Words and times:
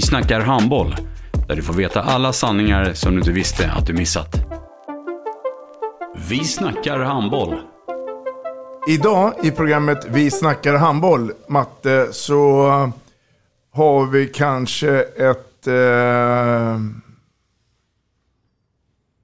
Vi 0.00 0.06
snackar 0.06 0.40
handboll, 0.40 0.96
där 1.48 1.56
du 1.56 1.62
får 1.62 1.74
veta 1.74 2.02
alla 2.02 2.32
sanningar 2.32 2.92
som 2.92 3.12
du 3.12 3.18
inte 3.18 3.32
visste 3.32 3.72
att 3.72 3.86
du 3.86 3.92
missat. 3.92 4.34
Vi 6.28 6.44
snackar 6.44 6.98
handboll. 6.98 7.60
Idag 8.88 9.34
i 9.42 9.50
programmet 9.50 10.06
Vi 10.08 10.30
snackar 10.30 10.74
handboll, 10.74 11.32
Matte, 11.48 12.08
så 12.12 12.66
har 13.72 14.06
vi 14.06 14.26
kanske 14.26 15.00
ett 15.02 15.66
eh, 15.66 16.78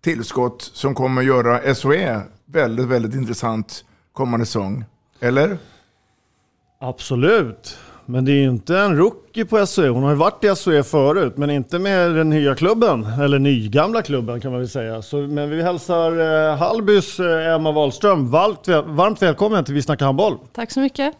tillskott 0.05 0.62
som 0.62 0.95
kommer 0.95 1.22
göra 1.22 1.75
SOE 1.75 2.20
väldigt, 2.47 2.87
väldigt 2.87 3.15
intressant 3.15 3.84
kommande 4.12 4.47
säsong. 4.47 4.84
Eller? 5.20 5.59
Absolut. 6.81 7.78
Men 8.07 8.25
det 8.25 8.33
är 8.33 8.37
ju 8.37 8.49
inte 8.49 8.79
en 8.79 8.97
rookie 8.97 9.45
på 9.45 9.67
SOE. 9.67 9.89
Hon 9.89 10.03
har 10.03 10.11
ju 10.11 10.17
varit 10.17 10.45
i 10.45 10.57
SOE 10.57 10.83
förut, 10.83 11.37
men 11.37 11.51
inte 11.51 11.79
med 11.79 12.15
den 12.15 12.31
nya 12.31 12.55
klubben. 12.55 13.05
Eller 13.05 13.39
nygamla 13.39 14.03
klubben 14.03 14.41
kan 14.41 14.51
man 14.51 14.61
väl 14.61 14.69
säga. 14.69 15.03
Så, 15.03 15.17
men 15.17 15.51
vi 15.51 15.62
hälsar 15.62 16.12
eh, 16.51 16.57
Hallbys 16.57 17.21
eh, 17.21 17.55
Emma 17.55 17.73
Wahlström 17.73 18.31
varmt, 18.31 18.69
varmt 18.87 19.23
välkommen 19.23 19.65
till 19.65 19.75
Vi 19.75 19.83
snackar 19.83 20.07
handboll. 20.07 20.39
Tack 20.53 20.71
så 20.71 20.81
mycket. 20.81 21.15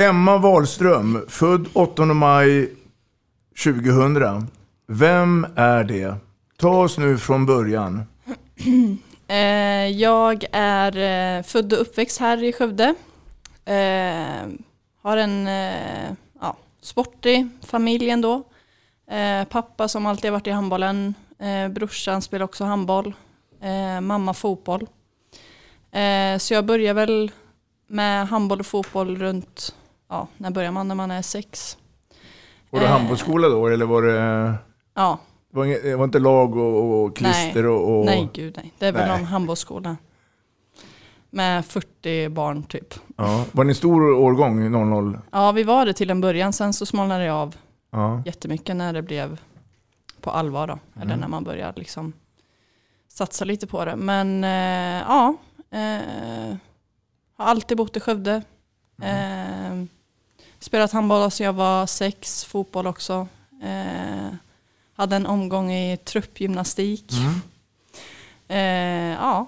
Emma 0.00 0.38
Wahlström, 0.38 1.24
född 1.28 1.66
8 1.72 2.04
maj 2.04 2.70
2000. 3.64 4.48
Vem 4.86 5.46
är 5.56 5.84
det? 5.84 6.14
Ta 6.58 6.82
oss 6.82 6.98
nu 6.98 7.18
från 7.18 7.46
början. 7.46 8.02
Eh, 9.28 9.88
jag 9.88 10.44
är 10.52 11.36
eh, 11.38 11.42
född 11.42 11.72
och 11.72 11.80
uppväxt 11.80 12.20
här 12.20 12.42
i 12.42 12.52
Skövde. 12.52 12.94
Har 15.04 15.16
en 15.16 15.46
eh, 15.46 16.12
ja, 16.40 16.56
sportig 16.80 17.48
familj 17.62 18.10
ändå. 18.10 18.42
Eh, 19.10 19.44
pappa 19.44 19.88
som 19.88 20.06
alltid 20.06 20.32
varit 20.32 20.46
i 20.46 20.50
handbollen. 20.50 21.14
Eh, 21.38 21.68
brorsan 21.68 22.22
spelar 22.22 22.44
också 22.44 22.64
handboll. 22.64 23.14
Eh, 23.60 24.00
mamma 24.00 24.34
fotboll. 24.34 24.86
Eh, 25.90 26.38
så 26.38 26.54
jag 26.54 26.64
börjar 26.64 26.94
väl 26.94 27.30
med 27.86 28.28
handboll 28.28 28.60
och 28.60 28.66
fotboll 28.66 29.16
runt, 29.16 29.74
ja, 30.08 30.28
när 30.36 30.50
börjar 30.50 30.70
man? 30.70 30.88
När 30.88 30.94
man 30.94 31.10
är 31.10 31.22
sex. 31.22 31.78
Var 32.70 32.80
det 32.80 32.86
Eh, 32.86 32.92
handbollsskola 32.92 33.48
då 33.48 33.66
eller 33.66 33.86
var 33.86 34.02
det... 34.02 34.54
Ja, 34.94 35.18
Det 35.50 35.56
var, 35.56 35.64
inget, 35.64 35.82
det 35.82 35.96
var 35.96 36.04
inte 36.04 36.18
lag 36.18 36.56
och, 36.56 37.04
och 37.04 37.16
klister 37.16 37.62
nej, 37.62 37.66
och, 37.66 37.98
och... 37.98 38.04
nej 38.06 38.28
gud 38.32 38.54
nej. 38.56 38.72
Det 38.78 38.86
är 38.86 38.92
väl 38.92 39.08
någon 39.08 39.24
handbollsskola. 39.24 39.96
Med 41.34 41.64
40 41.66 42.28
barn 42.28 42.62
typ. 42.62 42.94
Ja. 43.16 43.44
Var 43.52 43.64
ni 43.64 43.70
en 43.70 43.74
stor 43.74 44.10
årgång 44.14 44.70
00? 44.72 45.18
Ja, 45.30 45.52
vi 45.52 45.62
var 45.62 45.86
det 45.86 45.92
till 45.92 46.10
en 46.10 46.20
början. 46.20 46.52
Sen 46.52 46.72
så 46.72 46.86
smalnade 46.86 47.24
det 47.24 47.32
av 47.32 47.56
Ja. 47.90 48.22
jättemycket 48.26 48.76
när 48.76 48.92
det 48.92 49.02
blev 49.02 49.40
på 50.20 50.30
allvar 50.30 50.66
då. 50.66 50.78
Eller 50.96 51.04
Mm. 51.06 51.20
när 51.20 51.28
man 51.28 51.44
började 51.44 51.78
liksom 51.78 52.12
satsa 53.08 53.44
lite 53.44 53.66
på 53.66 53.84
det. 53.84 53.96
Men 53.96 54.44
eh, 54.44 55.02
ja, 55.08 55.34
eh, 55.70 56.56
har 57.36 57.44
alltid 57.46 57.76
bott 57.76 57.96
i 57.96 58.00
Skövde. 58.00 58.42
Mm. 59.02 59.80
Eh, 59.80 59.86
spelat 60.58 60.92
handboll 60.92 61.30
sedan 61.30 61.44
jag 61.44 61.52
var 61.52 61.86
sex, 61.86 62.44
fotboll 62.44 62.86
också. 62.86 63.26
Eh, 63.62 64.34
hade 64.96 65.16
en 65.16 65.26
omgång 65.26 65.72
i 65.72 65.96
truppgymnastik. 65.96 67.12
Mm. 67.12 67.40
Eh, 68.48 69.18
ja, 69.20 69.46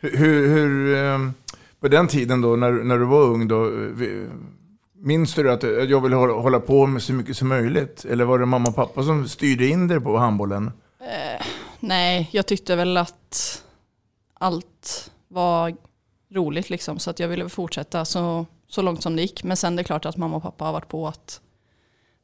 hur, 0.00 0.48
hur, 0.48 0.96
ehm, 0.96 1.34
på 1.80 1.88
den 1.88 2.08
tiden 2.08 2.40
då, 2.40 2.56
när, 2.56 2.72
när 2.72 2.98
du 2.98 3.04
var 3.04 3.22
ung 3.22 3.48
då, 3.48 3.66
eh, 3.66 4.28
minns 4.94 5.34
du 5.34 5.52
att 5.52 5.64
eh, 5.64 5.70
jag 5.70 6.00
ville 6.00 6.16
hålla, 6.16 6.32
hålla 6.32 6.60
på 6.60 6.86
med 6.86 7.02
så 7.02 7.12
mycket 7.12 7.36
som 7.36 7.48
möjligt? 7.48 8.04
Eller 8.04 8.24
var 8.24 8.38
det 8.38 8.46
mamma 8.46 8.68
och 8.68 8.74
pappa 8.74 9.02
som 9.02 9.28
styrde 9.28 9.66
in 9.66 9.88
dig 9.88 10.00
på 10.00 10.16
handbollen? 10.16 10.72
Eh, 11.00 11.46
nej, 11.80 12.28
jag 12.32 12.46
tyckte 12.46 12.76
väl 12.76 12.96
att 12.96 13.62
allt 14.34 15.10
var 15.28 15.76
roligt 16.30 16.70
liksom. 16.70 16.98
Så 16.98 17.10
att 17.10 17.18
jag 17.18 17.28
ville 17.28 17.48
fortsätta 17.48 18.04
så, 18.04 18.46
så 18.68 18.82
långt 18.82 19.02
som 19.02 19.16
det 19.16 19.22
gick. 19.22 19.44
Men 19.44 19.56
sen 19.56 19.76
det 19.76 19.82
är 19.82 19.84
klart 19.84 20.06
att 20.06 20.16
mamma 20.16 20.36
och 20.36 20.42
pappa 20.42 20.64
har 20.64 20.72
varit 20.72 20.88
på 20.88 21.08
att 21.08 21.40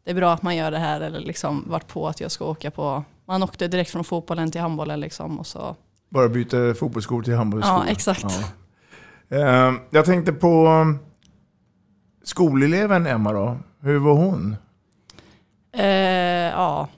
det 0.05 0.11
är 0.11 0.15
bra 0.15 0.33
att 0.33 0.43
man 0.43 0.57
gör 0.57 0.71
det 0.71 0.79
här. 0.79 1.01
Eller 1.01 1.21
liksom 1.21 1.65
varit 1.67 1.89
på 1.89 2.09
att 2.09 2.21
jag 2.21 2.31
ska 2.31 2.45
åka 2.45 2.71
på. 2.71 3.05
Man 3.25 3.43
åkte 3.43 3.69
direkt 3.69 3.91
från 3.91 4.05
fotbollen 4.05 4.51
till 4.51 4.61
handbollen 4.61 5.01
liksom. 5.01 5.39
Och 5.39 5.47
så. 5.47 5.77
Bara 6.09 6.29
byta 6.29 6.75
fotbollsskor 6.75 7.23
till 7.23 7.35
handbollsskor? 7.35 7.75
Ja, 7.75 7.87
exakt. 7.87 8.25
Ja. 9.29 9.37
Ehm, 9.39 9.79
Jag 9.91 10.05
tänkte 10.05 10.33
på 10.33 10.67
um, 10.69 10.99
skoleleven 12.25 13.07
Emma 13.07 13.33
då. 13.33 13.59
Hur 13.81 13.99
var 13.99 14.15
hon? 14.15 14.57
Eh, 15.73 15.87
ja, 16.51 16.89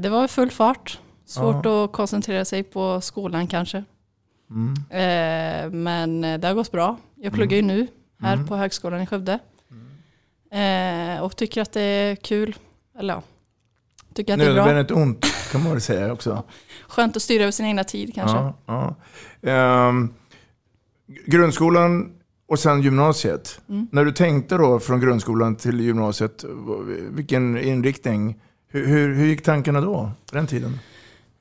det 0.00 0.08
var 0.08 0.28
full 0.28 0.50
fart. 0.50 0.98
Svårt 1.26 1.66
att 1.66 1.92
koncentrera 1.92 2.44
sig 2.44 2.62
på 2.62 3.00
skolan 3.00 3.46
kanske. 3.46 3.84
Mm. 4.50 4.74
Eh, 4.90 5.70
men 5.70 6.20
det 6.40 6.48
har 6.48 6.54
gått 6.54 6.72
bra. 6.72 6.96
Jag 7.14 7.32
pluggar 7.32 7.56
ju 7.56 7.62
nu 7.62 7.86
här 8.20 8.34
Mm. 8.34 8.46
på 8.46 8.56
högskolan 8.56 9.00
i 9.00 9.06
Skövde. 9.06 9.38
Eh, 10.52 11.22
och 11.22 11.36
tycker 11.36 11.62
att 11.62 11.72
det 11.72 11.80
är 11.82 12.16
kul. 12.16 12.56
Eller 12.98 13.14
ja, 13.14 13.22
tycker 14.14 14.32
att 14.32 14.38
det 14.38 14.44
är 14.46 14.54
bra. 14.54 14.64
Nödvändigt 14.64 14.90
ont 14.96 15.26
kan 15.52 15.62
man 15.62 15.72
väl 15.72 15.80
säga 15.80 16.12
också. 16.12 16.42
Skönt 16.88 17.16
att 17.16 17.22
styra 17.22 17.42
över 17.42 17.52
sin 17.52 17.66
egna 17.66 17.84
tid 17.84 18.14
kanske. 18.14 18.36
Ja, 18.36 18.54
ja. 18.66 19.50
Ehm, 19.50 20.14
grundskolan 21.26 22.12
och 22.48 22.58
sen 22.58 22.82
gymnasiet. 22.82 23.60
Mm. 23.68 23.86
När 23.92 24.04
du 24.04 24.12
tänkte 24.12 24.54
då 24.54 24.80
från 24.80 25.00
grundskolan 25.00 25.56
till 25.56 25.80
gymnasiet, 25.80 26.44
vilken 27.10 27.58
inriktning? 27.58 28.40
Hur, 28.68 28.86
hur, 28.86 29.14
hur 29.14 29.26
gick 29.26 29.42
tankarna 29.42 29.80
då, 29.80 30.10
på 30.30 30.36
den 30.36 30.46
tiden? 30.46 30.78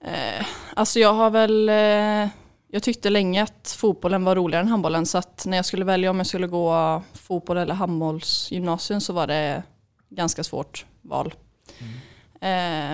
Eh, 0.03 0.45
alltså 0.73 0.99
jag 0.99 1.13
har 1.13 1.29
väl, 1.29 1.69
eh, 1.69 2.29
jag 2.67 2.83
tyckte 2.83 3.09
länge 3.09 3.43
att 3.43 3.75
fotbollen 3.77 4.23
var 4.23 4.35
roligare 4.35 4.61
än 4.61 4.67
handbollen. 4.67 5.05
Så 5.05 5.17
att 5.17 5.45
när 5.45 5.57
jag 5.57 5.65
skulle 5.65 5.85
välja 5.85 6.09
om 6.09 6.17
jag 6.17 6.27
skulle 6.27 6.47
gå 6.47 7.03
fotboll 7.13 7.57
eller 7.57 7.73
handbollsgymnasium 7.73 9.01
så 9.01 9.13
var 9.13 9.27
det 9.27 9.63
ganska 10.09 10.43
svårt 10.43 10.85
val. 11.01 11.33
Eh, 11.79 11.85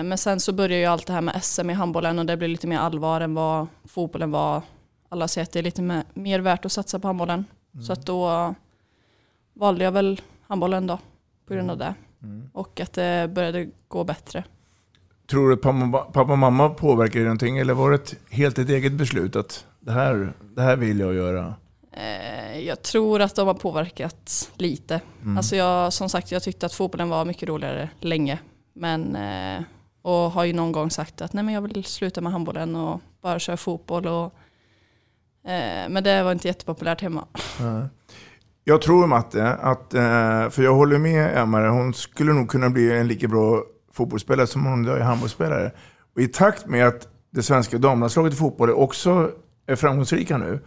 men 0.04 0.18
sen 0.18 0.40
så 0.40 0.52
började 0.52 0.76
ju 0.76 0.84
allt 0.84 1.06
det 1.06 1.12
här 1.12 1.20
med 1.20 1.44
SM 1.44 1.70
i 1.70 1.72
handbollen 1.72 2.18
och 2.18 2.26
det 2.26 2.36
blev 2.36 2.50
lite 2.50 2.66
mer 2.66 2.78
allvar 2.78 3.20
än 3.20 3.34
vad 3.34 3.66
fotbollen 3.84 4.30
var. 4.30 4.62
Alla 5.08 5.28
säger 5.28 5.42
att 5.42 5.52
det 5.52 5.58
är 5.58 5.62
lite 5.62 6.04
mer, 6.14 6.40
värt 6.40 6.64
att 6.64 6.72
satsa 6.72 6.98
på 6.98 7.08
handbollen. 7.08 7.44
Så 7.86 7.92
att 7.92 8.06
då 8.06 8.54
valde 9.54 9.84
jag 9.84 9.92
väl 9.92 10.20
handbollen 10.46 10.86
då 10.86 10.98
på 11.46 11.54
grund 11.54 11.70
av 11.70 11.78
det. 11.78 11.94
Och 12.52 12.80
att 12.80 12.92
det 12.92 13.30
började 13.34 13.68
gå 13.88 14.04
bättre. 14.04 14.44
Tror 15.30 15.48
du 15.48 15.54
att 15.54 15.62
pappa, 15.62 15.98
pappa 16.12 16.32
och 16.32 16.38
mamma 16.38 16.68
påverkade 16.68 17.24
någonting? 17.24 17.58
Eller 17.58 17.74
var 17.74 17.90
det 17.90 17.94
ett, 17.96 18.14
helt 18.30 18.58
ett 18.58 18.68
eget 18.68 18.92
beslut 18.92 19.36
att 19.36 19.66
det 19.80 19.92
här, 19.92 20.32
det 20.56 20.62
här 20.62 20.76
vill 20.76 21.00
jag 21.00 21.14
göra? 21.14 21.54
Eh, 21.92 22.58
Jag 22.58 22.82
tror 22.82 23.20
att 23.20 23.34
de 23.34 23.46
har 23.46 23.54
påverkat 23.54 24.50
lite. 24.56 25.00
Mm. 25.22 25.36
Alltså 25.36 25.56
jag, 25.56 25.92
som 25.92 26.08
sagt, 26.08 26.32
jag 26.32 26.42
tyckte 26.42 26.66
att 26.66 26.72
fotbollen 26.72 27.08
var 27.08 27.24
mycket 27.24 27.48
roligare 27.48 27.88
länge. 28.00 28.38
Men, 28.78 29.16
eh, 29.16 29.62
och 30.02 30.12
har 30.30 30.44
ju 30.44 30.52
någon 30.52 30.72
gång 30.72 30.90
sagt 30.90 31.20
att 31.20 31.32
nej 31.32 31.44
men 31.44 31.54
jag 31.54 31.60
vill 31.62 31.84
sluta 31.84 32.20
med 32.20 32.32
handbollen 32.32 32.76
och 32.76 33.00
bara 33.22 33.38
köra 33.38 33.56
fotboll. 33.56 34.06
Och, 34.06 34.24
eh, 35.50 35.88
men 35.88 36.04
det 36.04 36.22
var 36.22 36.32
inte 36.32 36.48
jättepopulärt 36.48 37.00
hemma. 37.00 37.24
Ja. 37.60 37.88
Jag 38.64 38.82
tror 38.82 39.06
Matte, 39.06 39.48
att, 39.54 39.94
eh, 39.94 40.48
för 40.50 40.62
jag 40.62 40.74
håller 40.74 40.98
med 40.98 41.38
Emma, 41.38 41.68
hon 41.68 41.94
skulle 41.94 42.32
nog 42.32 42.48
kunna 42.48 42.70
bli 42.70 42.98
en 42.98 43.08
lika 43.08 43.28
bra 43.28 43.62
fotbollsspelare 43.92 44.46
som 44.46 44.66
hon 44.66 44.88
är 44.88 45.00
handbollsspelare. 45.00 45.70
Och 46.14 46.20
i 46.20 46.28
takt 46.28 46.66
med 46.66 46.86
att 46.86 47.08
det 47.30 47.42
svenska 47.42 47.78
damlandslaget 47.78 48.32
i 48.32 48.36
fotboll 48.36 48.70
också 48.70 49.30
är 49.66 49.76
framgångsrika 49.76 50.38
nu, 50.38 50.60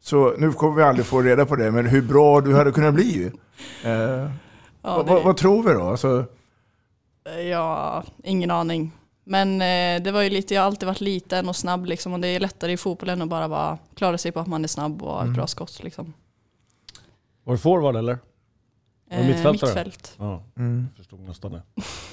så 0.00 0.34
nu 0.38 0.52
kommer 0.52 0.76
vi 0.76 0.82
aldrig 0.82 1.06
få 1.06 1.20
reda 1.22 1.46
på 1.46 1.56
det, 1.56 1.70
men 1.70 1.86
hur 1.86 2.02
bra 2.02 2.40
du 2.40 2.54
hade 2.54 2.72
kunnat 2.72 2.94
bli. 2.94 3.32
Eh, 3.84 3.90
Ja, 3.90 4.28
vad, 4.96 5.06
det- 5.06 5.12
vad, 5.12 5.24
vad 5.24 5.36
tror 5.36 5.62
vi 5.62 5.72
då? 5.72 5.82
Alltså, 5.82 6.24
Ja, 7.50 8.04
ingen 8.24 8.50
aning. 8.50 8.92
Men 9.24 9.52
eh, 9.62 10.02
det 10.04 10.12
var 10.12 10.22
ju 10.22 10.30
lite, 10.30 10.54
jag 10.54 10.62
har 10.62 10.66
alltid 10.66 10.86
varit 10.86 11.00
liten 11.00 11.48
och 11.48 11.56
snabb 11.56 11.86
liksom 11.86 12.12
och 12.12 12.20
det 12.20 12.28
är 12.28 12.40
lättare 12.40 12.72
i 12.72 12.76
fotbollen 12.76 13.22
att 13.22 13.28
bara 13.28 13.48
vara, 13.48 13.78
klara 13.94 14.18
sig 14.18 14.32
på 14.32 14.40
att 14.40 14.46
man 14.46 14.64
är 14.64 14.68
snabb 14.68 15.02
och 15.02 15.12
har 15.12 15.24
ett 15.26 15.34
bra 15.34 15.46
skott 15.46 15.80
liksom. 15.82 16.12
Var 17.44 17.54
det 17.54 17.58
forward 17.58 17.96
eller? 17.96 18.18
Var 19.10 19.18
Eh, 19.18 19.26
mittfältare? 19.26 19.52
mittfält. 19.52 20.14
Ja, 20.18 20.42
Mm. 20.56 20.86
jag 20.90 20.96
förstod 20.96 21.20
nästan 21.20 21.52
det. 21.52 21.62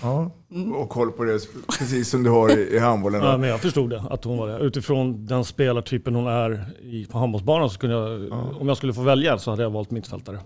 ja, 0.02 0.32
och 0.76 0.90
koll 0.90 1.12
på 1.12 1.24
det, 1.24 1.40
precis 1.80 2.10
som 2.10 2.24
du 2.24 2.30
har 2.30 2.58
i, 2.58 2.76
i 2.76 2.80
handbollen. 2.80 3.22
Ja, 3.24 3.38
men 3.38 3.50
jag 3.50 3.60
förstod 3.62 3.90
det, 3.90 4.04
att 4.10 4.24
hon 4.24 4.38
var 4.38 4.48
det. 4.48 4.58
Utifrån 4.60 5.26
den 5.26 5.46
spelartypen 5.46 6.16
hon 6.16 6.28
är 6.28 6.66
i, 6.82 7.06
på 7.06 7.18
handbollsbanan 7.18 7.70
så 7.70 7.80
kunde 7.80 7.96
jag, 7.96 8.32
om 8.62 8.68
jag 8.68 8.78
skulle 8.78 8.94
få 8.94 9.02
välja 9.02 9.38
så 9.38 9.52
hade 9.52 9.64
jag 9.64 9.70
valt 9.70 9.92
mittfältare. 9.92 10.40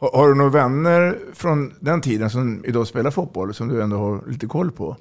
Har, 0.00 0.10
har 0.12 0.28
du 0.28 0.34
några 0.34 0.50
vänner 0.50 1.18
från 1.32 1.74
den 1.80 2.00
tiden 2.00 2.30
som 2.30 2.64
idag 2.64 2.86
spelar 2.86 3.10
fotboll 3.10 3.54
som 3.54 3.68
du 3.68 3.82
ändå 3.82 3.96
har 3.96 4.30
lite 4.30 4.46
koll 4.46 4.72
på? 4.72 4.96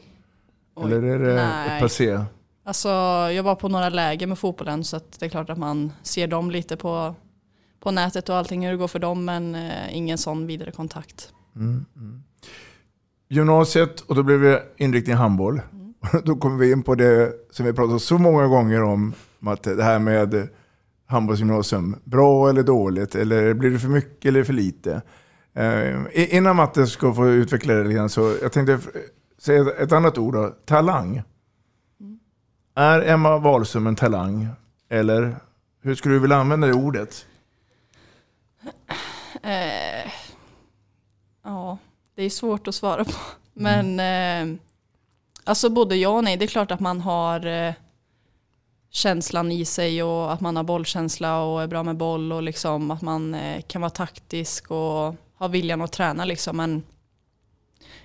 Oj, 0.75 0.85
Eller 0.85 1.03
är 1.03 1.19
det 1.19 1.35
nej. 1.35 1.81
passé? 1.81 2.19
Alltså 2.63 2.89
jag 3.31 3.43
var 3.43 3.55
på 3.55 3.69
några 3.69 3.89
läger 3.89 4.27
med 4.27 4.39
fotbollen 4.39 4.83
så 4.83 4.99
det 5.19 5.25
är 5.25 5.29
klart 5.29 5.49
att 5.49 5.57
man 5.57 5.91
ser 6.03 6.27
dem 6.27 6.51
lite 6.51 6.77
på, 6.77 7.15
på 7.79 7.91
nätet 7.91 8.29
och 8.29 8.35
allting 8.35 8.65
hur 8.65 8.71
det 8.71 8.77
går 8.77 8.87
för 8.87 8.99
dem 8.99 9.25
men 9.25 9.55
eh, 9.55 9.97
ingen 9.97 10.17
sån 10.17 10.47
vidare 10.47 10.71
kontakt. 10.71 11.33
Mm, 11.55 11.85
mm. 11.95 12.23
Gymnasiet 13.29 14.01
och 14.01 14.15
då 14.15 14.23
blev 14.23 14.41
det 14.41 14.63
inriktning 14.77 15.13
i 15.13 15.17
handboll. 15.17 15.61
Då 16.23 16.35
kommer 16.35 16.57
vi 16.57 16.71
in 16.71 16.83
på 16.83 16.95
det 16.95 17.33
som 17.51 17.65
vi 17.65 17.73
pratat 17.73 18.01
så 18.01 18.17
många 18.17 18.47
gånger 18.47 18.83
om, 18.83 19.13
att 19.45 19.63
det 19.63 19.83
här 19.83 19.99
med 19.99 20.49
handbollsgymnasium, 21.09 21.95
bra 22.03 22.49
eller 22.49 22.63
dåligt, 22.63 23.15
eller 23.15 23.53
blir 23.53 23.71
det 23.71 23.79
för 23.79 23.87
mycket 23.87 24.25
eller 24.25 24.43
för 24.43 24.53
lite? 24.53 25.01
Eh, 25.53 26.35
innan 26.35 26.55
Matte 26.55 26.87
ska 26.87 27.13
få 27.13 27.29
utveckla 27.29 27.73
det 27.73 27.83
lite 27.83 27.95
grann, 27.95 28.09
så 28.09 28.35
jag 28.41 28.51
tänkte 28.51 28.79
säga 29.37 29.73
ett 29.79 29.91
annat 29.91 30.17
ord 30.17 30.33
då, 30.33 30.55
talang. 30.65 31.21
Är 32.75 33.01
Emma 33.01 33.37
Wahlström 33.37 33.87
en 33.87 33.95
talang? 33.95 34.47
Eller 34.89 35.35
hur 35.81 35.95
skulle 35.95 36.15
du 36.15 36.19
vilja 36.19 36.37
använda 36.37 36.67
det 36.67 36.73
ordet? 36.73 37.25
Eh, 39.43 40.11
ja, 41.43 41.77
det 42.15 42.23
är 42.23 42.29
svårt 42.29 42.67
att 42.67 42.75
svara 42.75 43.03
på. 43.03 43.11
Men 43.53 43.99
eh, 43.99 44.59
alltså 45.43 45.69
både 45.69 45.95
ja 45.95 46.09
och 46.09 46.23
nej. 46.23 46.37
Det 46.37 46.45
är 46.45 46.47
klart 46.47 46.71
att 46.71 46.79
man 46.79 47.01
har 47.01 47.45
eh, 47.45 47.73
känslan 48.89 49.51
i 49.51 49.65
sig 49.65 50.03
och 50.03 50.33
att 50.33 50.41
man 50.41 50.55
har 50.55 50.63
bollkänsla 50.63 51.43
och 51.43 51.61
är 51.61 51.67
bra 51.67 51.83
med 51.83 51.97
boll 51.97 52.31
och 52.31 52.43
liksom 52.43 52.91
att 52.91 53.01
man 53.01 53.33
eh, 53.33 53.61
kan 53.61 53.81
vara 53.81 53.89
taktisk 53.89 54.71
och 54.71 55.15
ha 55.35 55.47
viljan 55.47 55.81
att 55.81 55.91
träna 55.91 56.25
liksom. 56.25 56.57
Men 56.57 56.83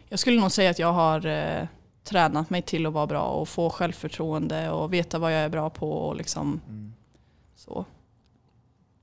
jag 0.09 0.19
skulle 0.19 0.41
nog 0.41 0.53
säga 0.53 0.71
att 0.71 0.79
jag 0.79 0.93
har 0.93 1.27
eh, 1.27 1.67
tränat 2.05 2.51
mig 2.51 2.63
till 2.63 2.87
att 2.87 2.93
vara 2.93 3.07
bra 3.07 3.23
och 3.23 3.49
få 3.49 3.71
självförtroende 3.71 4.71
och 4.71 4.93
veta 4.93 5.19
vad 5.19 5.33
jag 5.33 5.41
är 5.41 5.49
bra 5.49 5.71
på 5.71 5.93
och 5.93 6.17
liksom 6.17 6.61
så. 7.57 7.85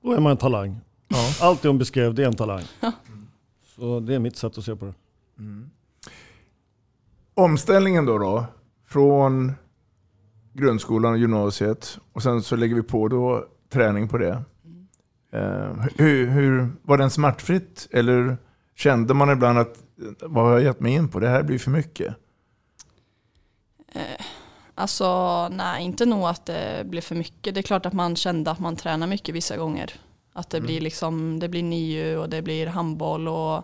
Då 0.02 0.12
är 0.12 0.20
man 0.20 0.32
en 0.32 0.38
talang. 0.38 0.80
Allt 1.42 1.62
det 1.62 1.68
hon 1.68 1.78
beskrev, 1.78 2.14
det 2.14 2.24
är 2.24 2.28
en 2.28 2.36
talang. 2.36 2.64
Så 3.76 4.00
det 4.00 4.16
är 4.16 4.20
mitt 4.20 4.38
sätt 4.38 4.58
att 4.58 4.66
se 4.66 4.76
på 4.76 4.86
det. 4.86 4.94
Omställningen 7.34 8.06
då, 8.06 8.18
då 8.18 8.46
från 8.88 9.54
grundskolan 10.54 11.12
och 11.12 11.18
gymnasiet 11.18 12.00
och 12.14 12.24
sen 12.24 12.42
så 12.42 12.56
lägger 12.56 12.76
vi 12.76 12.84
på 12.84 13.08
då 13.08 13.46
träning 13.70 14.08
på 14.08 14.18
det. 14.18 14.44
Eh, 15.34 15.74
hur, 15.96 16.28
hur, 16.28 16.72
var 16.82 16.98
den 16.98 17.10
smärtfritt 17.10 17.88
eller 17.92 18.38
kände 18.76 19.14
man 19.14 19.30
ibland 19.30 19.60
att 19.60 19.84
vad 20.22 20.46
har 20.46 20.52
jag 20.52 20.64
gett 20.64 20.80
mig 20.80 20.94
in 20.94 21.10
på? 21.10 21.20
Det 21.20 21.28
här 21.28 21.44
blir 21.44 21.60
för 21.60 21.72
mycket. 21.72 22.16
Eh, 23.92 24.26
alltså 24.76 25.48
nej, 25.50 25.84
inte 25.84 26.06
nog 26.06 26.24
att 26.24 26.46
det 26.46 26.84
blev 26.86 27.02
för 27.02 27.16
mycket. 27.16 27.54
Det 27.54 27.60
är 27.60 27.64
klart 27.64 27.86
att 27.86 27.94
man 27.94 28.16
kände 28.16 28.52
att 28.52 28.60
man 28.60 28.76
tränar 28.76 29.08
mycket 29.08 29.36
vissa 29.36 29.58
gånger. 29.58 29.94
Att 30.34 30.50
det 30.50 30.62
blir 30.62 30.82
liksom, 30.82 31.40
det 31.40 31.50
blir 31.50 31.64
NIU 31.64 32.18
och 32.18 32.30
det 32.30 32.42
blir 32.42 32.68
handboll 32.68 33.28
och 33.28 33.64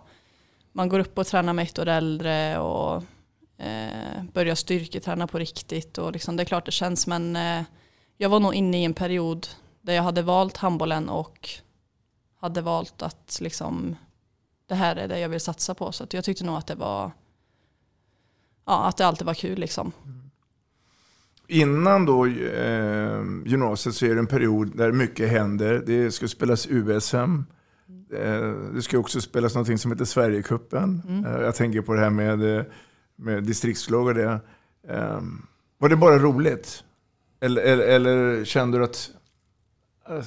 man 0.72 0.88
går 0.88 0.98
upp 0.98 1.18
och 1.18 1.26
tränar 1.26 1.52
med 1.52 1.62
ett 1.62 1.78
år 1.78 1.88
äldre 1.88 2.58
och 2.58 3.02
eh, 3.58 4.24
börjar 4.32 4.54
styrketräna 4.54 5.26
på 5.26 5.38
riktigt 5.38 5.98
och 5.98 6.12
liksom, 6.12 6.36
det 6.36 6.42
är 6.42 6.44
klart 6.44 6.66
det 6.66 6.72
känns 6.72 7.06
men 7.06 7.36
eh, 7.36 7.62
jag 8.16 8.28
var 8.28 8.40
nog 8.40 8.54
inne 8.54 8.82
i 8.82 8.84
en 8.84 8.94
period 8.94 9.46
där 9.82 9.94
jag 9.94 10.02
hade 10.02 10.22
valt 10.22 10.56
handbollen 10.56 11.08
och 11.08 11.48
hade 12.40 12.60
valt 12.60 13.02
att 13.02 13.38
liksom 13.40 13.96
det 14.66 14.74
här 14.74 14.96
är 14.96 15.08
det 15.08 15.18
jag 15.18 15.28
vill 15.28 15.40
satsa 15.40 15.74
på 15.74 15.92
så 15.92 16.06
jag 16.10 16.24
tyckte 16.24 16.44
nog 16.44 16.56
att 16.56 16.66
det 16.66 16.74
var 16.74 17.10
ja, 18.66 18.84
att 18.84 18.96
det 18.96 19.06
alltid 19.06 19.26
var 19.26 19.34
kul 19.34 19.58
liksom. 19.58 19.92
Innan 21.50 22.06
då 22.06 22.26
eh, 22.26 23.22
gymnasiet 23.44 23.94
så 23.94 24.06
är 24.06 24.14
det 24.14 24.18
en 24.18 24.26
period 24.26 24.76
där 24.76 24.92
mycket 24.92 25.30
händer. 25.30 25.82
Det 25.86 26.10
ska 26.10 26.28
spelas 26.28 26.66
USM. 26.70 27.44
Eh, 28.12 28.50
det 28.74 28.82
ska 28.82 28.98
också 28.98 29.20
spelas 29.20 29.54
något 29.54 29.80
som 29.80 29.92
heter 29.92 30.04
Sverigecupen. 30.04 31.02
Eh, 31.26 31.40
jag 31.40 31.54
tänker 31.54 31.80
på 31.80 31.94
det 31.94 32.00
här 32.00 32.10
med, 32.10 32.58
eh, 32.58 32.64
med 33.18 33.44
distriktslag 33.44 34.06
och 34.06 34.14
det. 34.14 34.40
Eh, 34.88 35.20
var 35.78 35.88
det 35.88 35.96
bara 35.96 36.18
roligt? 36.18 36.84
Eller, 37.40 37.62
eller, 37.62 37.84
eller 37.88 38.44
kände 38.44 38.78
du 38.78 38.84
att 38.84 39.10
eh, 40.08 40.24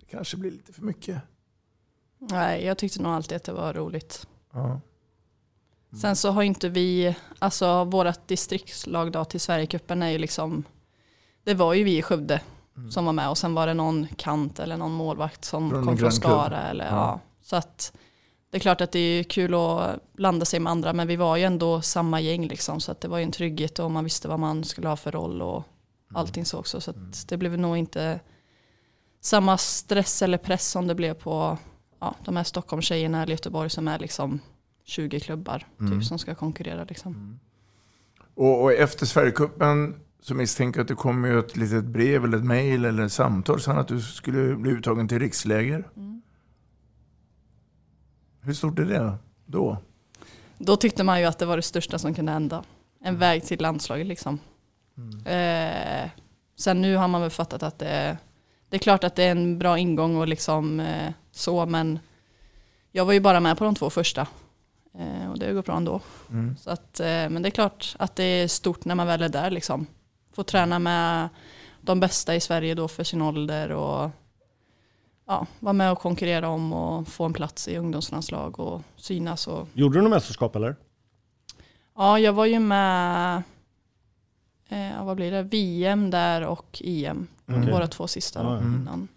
det 0.00 0.06
kanske 0.10 0.36
blir 0.36 0.50
lite 0.50 0.72
för 0.72 0.82
mycket? 0.82 1.22
Nej, 2.18 2.64
jag 2.64 2.78
tyckte 2.78 3.02
nog 3.02 3.12
alltid 3.12 3.36
att 3.36 3.44
det 3.44 3.52
var 3.52 3.74
roligt. 3.74 4.26
Ja. 4.52 4.80
Sen 6.00 6.16
så 6.16 6.30
har 6.30 6.42
inte 6.42 6.68
vi, 6.68 7.16
alltså 7.38 7.84
vårat 7.84 8.28
distriktslag 8.28 9.12
då 9.12 9.24
till 9.24 9.40
Sverigecupen 9.40 10.02
är 10.02 10.08
ju 10.10 10.18
liksom, 10.18 10.64
det 11.44 11.54
var 11.54 11.74
ju 11.74 11.84
vi 11.84 11.98
i 11.98 12.02
Skövde 12.02 12.40
som 12.90 13.04
var 13.04 13.12
med 13.12 13.28
och 13.30 13.38
sen 13.38 13.54
var 13.54 13.66
det 13.66 13.74
någon 13.74 14.06
kant 14.16 14.58
eller 14.58 14.76
någon 14.76 14.92
målvakt 14.92 15.44
som 15.44 15.70
Från 15.70 15.86
kom 15.86 15.96
från. 15.98 16.12
Skara 16.12 16.62
eller 16.62 16.84
Ja. 16.84 16.90
ja. 16.90 17.20
Så 17.42 17.56
att 17.56 17.92
det 18.50 18.56
är 18.56 18.60
klart 18.60 18.80
att 18.80 18.92
det 18.92 18.98
är 18.98 19.22
kul 19.22 19.54
att 19.54 20.12
blanda 20.12 20.44
sig 20.44 20.60
med 20.60 20.70
andra 20.70 20.92
men 20.92 21.08
vi 21.08 21.16
var 21.16 21.36
ju 21.36 21.42
ändå 21.42 21.80
samma 21.80 22.20
gäng 22.20 22.48
liksom 22.48 22.80
så 22.80 22.92
att 22.92 23.00
det 23.00 23.08
var 23.08 23.18
ju 23.18 23.24
en 23.24 23.32
trygghet 23.32 23.78
och 23.78 23.90
man 23.90 24.04
visste 24.04 24.28
vad 24.28 24.40
man 24.40 24.64
skulle 24.64 24.88
ha 24.88 24.96
för 24.96 25.12
roll 25.12 25.42
och 25.42 25.64
allting 26.14 26.44
så 26.44 26.58
också 26.58 26.80
så 26.80 26.90
att 26.90 27.28
det 27.28 27.36
blev 27.36 27.58
nog 27.58 27.76
inte 27.76 28.20
samma 29.20 29.58
stress 29.58 30.22
eller 30.22 30.38
press 30.38 30.68
som 30.68 30.86
det 30.86 30.94
blev 30.94 31.14
på 31.14 31.58
ja, 32.00 32.14
de 32.24 32.36
här 32.36 32.44
Stockholmstjejerna 32.44 33.22
eller 33.22 33.32
Göteborg 33.32 33.70
som 33.70 33.88
är 33.88 33.98
liksom 33.98 34.40
20 34.84 35.20
klubbar 35.20 35.66
Mm. 35.80 35.92
typ, 35.92 36.08
som 36.08 36.18
ska 36.18 36.34
konkurrera. 36.34 36.84
Liksom. 36.84 37.40
Och, 38.34 38.62
och 38.62 38.72
efter 38.72 39.06
Sverigecupen 39.06 40.00
så 40.20 40.34
misstänker 40.34 40.78
jag 40.78 40.84
att 40.84 40.88
det 40.88 40.94
kommer 40.94 41.28
ju 41.28 41.38
ett 41.38 41.56
litet 41.56 41.84
brev 41.84 42.24
eller 42.24 42.38
ett 42.38 42.44
mejl 42.44 42.84
eller 42.84 43.02
ett 43.02 43.12
samtal 43.12 43.60
sen 43.60 43.78
att 43.78 43.88
du 43.88 44.00
skulle 44.00 44.56
bli 44.56 44.70
uttagen 44.70 45.08
till 45.08 45.18
riksläger. 45.18 45.88
Hur 48.40 48.52
stort 48.54 48.78
är 48.78 48.84
det 48.84 49.14
då? 49.46 49.76
Då 50.58 50.76
tyckte 50.76 51.04
man 51.04 51.20
ju 51.20 51.26
att 51.26 51.38
det 51.38 51.46
var 51.46 51.56
det 51.56 51.62
största 51.62 51.98
som 51.98 52.14
kunde 52.14 52.32
hända. 52.32 52.64
En 53.00 53.18
väg 53.18 53.44
till 53.44 53.60
landslaget 53.60 54.06
liksom. 54.06 54.38
Eh, 55.24 56.10
sen 56.56 56.80
nu 56.80 56.96
har 56.96 57.08
man 57.08 57.20
väl 57.20 57.30
fattat 57.30 57.62
att 57.62 57.78
det, 57.78 58.18
det 58.68 58.76
är 58.76 58.78
klart 58.78 59.04
att 59.04 59.14
det 59.14 59.22
är 59.22 59.30
en 59.30 59.58
bra 59.58 59.78
ingång 59.78 60.16
och 60.16 60.28
liksom 60.28 60.80
eh, 60.80 61.12
så 61.30 61.66
men 61.66 61.98
jag 62.92 63.04
var 63.04 63.12
ju 63.12 63.20
bara 63.20 63.40
med 63.40 63.58
på 63.58 63.64
de 63.64 63.74
två 63.74 63.90
första. 63.90 64.26
Eh, 64.98 65.30
och 65.30 65.38
det 65.38 65.52
går 65.52 65.62
bra 65.62 65.76
ändå. 65.76 66.00
Mm. 66.30 66.56
Så 66.56 66.70
att, 66.70 67.00
eh, 67.00 67.06
men 67.06 67.42
det 67.42 67.48
är 67.48 67.50
klart 67.50 67.96
att 67.98 68.16
det 68.16 68.24
är 68.24 68.48
stort 68.48 68.84
när 68.84 68.94
man 68.94 69.06
väl 69.06 69.22
är 69.22 69.28
där 69.28 69.50
liksom. 69.50 69.86
Få 70.32 70.42
träna 70.42 70.78
med 70.78 71.28
de 71.80 72.00
bästa 72.00 72.34
i 72.34 72.40
Sverige 72.40 72.74
då 72.74 72.88
för 72.88 73.04
sin 73.04 73.22
ålder 73.22 73.70
och 73.70 74.10
ja, 75.28 75.46
vara 75.60 75.72
med 75.72 75.92
och 75.92 75.98
konkurrera 75.98 76.48
om 76.48 76.72
och 76.72 77.08
få 77.08 77.24
en 77.24 77.32
plats 77.32 77.68
i 77.68 77.76
ungdomslandslag 77.76 78.60
och 78.60 78.82
synas. 78.96 79.46
Och, 79.46 79.68
Gjorde 79.72 79.98
du 79.98 80.02
något 80.02 80.10
mästerskap 80.10 80.56
eller? 80.56 80.76
ja, 81.96 82.18
jag 82.18 82.32
var 82.32 82.46
ju 82.46 82.58
med, 82.58 83.42
eh, 84.68 85.04
vad 85.04 85.16
blir 85.16 85.30
det, 85.30 85.42
VM 85.42 86.10
där 86.10 86.42
och 86.46 86.82
EM. 86.84 87.26
Okej. 87.48 87.70
Våra 87.72 87.86
två 87.86 88.06
sista 88.06 88.42
då, 88.42 88.48
ja. 88.48 88.58
innan. 88.58 89.08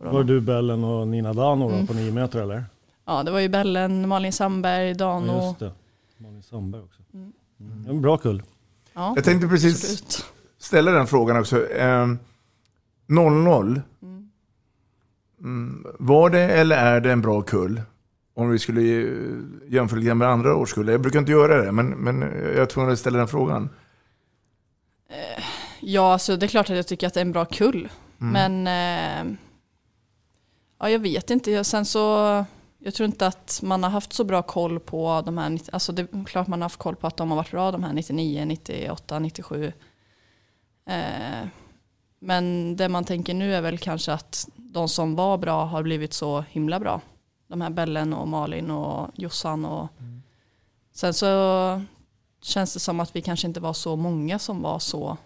Var 0.00 0.18
det 0.24 0.32
du, 0.34 0.40
Bellen 0.40 0.84
och 0.84 1.08
Nina 1.08 1.32
Dano 1.32 1.68
Mm. 1.70 1.86
på 1.86 1.94
nio 1.94 2.12
meter 2.12 2.42
eller? 2.42 2.64
Ja, 3.04 3.22
det 3.22 3.30
var 3.30 3.38
ju 3.40 3.48
Bellen, 3.48 4.08
Malin 4.08 4.32
Sandberg, 4.32 4.94
Dano. 4.94 5.32
Ja, 5.32 5.46
just 5.46 5.58
det. 5.58 5.72
Malin 6.18 6.42
Sandberg 6.42 6.82
också. 6.82 7.02
Mm. 7.14 7.32
En 7.88 8.02
bra 8.02 8.16
kull. 8.16 8.42
Ja, 8.94 9.12
Jag 9.16 9.24
tänkte 9.24 9.48
precis 9.48 9.74
absolut. 9.84 10.24
ställa 10.58 10.90
den 10.90 11.06
frågan 11.06 11.36
också. 11.40 11.68
Eh, 11.70 12.06
0-0. 13.06 13.80
Mm, 15.40 15.86
var 15.98 16.30
det 16.30 16.40
eller 16.40 16.76
är 16.76 17.00
det 17.00 17.12
en 17.12 17.20
bra 17.20 17.42
kull? 17.42 17.82
Om 18.34 18.50
vi 18.50 18.58
skulle 18.58 18.80
eh, 18.80 19.12
jämföra 19.68 20.14
med 20.14 20.28
andra 20.28 20.56
årskullar. 20.56 20.92
Jag 20.92 21.00
brukar 21.00 21.18
inte 21.18 21.32
göra 21.32 21.64
det, 21.64 21.72
men, 21.72 21.88
men 21.90 22.20
jag 22.20 22.56
är 22.56 22.66
tvungen 22.66 22.92
att 22.92 22.98
ställa 22.98 23.18
den 23.18 23.28
frågan. 23.28 23.68
Ja, 25.80 26.12
alltså 26.12 26.36
det 26.36 26.46
är 26.46 26.48
klart 26.48 26.70
att 26.70 26.76
jag 26.76 26.86
tycker 26.86 27.06
att 27.06 27.14
det 27.14 27.20
är 27.20 27.24
en 27.24 27.32
bra 27.32 27.44
kull. 27.44 27.88
Mm. 28.20 28.32
Men 28.32 28.66
eh, 29.26 29.36
ja, 30.80 30.90
jag 30.90 30.98
vet 30.98 31.30
inte. 31.30 31.50
Jag- 31.50 31.66
Sen 31.66 31.84
så, 31.84 32.44
jag 32.78 32.94
tror 32.94 33.04
inte 33.06 33.26
att 33.26 33.60
man 33.62 33.82
har 33.82 33.90
haft 33.90 34.12
så 34.12 34.24
bra 34.24 34.42
koll 34.42 34.80
på 34.80 35.22
de 35.26 35.38
här, 35.38 35.50
90 35.50 35.70
alltså 35.72 35.92
det 35.92 36.02
är 36.02 36.24
klart 36.24 36.46
man 36.46 36.60
har 36.60 36.64
haft 36.64 36.78
koll 36.78 36.96
på 36.96 37.06
att 37.06 37.16
de 37.16 37.30
har 37.30 37.36
varit 37.36 37.50
bra 37.50 37.70
de 37.72 37.84
här 37.84 37.92
99, 37.92 38.44
98, 38.44 39.18
97. 39.18 39.72
Eh, 40.90 41.46
men 42.20 42.76
det 42.76 42.88
man 42.88 43.04
tänker 43.04 43.34
nu 43.34 43.54
är 43.54 43.60
väl 43.60 43.78
kanske 43.78 44.12
att 44.12 44.48
de 44.78 44.88
som 44.88 45.14
var 45.16 45.38
bra 45.38 45.64
har 45.64 45.82
blivit 45.82 46.12
så 46.12 46.40
himla 46.40 46.80
bra. 46.80 47.00
De 47.46 47.60
här 47.60 47.70
Bellen 47.70 48.12
och 48.12 48.28
Malin 48.28 48.70
och 48.70 49.10
Jossan 49.14 49.64
och 49.64 49.88
sen 50.92 51.14
så 51.14 51.82
känns 52.42 52.74
det 52.74 52.80
som 52.80 53.00
att 53.00 53.16
vi 53.16 53.22
kanske 53.22 53.46
inte 53.46 53.60
var 53.60 53.72
så 53.72 53.96
många 53.96 54.38
som 54.38 54.62
var 54.62 54.78
så 54.78 55.16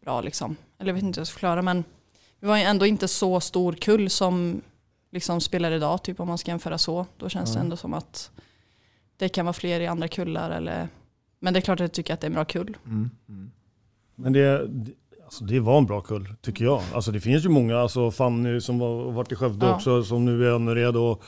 bra 0.00 0.20
liksom. 0.20 0.56
Eller 0.78 0.88
jag 0.88 0.94
vet 0.94 1.02
inte 1.02 1.18
hur 1.18 1.20
jag 1.20 1.26
ska 1.26 1.34
förklara 1.34 1.62
men 1.62 1.84
vi 2.40 2.46
var 2.46 2.56
ju 2.56 2.62
ändå 2.62 2.86
inte 2.86 3.08
så 3.08 3.40
stor 3.40 3.72
kull 3.72 4.10
som 4.10 4.60
liksom 5.12 5.40
spelar 5.40 5.72
idag, 5.72 6.02
typ 6.02 6.20
om 6.20 6.28
man 6.28 6.38
ska 6.38 6.50
jämföra 6.50 6.78
så. 6.78 7.06
Då 7.16 7.28
känns 7.28 7.52
det 7.52 7.58
Ja. 7.58 7.62
ändå 7.64 7.76
som 7.76 7.94
att 7.94 8.30
det 9.16 9.28
kan 9.28 9.44
vara 9.46 9.52
fler 9.52 9.80
i 9.80 9.86
andra 9.86 10.08
kullar 10.08 10.50
eller 10.50 10.88
men 11.38 11.52
det 11.54 11.58
är 11.58 11.62
klart 11.62 11.80
att 11.80 11.84
jag 11.84 11.92
tycker 11.92 12.14
att 12.14 12.20
det 12.20 12.24
är 12.24 12.28
en 12.28 12.34
bra 12.34 12.44
kull. 12.44 12.76
Mm. 12.86 13.10
Men 14.14 14.32
det, 14.32 14.66
det- 14.66 14.92
alltså 15.34 15.44
det 15.54 15.60
var 15.60 15.78
en 15.78 15.86
bra 15.86 16.00
kull, 16.00 16.28
tycker 16.42 16.64
jag. 16.64 16.80
Alltså 16.94 17.10
det 17.12 17.20
finns 17.20 17.44
ju 17.44 17.48
många, 17.48 17.78
alltså 17.78 18.10
Fanny 18.10 18.60
som 18.60 18.78
var, 18.78 19.12
varit 19.12 19.32
i 19.32 19.34
Skövde 19.36 19.66
Ja. 19.66 19.74
också, 19.74 20.02
som 20.04 20.24
nu 20.24 20.46
är 20.46 20.50
Önnered. 20.50 20.96
Och, 20.96 21.22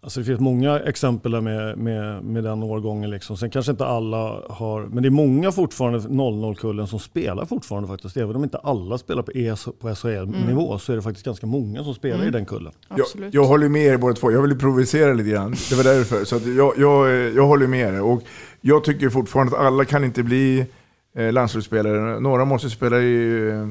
alltså 0.00 0.20
det 0.20 0.26
finns 0.26 0.40
många 0.40 0.78
exempel 0.80 1.32
där 1.32 1.40
med, 1.40 1.78
med, 1.78 2.24
med 2.24 2.44
den 2.44 2.62
årgången. 2.62 3.10
Liksom. 3.10 3.36
Sen 3.36 3.50
kanske 3.50 3.72
inte 3.72 3.86
alla 3.86 4.40
har, 4.48 4.82
men 4.86 5.02
det 5.02 5.08
är 5.08 5.10
många 5.10 5.52
fortfarande 5.52 5.98
00-kullen 5.98 6.86
som 6.86 6.98
spelar 6.98 7.44
fortfarande 7.44 7.88
faktiskt. 7.88 8.16
Även 8.16 8.36
om 8.36 8.44
inte 8.44 8.58
alla 8.58 8.98
spelar 8.98 9.22
på, 9.22 9.30
ES, 9.34 9.68
på 9.80 9.94
SHL-nivå 9.94 10.78
så 10.78 10.92
är 10.92 10.96
det 10.96 11.02
faktiskt 11.02 11.26
ganska 11.26 11.46
många 11.46 11.84
som 11.84 11.94
spelar 11.94 12.16
i 12.16 12.20
Mm. 12.20 12.32
den 12.32 12.46
kullen. 12.46 12.72
Jag, 12.96 13.06
jag 13.32 13.44
håller 13.44 13.68
med 13.68 13.82
er 13.86 13.96
båda 13.96 14.14
två. 14.14 14.32
Jag 14.32 14.42
vill 14.42 14.58
provocera 14.58 15.12
lite 15.12 15.30
grann. 15.30 15.54
Det 15.70 15.76
var 15.76 15.84
därför. 15.84 16.24
Så 16.24 16.36
att 16.36 16.46
jag, 16.46 16.72
jag, 16.78 17.10
jag 17.34 17.46
håller 17.46 17.66
med 17.66 17.94
er. 17.94 18.02
Och 18.02 18.22
jag 18.60 18.84
tycker 18.84 19.08
fortfarande 19.08 19.56
att 19.58 19.64
alla 19.64 19.84
kan 19.84 20.04
inte 20.04 20.22
bli 20.22 20.66
eh, 21.14 21.32
landslagsspelare. 21.32 22.20
Några 22.20 22.44
måste 22.44 22.70
spela 22.70 22.98
i 23.00 23.48
eh, 23.50 23.66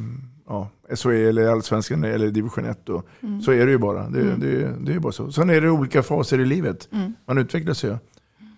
ja, 0.48 0.70
SHE 0.96 1.30
eller 1.30 1.48
Allsvenskan 1.48 2.04
eller 2.04 2.28
Division 2.32 2.66
1. 2.66 2.90
Och 2.90 3.06
Mm. 3.22 3.42
Så 3.42 3.52
är 3.52 3.66
det 3.66 3.72
ju 3.72 3.78
bara. 3.78 4.10
Det, 4.10 4.22
Mm. 4.22 4.40
det, 4.40 4.74
det 4.80 4.94
är 4.94 5.00
bara 5.00 5.12
så. 5.14 5.32
Sen 5.32 5.50
är 5.50 5.62
det 5.62 5.70
olika 5.70 6.04
faser 6.04 6.40
i 6.40 6.46
livet. 6.46 6.90
Mm. 6.92 7.14
Man 7.28 7.38
utvecklas 7.38 7.84
ju. 7.84 7.90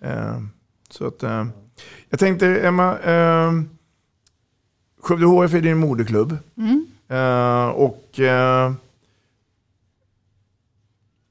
Eh, 0.00 0.38
så 0.90 1.06
att, 1.06 1.22
eh, 1.22 1.46
jag 2.10 2.18
tänkte, 2.20 2.46
Emma, 2.66 2.98
eh, 2.98 3.52
Skövde 5.02 5.26
HF 5.26 5.54
är 5.54 5.60
din 5.60 5.78
moderklubb. 5.78 6.36
Mm. 6.56 6.86
Eh, 7.08 7.68
och 7.68 8.20
eh, 8.20 8.72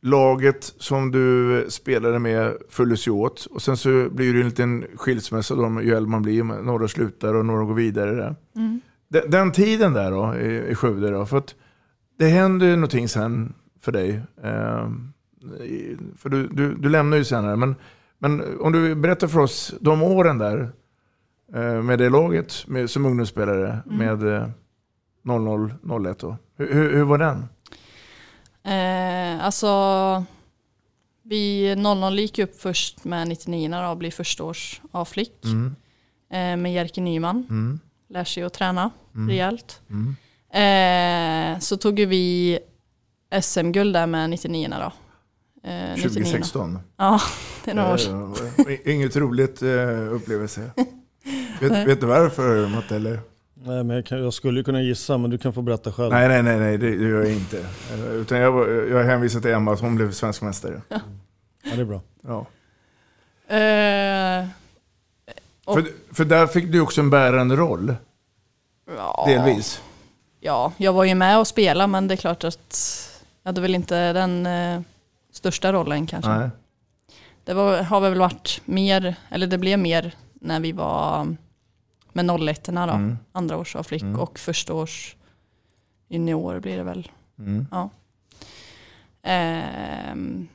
laget 0.01 0.63
som 0.63 1.11
du 1.11 1.65
spelade 1.69 2.19
med 2.19 2.57
följdes 2.69 3.07
ju 3.07 3.11
åt. 3.11 3.45
Och 3.45 3.61
sen 3.61 3.77
så 3.77 4.09
blir 4.09 4.33
det 4.33 4.39
en 4.39 4.45
liten 4.45 4.85
skilsmässa 4.95 5.55
då, 5.55 5.81
ju 5.81 5.93
äldre 5.95 6.09
man 6.11 6.21
blir. 6.21 6.43
Några 6.43 6.87
slutar 6.87 7.33
och 7.33 7.45
några 7.45 7.63
går 7.63 7.73
vidare. 7.73 8.15
Där. 8.15 8.35
Mm. 8.55 8.81
Den, 9.07 9.31
den 9.31 9.51
tiden 9.51 9.93
där 9.93 10.11
då, 10.11 10.35
i, 10.35 10.71
i 10.71 10.75
Skövde, 10.75 11.09
då, 11.11 11.25
för 11.25 11.37
att 11.37 11.55
det 12.19 12.27
hände 12.27 12.65
ju 12.65 12.75
någonting 12.75 13.07
sen 13.07 13.53
för 13.79 13.91
dig. 13.91 14.21
Eh, 14.43 14.89
för 16.17 16.29
du, 16.29 16.47
du, 16.47 16.75
du 16.75 16.89
lämnar 16.89 17.17
ju 17.17 17.23
senare. 17.23 17.55
Men, 17.55 17.75
men 18.19 18.43
om 18.59 18.71
du 18.71 18.95
berättar 18.95 19.27
för 19.27 19.39
oss 19.39 19.73
de 19.79 20.03
åren 20.03 20.37
där 20.37 20.71
eh, 21.55 21.81
med 21.83 21.99
det 21.99 22.09
laget 22.09 22.67
med, 22.67 22.89
som 22.89 23.05
ungdomsspelare 23.05 23.79
Mm. 23.85 23.97
med 23.97 24.35
eh, 24.35 24.47
00-01 25.25 26.15
då. 26.19 26.37
Hur, 26.57 26.73
hur, 26.73 26.93
hur 26.93 27.03
var 27.03 27.17
den? 27.17 27.45
Eh, 28.63 29.45
alltså, 29.45 30.23
vi 31.23 31.75
00 31.75 32.19
gick 32.19 32.39
upp 32.39 32.61
först 32.61 33.03
med 33.03 33.27
99 33.27 33.69
då, 33.89 33.95
blir 33.95 34.11
första 34.11 34.43
års 34.43 34.81
A-flick. 34.91 35.45
Mm. 35.45 35.75
Eh, 36.31 36.57
med 36.61 36.73
Jerker 36.73 37.01
Nyman. 37.01 37.45
Mm. 37.49 37.79
Lär 38.09 38.23
sig 38.23 38.43
att 38.43 38.53
träna 38.53 38.91
Mm. 39.15 39.29
rejält. 39.29 39.81
Mm. 39.89 40.15
Eh, 40.53 41.59
så 41.59 41.77
tog 41.77 41.99
vi 41.99 42.59
SM-guld 43.41 43.93
där 43.93 44.07
med 44.07 44.29
99 44.29 44.69
då. 44.69 44.93
Eh, 45.69 45.89
99. 45.95 46.03
2016. 46.03 46.79
Ja, 46.97 47.21
det 47.65 47.71
är 47.71 47.75
några 47.75 47.93
år 47.93 47.97
sedan. 47.97 48.35
Eh, 48.67 48.93
Inget 48.93 49.15
roligt 49.15 49.61
eh, 49.61 50.13
upplevelse. 50.13 50.71
vet, 51.61 51.87
vet 51.87 52.01
du 52.01 52.07
varför 52.07 52.67
Matte? 52.67 52.95
Eller? 52.95 53.19
Nej, 53.63 53.83
men 53.83 53.89
jag, 53.95 54.05
kan, 54.05 54.23
jag 54.23 54.33
skulle 54.33 54.59
ju 54.59 54.63
kunna 54.63 54.81
gissa, 54.81 55.17
men 55.17 55.29
du 55.31 55.37
kan 55.37 55.53
få 55.53 55.61
berätta 55.61 55.91
själv. 55.91 56.11
Nej, 56.13 56.27
nej, 56.27 56.43
nej, 56.43 56.59
nej 56.59 56.77
det, 56.77 56.95
det 56.97 57.07
gör 57.09 57.21
jag 57.23 57.31
inte. 57.33 57.65
Utan 58.11 58.37
jag, 58.37 58.69
jag 58.89 59.03
hänvisar 59.03 59.39
till 59.39 59.51
Emma 59.51 59.73
att 59.73 59.79
hon 59.79 59.95
blev 59.95 60.11
svensk 60.11 60.41
mästare. 60.41 60.81
Ja, 60.89 60.99
det 61.75 61.81
är 61.81 61.85
bra. 61.85 62.01
Ja. 62.21 62.45
Eh, 63.55 64.47
och- 65.65 65.73
För, 65.75 65.85
för 66.13 66.25
där 66.25 66.47
fick 66.47 66.71
du 66.71 66.81
också 66.81 67.01
en 67.01 67.09
bärande 67.09 67.55
roll. 67.55 67.95
ja, 68.97 69.25
Delvis. 69.27 69.81
Ja, 70.39 70.71
jag 70.77 70.93
var 70.93 71.03
ju 71.03 71.15
med 71.15 71.39
och 71.39 71.47
spelade 71.47 71.87
men 71.87 72.07
det 72.07 72.13
är 72.13 72.17
klart 72.17 72.43
att 72.43 73.07
jag 73.43 73.49
hade 73.49 73.61
väl 73.61 73.75
inte 73.75 74.13
den 74.13 74.45
eh, 74.45 74.81
största 75.31 75.73
rollen 75.73 76.07
kanske. 76.07 76.31
Nej. 76.31 76.49
Det 77.43 77.53
var, 77.53 77.83
har 77.83 77.99
väl 78.01 78.19
varit 78.19 78.61
mer, 78.65 79.15
eller 79.29 79.47
det 79.47 79.57
blev 79.57 79.79
mer 79.79 80.15
när 80.33 80.59
vi 80.59 80.71
var 80.71 81.35
med 82.13 82.25
01 82.25 82.65
då, 82.65 82.71
Mm. 82.93 83.17
andra 83.31 83.57
års 83.57 83.75
av 83.75 83.83
flick 83.83 84.01
Mm. 84.01 84.19
och 84.19 84.39
första 84.39 84.73
års 84.73 85.15
junior 86.09 86.59
blir 86.59 86.77
det 86.77 86.83
väl. 86.83 87.11
Mm. 87.39 87.67
Ja. 87.71 87.89
Ehm, 89.23 90.47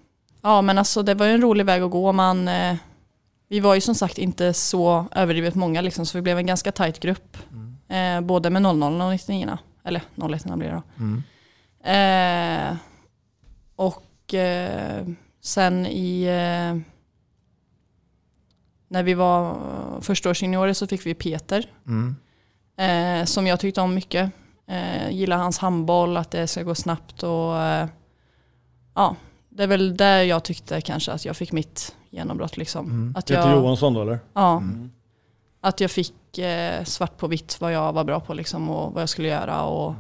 ja 0.43 0.63
men 0.63 0.79
alltså 0.79 1.03
det 1.03 1.15
var 1.15 1.27
ju 1.27 1.33
en 1.33 1.41
rolig 1.41 1.67
väg 1.67 1.83
att 1.83 1.91
gå. 1.91 2.13
Man, 2.13 2.49
eh, 2.49 2.77
vi 3.49 3.61
var 3.61 3.75
ju 3.75 3.81
som 3.81 3.95
sagt 3.95 4.19
inte 4.19 4.53
så 4.53 5.07
överdrivet 5.13 5.55
många 5.55 5.81
liksom, 5.81 6.07
så 6.07 6.19
vi 6.19 6.23
blev 6.23 6.39
en 6.39 6.47
ganska 6.47 6.73
tajt 6.73 7.01
grupp. 7.01 7.37
Eh, 7.89 8.21
både 8.21 8.51
med 8.51 8.63
00 8.63 9.01
och 9.01 9.11
99 9.11 9.59
eller 9.85 10.03
01 10.17 10.57
blir 10.57 10.69
det 10.69 10.75
då. 10.75 10.83
Mm. 11.05 11.23
Eh, 11.85 12.77
och 13.77 14.35
eh, 14.35 15.07
sen 15.41 15.87
i 15.87 16.23
eh, 16.25 16.93
när 18.89 19.03
vi 19.03 19.15
var 19.15 19.57
förstaårsjuniorer 20.01 20.73
så 20.73 20.87
fick 20.87 21.07
vi 21.07 21.15
Peter 21.15 21.71
Mm. 21.87 22.17
eh, 22.77 23.25
som 23.25 23.47
jag 23.47 23.61
tyckte 23.61 23.81
om 23.81 23.95
mycket. 23.95 24.31
Eh, 24.69 25.11
gillar 25.11 25.37
hans 25.37 25.59
handboll, 25.59 26.17
att 26.17 26.31
det 26.31 26.47
ska 26.47 26.63
gå 26.63 26.75
snabbt 26.75 27.23
och 27.23 27.59
eh, 27.59 27.87
ja, 28.95 29.17
det 29.49 29.63
är 29.63 29.67
väl 29.67 29.97
där 29.97 30.23
jag 30.23 30.43
tyckte 30.45 30.81
kanske 30.81 31.13
att 31.13 31.25
jag 31.25 31.37
fick 31.37 31.53
mitt 31.53 31.95
genombrott 32.11 32.57
liksom. 32.57 32.87
Mm. 32.87 33.15
Att 33.17 33.27
Peter 33.27 33.49
jag, 33.49 33.57
Johansson 33.57 33.95
då 33.95 34.03
eller? 34.03 34.19
Ja. 34.33 34.57
Mm. 34.57 34.91
Att 35.61 35.81
jag 35.81 35.91
fick 35.91 36.39
eh, 36.39 36.85
svart 36.85 37.17
på 37.17 37.27
vitt 37.27 37.61
vad 37.61 37.73
jag 37.73 37.93
var 37.93 38.05
bra 38.05 38.21
på 38.21 38.35
liksom 38.35 38.71
och 38.71 38.93
vad 38.93 39.03
jag 39.03 39.09
skulle 39.09 39.29
göra 39.29 39.63
och 39.63 39.95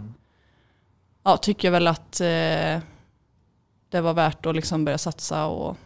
ja, 1.24 1.36
tycker 1.36 1.70
väl 1.70 1.86
att 1.86 2.20
eh, 2.20 2.80
det 3.88 4.00
var 4.00 4.14
värt 4.14 4.46
att 4.46 4.56
liksom 4.56 4.84
börja 4.84 4.98
satsa 4.98 5.46
och 5.46 5.68
eh, 5.70 5.76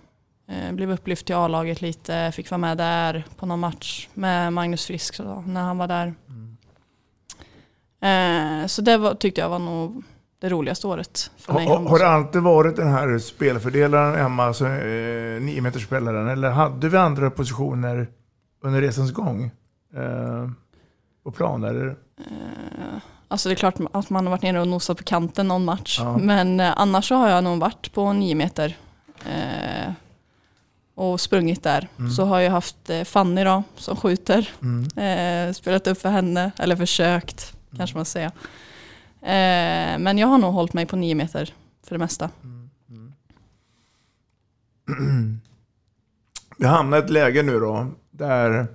blev 0.72 0.90
upplyft 0.90 1.26
till 1.26 1.34
A-laget 1.34 1.82
lite, 1.82 2.32
fick 2.34 2.50
vara 2.50 2.58
med 2.58 2.78
där 2.78 3.24
på 3.36 3.46
någon 3.46 3.60
match 3.60 4.08
med 4.14 4.52
Magnus 4.52 4.86
Frisk 4.86 5.14
så 5.14 5.22
då, 5.22 5.44
när 5.46 5.62
han 5.62 5.78
var 5.78 5.86
där. 5.88 6.14
Eh, 8.02 8.66
så 8.66 8.82
det 8.82 8.96
var, 8.96 9.14
tyckte 9.14 9.40
jag 9.40 9.48
var 9.48 9.58
nog 9.58 10.02
det 10.40 10.48
roligaste 10.48 10.86
året 10.86 11.30
för 11.36 11.52
mig. 11.52 11.66
Har, 11.66 11.88
har 11.88 11.98
det 11.98 12.08
alltid 12.08 12.42
varit 12.42 12.76
den 12.76 12.88
här 12.88 13.18
spelfördelaren 13.18 14.26
Emma, 14.26 14.44
alltså, 14.44 14.66
eh, 14.66 15.40
niometerspelaren, 15.40 16.28
eller 16.28 16.50
hade 16.50 16.88
vi 16.88 16.96
andra 16.96 17.30
positioner 17.30 18.08
under 18.62 18.80
resans 18.80 19.12
gång? 19.12 19.50
Eh, 19.96 20.50
på 21.24 21.30
plan, 21.32 21.64
eller? 21.64 21.86
Eh, 22.18 22.98
Alltså 23.28 23.48
det 23.48 23.52
är 23.52 23.56
klart 23.56 23.74
att 23.92 24.10
man 24.10 24.26
har 24.26 24.30
varit 24.30 24.42
nere 24.42 24.60
och 24.60 24.68
nosat 24.68 24.96
på 24.98 25.04
kanten 25.04 25.48
någon 25.48 25.64
match. 25.64 25.98
Ja. 26.00 26.18
Men 26.18 26.60
eh, 26.60 26.72
annars 26.76 27.08
så 27.08 27.14
har 27.14 27.28
jag 27.28 27.44
nog 27.44 27.60
varit 27.60 27.92
på 27.92 28.12
nio 28.12 28.34
meter. 28.34 28.76
Eh, 29.26 29.92
och 30.94 31.20
sprungit 31.20 31.62
där. 31.62 31.88
Mm. 31.98 32.10
Så 32.10 32.24
har 32.24 32.40
jag 32.40 32.50
haft 32.50 32.90
eh, 32.90 33.04
Fanny 33.04 33.44
då, 33.44 33.62
som 33.76 33.96
skjuter. 33.96 34.50
Mm. 34.62 34.84
Eh, 34.96 35.52
spelat 35.52 35.86
upp 35.86 36.00
för 36.00 36.08
henne, 36.08 36.50
eller 36.58 36.76
försökt 36.76 37.56
kanske 37.76 37.96
man 37.96 38.04
säger. 38.04 38.30
Eh, 39.22 39.98
men 39.98 40.18
jag 40.18 40.26
har 40.26 40.38
nog 40.38 40.52
hållit 40.52 40.72
mig 40.72 40.86
på 40.86 40.96
nio 40.96 41.14
meter 41.14 41.54
för 41.82 41.94
det 41.94 41.98
mesta. 41.98 42.30
Vi 46.58 46.66
hamnar 46.66 46.96
i 46.96 47.00
ett 47.00 47.10
läge 47.10 47.42
nu 47.42 47.60
då, 47.60 47.86
där 48.10 48.66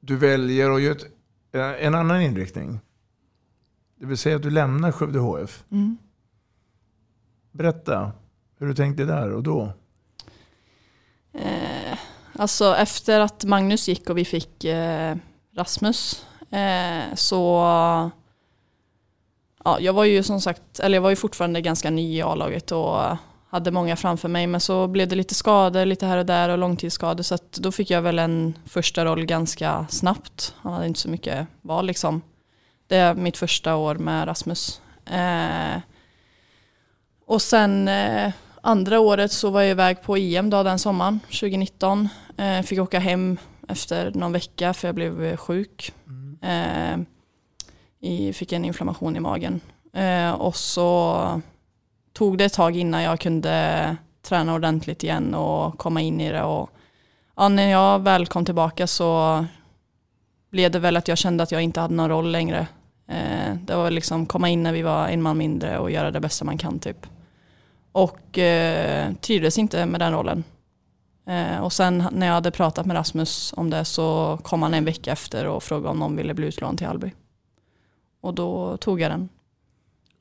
du 0.00 0.16
väljer 0.16 0.70
att 0.70 0.82
göra 0.82 0.94
ett, 0.94 1.06
en 1.80 1.94
annan 1.94 2.22
inriktning. 2.22 2.80
Det 3.96 4.06
vill 4.06 4.18
säga 4.18 4.36
att 4.36 4.42
du 4.42 4.50
lämnar 4.50 4.92
Skövde 4.92 5.18
HF. 5.18 5.64
Mm. 5.70 5.98
Berätta 7.52 8.12
hur 8.58 8.66
du 8.66 8.74
tänkte 8.74 9.04
där 9.04 9.32
och 9.32 9.42
då. 9.42 9.72
Alltså 12.40 12.76
efter 12.76 13.20
att 13.20 13.44
Magnus 13.44 13.88
gick 13.88 14.10
och 14.10 14.18
vi 14.18 14.24
fick 14.24 14.64
eh, 14.64 15.16
Rasmus 15.56 16.24
Eh, 16.50 17.14
så 17.14 17.60
ja, 19.64 19.80
jag 19.80 19.92
var 19.92 20.04
ju 20.04 20.22
som 20.22 20.40
sagt, 20.40 20.80
eller 20.80 20.96
jag 20.96 21.02
var 21.02 21.10
ju 21.10 21.16
fortfarande 21.16 21.60
ganska 21.60 21.90
ny 21.90 22.16
i 22.16 22.22
A-laget 22.22 22.72
och 22.72 23.16
hade 23.50 23.70
många 23.70 23.96
framför 23.96 24.28
mig. 24.28 24.46
Men 24.46 24.60
så 24.60 24.86
blev 24.86 25.08
det 25.08 25.16
lite 25.16 25.34
skador 25.34 25.84
lite 25.84 26.06
här 26.06 26.18
och 26.18 26.26
där 26.26 26.48
och 26.48 26.58
långtidsskador. 26.58 27.22
Så 27.22 27.34
att 27.34 27.52
då 27.52 27.72
fick 27.72 27.90
jag 27.90 28.02
väl 28.02 28.18
en 28.18 28.58
första 28.66 29.04
roll 29.04 29.26
ganska 29.26 29.86
snabbt. 29.90 30.54
Han 30.56 30.72
hade 30.72 30.86
inte 30.86 31.00
så 31.00 31.10
mycket 31.10 31.46
val 31.62 31.86
liksom. 31.86 32.22
Det 32.86 32.96
är 32.96 33.14
mitt 33.14 33.36
första 33.36 33.76
år 33.76 33.94
med 33.94 34.28
Rasmus. 34.28 34.80
Eh, 35.06 35.80
och 37.26 37.42
sen 37.42 37.88
eh, 37.88 38.32
andra 38.62 39.00
året 39.00 39.32
så 39.32 39.50
var 39.50 39.60
jag 39.60 39.70
iväg 39.70 40.02
på 40.02 40.16
EM 40.16 40.50
då 40.50 40.62
den 40.62 40.78
sommaren, 40.78 41.20
2019. 41.20 42.08
Eh, 42.36 42.62
fick 42.62 42.78
åka 42.78 42.98
hem 42.98 43.38
efter 43.68 44.10
någon 44.10 44.32
vecka 44.32 44.74
för 44.74 44.88
jag 44.88 44.94
blev 44.94 45.36
sjuk. 45.36 45.92
Eh, 46.42 46.98
i, 48.00 48.32
fick 48.32 48.52
en 48.52 48.64
inflammation 48.64 49.16
i 49.16 49.20
magen. 49.20 49.60
Eh, 49.92 50.30
och 50.30 50.56
så 50.56 51.40
tog 52.12 52.38
det 52.38 52.44
ett 52.44 52.52
tag 52.52 52.76
innan 52.76 53.02
jag 53.02 53.20
kunde 53.20 53.96
träna 54.22 54.54
ordentligt 54.54 55.04
igen 55.04 55.34
och 55.34 55.78
komma 55.78 56.00
in 56.00 56.20
i 56.20 56.32
det. 56.32 56.42
Och, 56.42 56.70
ja, 57.36 57.48
när 57.48 57.70
jag 57.70 57.98
väl 57.98 58.26
kom 58.26 58.44
tillbaka 58.44 58.86
så 58.86 59.44
blev 60.50 60.70
det 60.70 60.78
väl 60.78 60.96
att 60.96 61.08
jag 61.08 61.18
kände 61.18 61.42
att 61.42 61.52
jag 61.52 61.62
inte 61.62 61.80
hade 61.80 61.94
någon 61.94 62.08
roll 62.08 62.30
längre. 62.30 62.66
Eh, 63.08 63.54
det 63.64 63.76
var 63.76 63.90
liksom 63.90 64.26
komma 64.26 64.48
in 64.48 64.62
när 64.62 64.72
vi 64.72 64.82
var 64.82 65.08
en 65.08 65.22
man 65.22 65.38
mindre 65.38 65.78
och 65.78 65.90
göra 65.90 66.10
det 66.10 66.20
bästa 66.20 66.44
man 66.44 66.58
kan 66.58 66.78
typ. 66.78 67.06
Och 67.92 68.38
eh, 68.38 69.12
trivdes 69.12 69.58
inte 69.58 69.86
med 69.86 70.00
den 70.00 70.12
rollen. 70.12 70.44
Eh, 71.26 71.58
och 71.60 71.72
sen 71.72 72.04
när 72.12 72.26
jag 72.26 72.34
hade 72.34 72.50
pratat 72.50 72.86
med 72.86 72.96
Rasmus 72.96 73.54
om 73.56 73.70
det 73.70 73.84
så 73.84 74.38
kom 74.42 74.62
han 74.62 74.74
en 74.74 74.84
vecka 74.84 75.12
efter 75.12 75.46
och 75.46 75.62
frågade 75.62 75.88
om 75.88 75.98
någon 75.98 76.16
ville 76.16 76.34
bli 76.34 76.46
utlånad 76.46 76.78
till 76.78 76.86
Alby. 76.86 77.12
Och 78.20 78.34
då 78.34 78.76
tog 78.76 79.00
jag 79.00 79.10
den. 79.10 79.28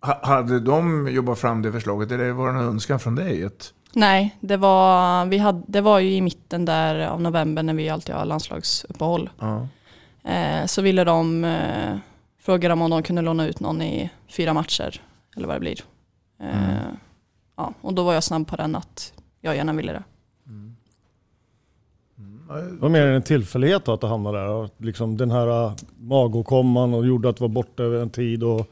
Ha, 0.02 0.20
hade 0.28 0.60
de 0.60 1.08
jobbat 1.12 1.40
fram 1.40 1.62
det 1.62 1.72
förslaget 1.72 2.12
eller 2.12 2.32
var 2.32 2.54
det 2.54 2.60
en 2.60 2.66
önskan 2.66 3.00
från 3.00 3.16
dig? 3.16 3.46
Att... 3.46 3.74
Nej, 3.94 4.38
det 4.40 4.58
var, 4.58 5.26
vi 5.26 5.38
hade, 5.38 5.64
det 5.68 5.82
var 5.82 6.00
ju 6.00 6.12
i 6.14 6.22
mitten 6.22 6.66
där 6.66 7.08
av 7.08 7.22
november 7.22 7.64
när 7.64 7.74
vi 7.74 7.90
alltid 7.90 8.16
har 8.16 8.26
landslagsuppehåll. 8.26 9.30
Ja. 9.40 9.68
Eh, 10.32 10.66
så 10.66 10.82
ville 10.82 11.04
de, 11.04 11.46
eh, 11.46 11.98
fråga 12.42 12.70
dem 12.70 12.82
om 12.82 12.90
de 12.90 13.04
kunde 13.04 13.22
låna 13.22 13.48
ut 13.48 13.60
någon 13.60 13.82
i 13.82 14.10
fyra 14.30 14.54
matcher. 14.54 15.02
Eller 15.36 15.48
vad 15.48 15.56
det 15.56 15.60
blir. 15.60 15.80
Eh, 16.42 16.70
Mm. 16.70 16.98
Ja, 17.60 17.74
och 17.82 17.94
då 17.94 18.04
var 18.04 18.14
jag 18.14 18.24
snabb 18.24 18.48
på 18.48 18.56
den 18.56 18.76
att 18.76 19.14
jag 19.42 19.56
gärna 19.56 19.74
ville 19.74 19.94
det. 19.94 20.04
Det 22.48 22.80
var 22.80 22.90
mer 22.90 23.06
en 23.06 23.22
tillfällighet 23.22 23.86
då 23.86 23.94
att 23.94 24.02
du 24.02 24.08
hamnade 24.08 24.38
där. 24.38 24.70
Liksom 24.78 25.18
den 25.18 25.32
här 25.32 25.66
äh, 25.66 25.74
magåkomman 25.98 26.94
och 26.94 27.06
gjorde 27.06 27.30
att 27.30 27.38
du 27.38 27.42
var 27.42 27.50
borta 27.50 27.84
över 27.84 28.02
en 28.02 28.10
tid. 28.10 28.44
Och, 28.44 28.72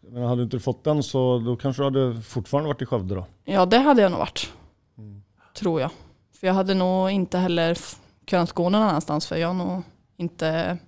men 0.00 0.22
hade 0.22 0.36
du 0.36 0.44
inte 0.44 0.60
fått 0.60 0.84
den 0.84 1.02
så 1.02 1.38
då 1.38 1.56
kanske 1.56 1.82
du 1.82 1.84
hade 1.84 2.22
fortfarande 2.22 2.68
varit 2.68 2.82
i 2.82 2.86
Skövde 2.86 3.14
då? 3.14 3.26
Ja, 3.44 3.66
det 3.66 3.78
hade 3.78 4.02
jag 4.02 4.10
nog 4.10 4.18
varit. 4.18 4.52
Tror 5.54 5.80
jag. 5.80 5.90
För 6.32 6.46
jag 6.46 6.54
hade 6.54 6.74
nog 6.74 7.10
inte 7.10 7.38
heller 7.38 7.78
kunnat 8.24 8.52
gå 8.52 8.68
någon 8.68 8.82
annanstans 8.82 9.26
för 9.26 9.36
jag 9.36 9.56
nog 9.56 9.82
inte, 10.16 10.78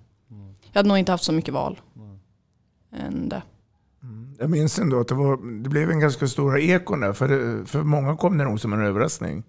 jag 0.71 0.79
hade 0.79 0.89
nog 0.89 0.97
inte 0.97 1.11
haft 1.11 1.23
så 1.23 1.31
mycket 1.31 1.53
val. 1.53 1.79
Än 2.91 3.29
det. 3.29 3.41
Jag 4.39 4.49
minns 4.49 4.79
ändå 4.79 4.99
att 4.99 5.07
det, 5.07 5.15
var, 5.15 5.61
det 5.63 5.69
blev 5.69 5.91
en 5.91 5.99
ganska 5.99 6.27
stora 6.27 6.59
ekon 6.59 6.99
där. 6.99 7.13
För, 7.13 7.27
det, 7.27 7.65
för 7.65 7.83
många 7.83 8.17
kom 8.17 8.37
det 8.37 8.43
nog 8.43 8.59
som 8.59 8.73
en 8.73 8.81
överraskning. 8.81 9.43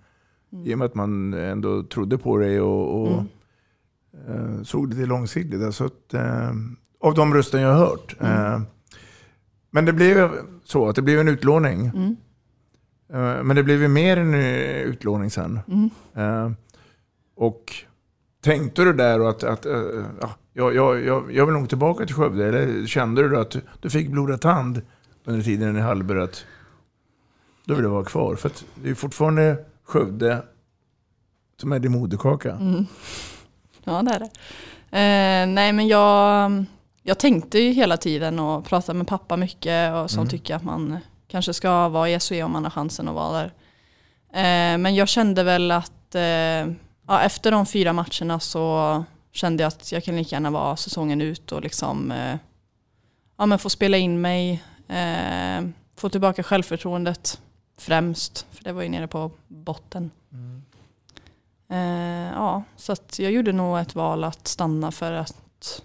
I 0.65 0.75
och 0.75 0.79
med 0.79 0.87
att 0.87 0.95
man 0.95 1.35
ändå 1.35 1.83
trodde 1.83 2.19
på 2.19 2.39
dig 2.39 2.61
och, 2.61 3.03
och 3.03 3.25
eh, 4.29 4.63
såg 4.63 4.95
det 4.97 5.07
långsiktigt. 5.07 5.63
Alltså 5.63 5.85
att, 5.85 6.15
eh, 6.15 6.51
av 7.01 7.15
de 7.15 7.35
röster 7.35 7.59
jag 7.59 7.69
har 7.69 7.79
hört. 7.79 8.17
Eh, 8.21 8.61
men 9.71 9.85
det 9.85 9.93
blev 9.93 10.31
så 10.65 10.89
att 10.89 10.97
det 10.97 11.03
blev 11.03 11.21
en 11.21 11.29
utlåning. 11.29 11.87
Mm. 11.87 12.17
Eh, 13.13 13.43
men 13.43 13.57
det 13.57 13.63
blev 13.63 13.83
ju 13.83 13.89
mer 13.89 14.17
än 14.17 14.35
utlåning 14.35 15.31
sen. 15.31 15.61
Mm. 15.69 15.91
Eh, 16.15 16.51
och 17.37 17.75
tänkte 18.43 18.85
du 18.85 18.93
där 18.93 19.21
och 19.21 19.31
att, 19.31 19.45
att 19.45 19.67
eh, 19.67 20.05
ja, 20.21 20.31
jag, 20.57 20.75
jag, 20.75 21.05
jag, 21.05 21.33
jag 21.35 21.47
vill 21.47 21.55
nog 21.55 21.69
tillbaka 21.69 22.07
till 22.07 22.15
Skövde? 22.15 22.49
Eller 22.49 22.87
kände 22.87 23.29
du 23.29 23.39
att 23.41 23.57
du 23.81 23.91
fick 23.91 24.09
blodad 24.09 24.41
tand 24.41 24.83
under 25.25 25.43
tiden 25.43 25.77
i 25.77 25.81
Hallberg 25.81 26.21
att 26.21 26.45
då 27.65 27.75
vill 27.75 27.83
du 27.83 27.89
vara 27.91 28.05
kvar? 28.05 28.37
För 28.37 28.51
det 28.75 28.91
är 28.91 28.95
fortfarande 28.95 29.57
Skövde 29.85 30.43
som 31.61 31.73
är 31.73 31.79
din 31.79 31.93
moderkaka. 31.93 32.53
Mm. 32.53 32.87
Ja, 33.85 34.03
det 34.03 34.11
är 34.11 34.19
det. 34.19 34.31
Eh, 34.91 35.47
nej, 35.55 35.73
men 35.73 35.89
jag, 35.89 36.65
jag 37.03 37.19
tänkte 37.19 37.59
ju 37.59 37.71
hela 37.73 37.97
tiden 37.97 38.39
och 38.39 38.65
pratade 38.65 38.99
med 38.99 39.07
pappa 39.07 39.37
mycket 39.37 39.95
och 39.95 40.11
som 40.11 40.19
Mm. 40.21 40.29
tycker 40.31 40.55
att 40.57 40.65
man 40.65 40.99
kanske 41.29 41.55
ska 41.55 41.89
vara 41.89 42.11
i 42.11 42.21
SOE 42.21 42.43
om 42.43 42.53
man 42.53 42.65
har 42.65 42.71
chansen 42.71 43.09
att 43.09 43.15
vara 43.15 43.33
där. 43.39 43.53
Eh, 44.33 44.79
men 44.79 44.95
jag 44.95 45.09
kände 45.09 45.43
väl 45.43 45.71
att 45.71 46.15
eh, 46.15 46.23
ja, 47.09 47.21
efter 47.23 47.51
de 47.51 47.67
fyra 47.67 47.93
matcherna 47.93 48.41
så 48.41 49.05
kände 49.37 49.63
jag 49.63 49.69
att 49.69 49.93
jag 49.93 50.05
kan 50.05 50.17
lika 50.17 50.37
gärna 50.37 50.51
vara 50.51 50.77
säsongen 50.77 51.21
ut 51.21 51.53
och 51.53 51.63
liksom 51.63 52.11
eh, 52.13 52.37
ja, 53.37 53.47
men 53.47 53.59
få 53.59 53.71
spela 53.71 53.97
in 53.97 54.21
mig, 54.21 54.63
eh, 54.89 55.65
få 55.97 56.09
tillbaka 56.09 56.43
självförtroendet 56.43 57.41
främst, 57.79 58.47
för 58.51 58.65
det 58.65 58.73
var 58.73 58.83
ju 58.83 58.89
nere 58.89 59.07
på 59.09 59.31
botten. 59.49 60.11
Eh, 61.69 61.79
ja, 62.33 62.63
så 62.77 62.93
att 62.93 63.19
jag 63.19 63.33
gjorde 63.33 63.53
nog 63.53 63.79
ett 63.79 63.95
val 63.95 64.25
att 64.25 64.49
stanna 64.49 64.93
för 64.93 65.13
att 65.13 65.83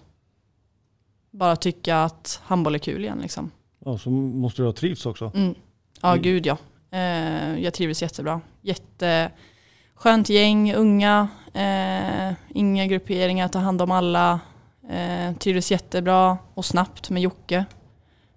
bara 1.30 1.56
tycka 1.56 2.02
att 2.02 2.40
handboll 2.44 2.74
är 2.74 2.78
kul 2.78 3.04
igen. 3.04 3.18
Liksom. 3.22 3.50
Ja, 3.84 3.98
så 3.98 4.10
måste 4.10 4.62
du 4.62 4.66
ha 4.66 4.72
trivts 4.72 5.06
också. 5.06 5.32
Mm. 5.34 5.54
Ja, 6.00 6.10
Mm. 6.12 6.22
gud 6.22 6.46
ja. 6.46 6.56
Eh, 6.90 7.58
jag 7.58 7.74
trivdes 7.74 8.02
jättebra. 8.02 8.40
Jätteskönt 8.60 10.28
gäng, 10.28 10.74
unga, 10.74 11.28
eh, 11.52 12.32
inga 12.54 12.86
grupperingar, 12.86 13.48
ta 13.48 13.58
hand 13.58 13.82
om 13.82 13.90
alla. 13.90 14.40
Eh, 14.88 15.36
trivdes 15.36 15.70
jättebra 15.70 16.38
och 16.54 16.64
snabbt 16.64 17.10
med 17.10 17.22
Jocke. 17.22 17.64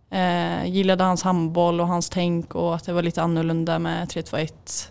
Eh, 0.09 0.65
gillade 0.65 1.03
hans 1.03 1.23
handboll 1.23 1.81
och 1.81 1.87
hans 1.87 2.09
tänk 2.09 2.55
och 2.55 2.75
att 2.75 2.83
det 2.85 2.93
var 2.93 3.01
lite 3.01 3.21
annorlunda 3.21 3.79
med 3.79 4.07
3-2-1 4.07 4.89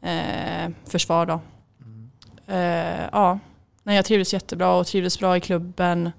eh, 0.00 0.72
försvar 0.90 1.26
då. 1.26 1.40
Eh, 2.46 3.08
ja, 3.12 3.38
nej, 3.82 3.96
jag 3.96 4.04
trivdes 4.04 4.32
jättebra 4.32 4.74
och 4.74 4.86
trivdes 4.86 5.18
bra 5.18 5.36
i 5.36 5.40
klubben. 5.40 6.10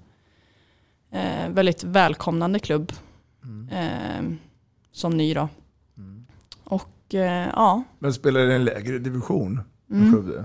Eh, 1.12 1.48
väldigt 1.48 1.84
välkomnande 1.84 2.58
klubb 2.58 2.92
eh, 3.70 4.24
som 4.92 5.16
ny 5.16 5.34
då. 5.34 5.48
Och 6.64 7.14
eh, 7.14 7.48
ja, 7.54 7.82
Men 7.98 8.12
spelar 8.12 8.40
i 8.40 8.54
en 8.54 8.64
lägre 8.64 8.98
division 8.98 9.60
Mm. 9.90 10.44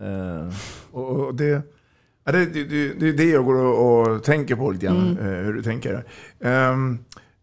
Eh, 0.00 0.48
och, 0.92 1.10
och 1.10 1.34
det, 1.34 1.62
ja, 2.24 2.32
det, 2.32 2.46
det, 2.46 2.64
det, 3.00 3.08
är 3.08 3.12
det 3.12 3.24
jag 3.30 3.44
går 3.44 3.54
och, 3.54 4.00
och 4.00 4.24
tänker 4.24 4.56
på 4.56 4.70
lite 4.70 4.86
grann, 4.86 5.16
Mm. 5.18 5.18
eh, 5.34 5.44
hur 5.44 5.52
du 5.52 5.62
tänker. 5.62 6.04
Ehm, 6.44 6.98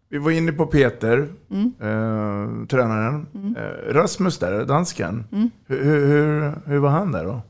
vi 0.09 0.17
var 0.17 0.31
inne 0.31 0.51
på 0.51 0.65
Peter, 0.65 1.27
Mm. 1.51 1.73
eh, 1.79 2.67
tränaren. 2.67 3.27
Mm. 3.35 3.55
Eh, 3.55 3.93
Rasmus 3.93 4.37
där, 4.39 4.65
dansken. 4.65 5.25
Mm. 5.31 5.49
Hur, 5.67 5.83
hur, 5.83 6.53
hur, 6.65 6.77
var 6.77 6.89
han 6.89 7.11
där 7.11 7.25
då? 7.25 7.41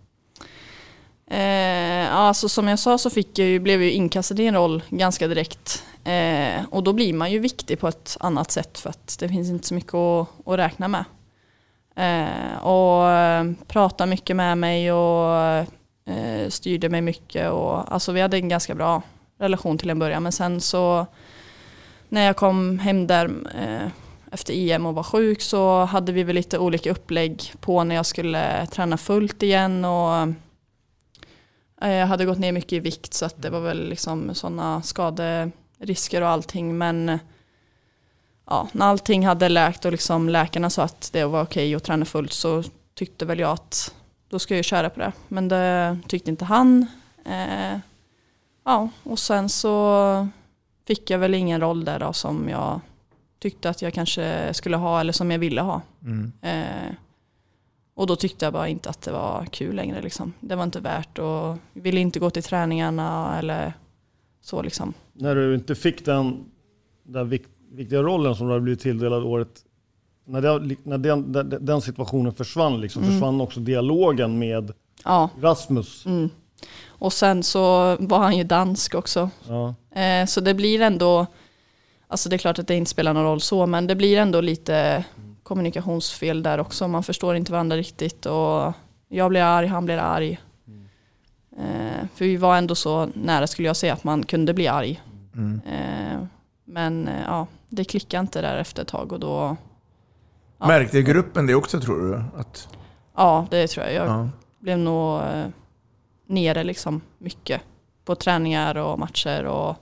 Eh, 1.36 2.16
alltså 2.16 2.50
som 2.50 2.68
jag 2.68 2.80
sa 2.80 2.98
så 2.98 3.10
fick 3.10 3.40
jag 3.40 3.48
ju, 3.48 3.60
blev 3.60 3.80
jag 3.82 3.86
ju 3.86 3.92
inkastad 3.92 4.36
i 4.42 4.48
en 4.48 4.54
roll 4.56 4.84
ganska 4.90 5.28
direkt. 5.28 5.84
Eh, 6.04 6.66
och 6.72 6.84
då 6.84 6.94
blir 6.94 7.14
man 7.14 7.32
ju 7.32 7.40
viktig 7.40 7.80
på 7.80 7.88
ett 7.88 8.18
annat 8.20 8.52
sätt 8.52 8.78
för 8.78 8.90
att 8.90 9.18
det 9.20 9.30
finns 9.30 9.50
inte 9.50 9.68
så 9.68 9.74
mycket 9.74 9.94
att, 9.94 10.28
att 10.48 10.60
räkna 10.60 10.88
med. 10.88 11.06
Eh, 11.98 12.58
och 12.64 13.10
eh, 13.10 13.52
pratade 13.68 14.10
mycket 14.10 14.36
med 14.36 14.58
mig 14.58 14.92
och 14.92 15.36
eh, 16.06 16.50
styrde 16.50 16.90
mig 16.90 17.02
mycket. 17.02 17.52
Och, 17.52 17.94
alltså 17.94 18.12
vi 18.12 18.22
hade 18.22 18.38
en 18.38 18.50
ganska 18.50 18.76
bra 18.76 19.02
relation 19.40 19.78
till 19.78 19.90
en 19.90 20.00
början 20.00 20.24
men 20.24 20.32
sen 20.32 20.62
så 20.62 21.06
när 22.10 22.26
jag 22.26 22.36
kom 22.36 22.80
hem 22.80 23.08
där 23.08 23.26
eh, 23.56 23.88
efter 24.32 24.54
EM 24.54 24.86
och 24.86 24.96
var 24.96 25.04
sjuk 25.04 25.42
så 25.42 25.84
hade 25.84 26.12
vi 26.12 26.24
väl 26.24 26.36
lite 26.36 26.60
olika 26.60 26.92
upplägg 26.92 27.54
på 27.60 27.84
när 27.84 27.96
jag 27.96 28.06
skulle 28.06 28.66
träna 28.66 28.98
fullt 28.98 29.44
igen. 29.44 29.86
och 29.86 30.34
eh, 31.82 31.94
Jag 31.94 32.08
hade 32.08 32.26
gått 32.26 32.40
ner 32.40 32.52
mycket 32.52 32.74
i 32.74 32.80
vikt 32.80 33.14
så 33.14 33.26
att 33.26 33.42
det 33.42 33.50
var 33.50 33.60
väl 33.60 33.90
liksom 33.90 34.36
sådana 34.36 34.82
skaderisker 34.82 36.22
och 36.22 36.30
allting. 36.30 36.78
Men 36.78 37.20
ja, 38.48 38.68
när 38.72 38.86
allting 38.86 39.26
hade 39.26 39.50
läkt 39.50 39.86
och 39.86 39.92
liksom 39.92 40.30
läkarna 40.30 40.70
sa 40.70 40.84
att 40.84 41.10
det 41.14 41.26
var 41.26 41.44
okej 41.44 41.76
att 41.76 41.84
träna 41.84 42.06
fullt 42.06 42.34
så 42.34 42.64
tyckte 42.94 43.26
väl 43.26 43.40
jag 43.40 43.52
att 43.52 43.96
då 44.30 44.40
ska 44.40 44.56
jag 44.56 44.66
köra 44.66 44.90
på 44.90 45.00
det. 45.00 45.12
Men 45.28 45.48
det 45.48 45.98
tyckte 46.08 46.30
inte 46.30 46.46
han. 46.46 46.86
Eh, 47.26 47.80
ja, 48.66 48.90
och 49.04 49.20
sen 49.20 49.50
så 49.50 50.28
fick 50.88 51.10
jag 51.10 51.20
väl 51.20 51.34
ingen 51.34 51.62
roll 51.62 51.86
där 51.86 52.00
då 52.00 52.14
som 52.14 52.50
jag 52.50 52.80
tyckte 53.40 53.70
att 53.70 53.82
jag 53.82 53.94
kanske 53.94 54.54
skulle 54.54 54.78
ha 54.78 55.00
eller 55.00 55.14
som 55.14 55.32
jag 55.32 55.40
ville 55.40 55.62
ha. 55.62 55.82
Mm. 56.04 56.32
Eh, 56.42 56.94
Och 57.96 58.08
då 58.08 58.16
tyckte 58.16 58.46
jag 58.46 58.54
bara 58.54 58.68
inte 58.68 58.90
att 58.90 59.02
det 59.02 59.12
var 59.12 59.46
kul 59.46 59.76
längre. 59.76 60.02
Liksom. 60.02 60.34
Det 60.40 60.56
var 60.56 60.64
inte 60.64 60.80
värt 60.80 61.20
och 61.20 61.58
ville 61.74 62.00
inte 62.00 62.20
gå 62.20 62.30
till 62.30 62.44
träningarna 62.44 63.40
eller 63.40 63.74
så 64.42 64.62
liksom. 64.62 64.94
När 65.14 65.36
du 65.36 65.56
inte 65.56 65.76
fick 65.76 66.06
den 66.06 66.46
där 67.04 67.24
vik 67.24 67.44
viktiga 67.72 68.02
rollen 68.02 68.36
som 68.36 68.48
du 68.48 68.54
hade 68.54 68.62
blivit 68.64 68.82
tilldelad 68.82 69.24
året, 69.24 69.50
när, 70.26 70.42
det, 70.42 70.76
när 70.84 70.98
den, 70.98 71.32
den, 71.32 71.66
den 71.66 71.82
situationen 71.82 72.34
försvann, 72.34 72.82
liksom, 72.82 73.02
Mm. 73.04 73.14
försvann 73.14 73.42
också 73.42 73.60
dialogen 73.60 74.40
med 74.40 74.72
Ja. 75.04 75.30
Rasmus. 75.42 76.06
Mm. 76.06 76.30
Och 76.88 77.14
sen 77.14 77.44
så 77.44 77.96
var 78.00 78.20
han 78.20 78.38
ju 78.38 78.44
dansk 78.44 78.96
också. 78.96 79.30
Ja. 79.48 79.76
Eh, 80.02 80.26
så 80.26 80.42
det 80.42 80.54
blir 80.54 80.82
ändå, 80.82 81.26
alltså 82.08 82.30
det 82.30 82.36
är 82.36 82.38
klart 82.38 82.60
att 82.60 82.68
det 82.68 82.76
inte 82.76 82.92
spelar 82.92 83.14
någon 83.14 83.24
roll 83.24 83.42
så, 83.42 83.66
men 83.66 83.88
det 83.88 83.96
blir 83.96 84.18
ändå 84.18 84.42
lite 84.42 85.04
kommunikationsfel 85.44 86.44
där 86.44 86.60
också. 86.60 86.88
Man 86.88 87.04
förstår 87.04 87.36
inte 87.36 87.52
varandra 87.52 87.76
riktigt 87.78 88.26
och 88.26 88.74
jag 89.10 89.30
blir 89.30 89.42
arg, 89.42 89.68
han 89.68 89.86
blir 89.86 89.98
arg. 89.98 90.40
Eh, 91.58 92.06
för 92.16 92.26
vi 92.26 92.38
var 92.38 92.58
ändå 92.58 92.76
så 92.76 93.10
nära 93.14 93.48
skulle 93.48 93.68
jag 93.68 93.76
säga 93.78 93.94
att 93.94 94.04
man 94.04 94.24
kunde 94.24 94.54
bli 94.54 94.68
arg. 94.68 95.02
Mm. 95.36 95.62
Eh, 95.66 96.18
men 96.68 97.08
eh, 97.08 97.24
ja, 97.26 97.48
det 97.70 97.84
klickade 97.84 98.22
inte 98.22 98.42
där 98.42 98.58
efter 98.58 98.82
ett 98.82 98.88
tag 98.88 99.12
och 99.12 99.20
då, 99.20 99.58
Ja. 100.60 100.68
Märkte 100.68 101.02
gruppen 101.02 101.48
det 101.48 101.56
också 101.56 101.82
tror 101.82 102.02
du? 102.02 102.40
Att, 102.40 102.68
ja 103.16 103.48
det 103.50 103.68
tror 103.68 103.86
jag. 103.86 103.96
Jag 103.96 104.08
ja. 104.08 104.30
blev 104.60 104.78
nog 104.78 105.22
eh, 105.22 105.48
nere 106.28 106.64
liksom 106.64 107.02
mycket 107.18 107.62
på 108.06 108.16
träningar 108.16 108.78
och 108.78 109.00
matcher 109.00 109.44
och 109.46 109.76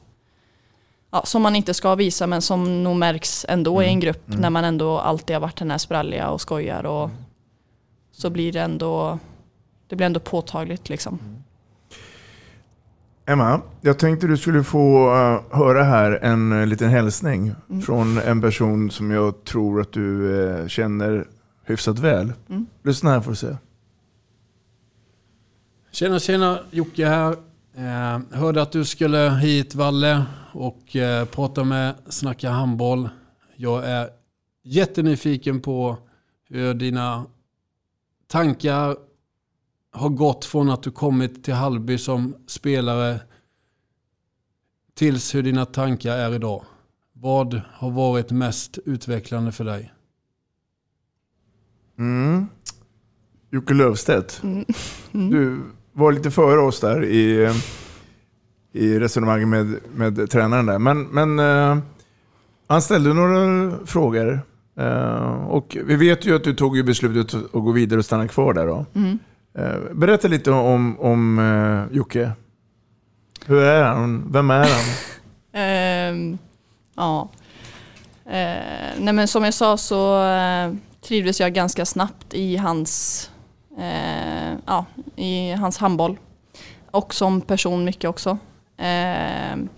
ja, 1.11 1.21
som 1.25 1.41
man 1.41 1.55
inte 1.55 1.73
ska 1.73 1.95
visa 1.95 2.27
men 2.27 2.41
som 2.41 2.83
nog 2.83 2.95
märks 2.95 3.45
ändå 3.49 3.83
i 3.83 3.87
en 3.87 3.99
grupp 3.99 4.27
mm. 4.27 4.41
när 4.41 4.49
man 4.49 4.63
ändå 4.63 4.99
alltid 4.99 5.35
har 5.35 5.41
varit 5.41 5.57
den 5.57 5.71
här 5.71 5.77
spralliga 5.77 6.29
och 6.29 6.41
skojar 6.41 6.83
och 6.83 7.09
så 8.11 8.29
blir 8.29 8.51
det 8.51 8.61
ändå 8.61 9.19
det 9.87 9.95
blir 9.95 10.05
ändå 10.05 10.19
påtagligt 10.19 10.89
liksom. 10.89 11.19
Emma, 13.27 13.61
jag 13.81 13.99
tänkte 13.99 14.27
du 14.27 14.37
skulle 14.37 14.63
få 14.63 15.15
eh, 15.15 15.57
höra 15.57 15.83
här 15.83 16.11
en 16.21 16.53
uh, 16.53 16.67
liten 16.67 16.89
hälsning 16.89 17.51
Mm. 17.69 17.81
från 17.81 18.17
en 18.17 18.41
person 18.41 18.91
som 18.91 19.11
jag 19.11 19.43
tror 19.43 19.81
att 19.81 19.91
du 19.91 20.39
eh, 20.49 20.67
känner 20.67 21.27
hyfsat 21.63 21.99
väl. 21.99 22.33
Mm. 22.49 22.65
Lyssna 22.83 23.09
här 23.09 23.21
får 23.21 23.31
du 23.31 23.35
se. 23.35 23.55
Tjena, 25.91 26.19
tjena. 26.19 26.59
Jocke 26.71 27.05
här. 27.07 27.35
Eh, 27.77 28.19
hörde 28.31 28.61
att 28.61 28.71
du 28.71 28.85
skulle 28.85 29.29
hit, 29.29 29.75
Valle, 29.75 30.25
och 30.53 30.95
eh, 30.95 31.25
prata 31.25 31.63
med 31.63 31.95
Snacka 32.09 32.49
handboll. 32.49 33.09
Jag 33.55 33.85
är 33.85 34.09
jättenyfiken 34.63 35.61
på 35.61 35.97
hur 36.49 36.73
dina 36.73 37.25
tankar 38.27 38.95
har 39.95 40.09
gått 40.09 40.45
från 40.45 40.69
att 40.69 40.83
du 40.83 40.91
kommit 40.91 41.43
till 41.43 41.53
Hallby 41.53 41.97
som 41.97 42.35
spelare 42.47 43.19
tills 44.93 45.35
hur 45.35 45.43
dina 45.43 45.65
tankar 45.65 46.17
är 46.17 46.33
idag. 46.33 46.63
Vad 47.13 47.61
har 47.73 47.91
varit 47.91 48.31
mest 48.31 48.77
utvecklande 48.85 49.51
för 49.51 49.63
dig? 49.63 49.93
Mm. 51.97 52.47
Jocke 53.51 53.73
Löfstedt. 53.73 54.41
Mm. 55.13 55.29
Du 55.29 55.61
var 55.93 56.11
lite 56.11 56.31
före 56.31 56.59
oss 56.59 56.79
där 56.79 57.03
i, 57.03 57.53
i 58.73 58.99
resonemanget 58.99 59.47
med, 59.47 59.79
med 59.95 60.29
tränaren 60.29 60.65
där. 60.65 60.79
Men, 60.79 61.03
men 61.03 61.39
eh, 61.39 61.83
han 62.67 62.81
ställde 62.81 63.13
några 63.13 63.71
frågor. 63.85 64.39
Eh, 64.77 65.47
och 65.47 65.77
vi 65.85 65.95
vet 65.95 66.25
ju 66.25 66.35
att 66.35 66.43
du 66.43 66.53
tog 66.53 66.77
ju 66.77 66.83
beslutet 66.83 67.33
att 67.33 67.51
gå 67.51 67.71
vidare 67.71 67.99
och 67.99 68.05
stanna 68.05 68.27
kvar 68.27 68.53
där 68.53 68.67
då. 68.67 68.85
Mm. 68.93 69.19
Eh, 69.57 69.79
berätta 69.93 70.27
lite 70.27 70.51
om, 70.51 70.99
om 70.99 71.39
uh, 71.39 71.95
Jocke. 71.95 72.31
Hur 73.45 73.63
är 73.63 73.83
han? 73.83 74.31
Vem 74.31 74.51
är 74.51 74.67
han? 74.69 74.85
uh, 75.55 76.37
ja. 76.95 77.29
Uh, 78.25 78.31
nej 78.99 79.13
men 79.13 79.27
som 79.27 79.43
jag 79.43 79.53
sa 79.53 79.77
så 79.77 80.23
uh, 80.23 80.75
trivdes 81.01 81.39
jag 81.39 81.53
ganska 81.53 81.85
snabbt 81.85 82.33
i 82.33 82.57
hans, 82.57 83.31
ja, 84.65 84.85
i 85.15 85.51
hans 85.51 85.77
handboll. 85.77 86.17
Och 86.91 87.13
som 87.13 87.41
person 87.41 87.85
mycket 87.85 88.09
också. 88.09 88.37
Ehm, 88.77 89.69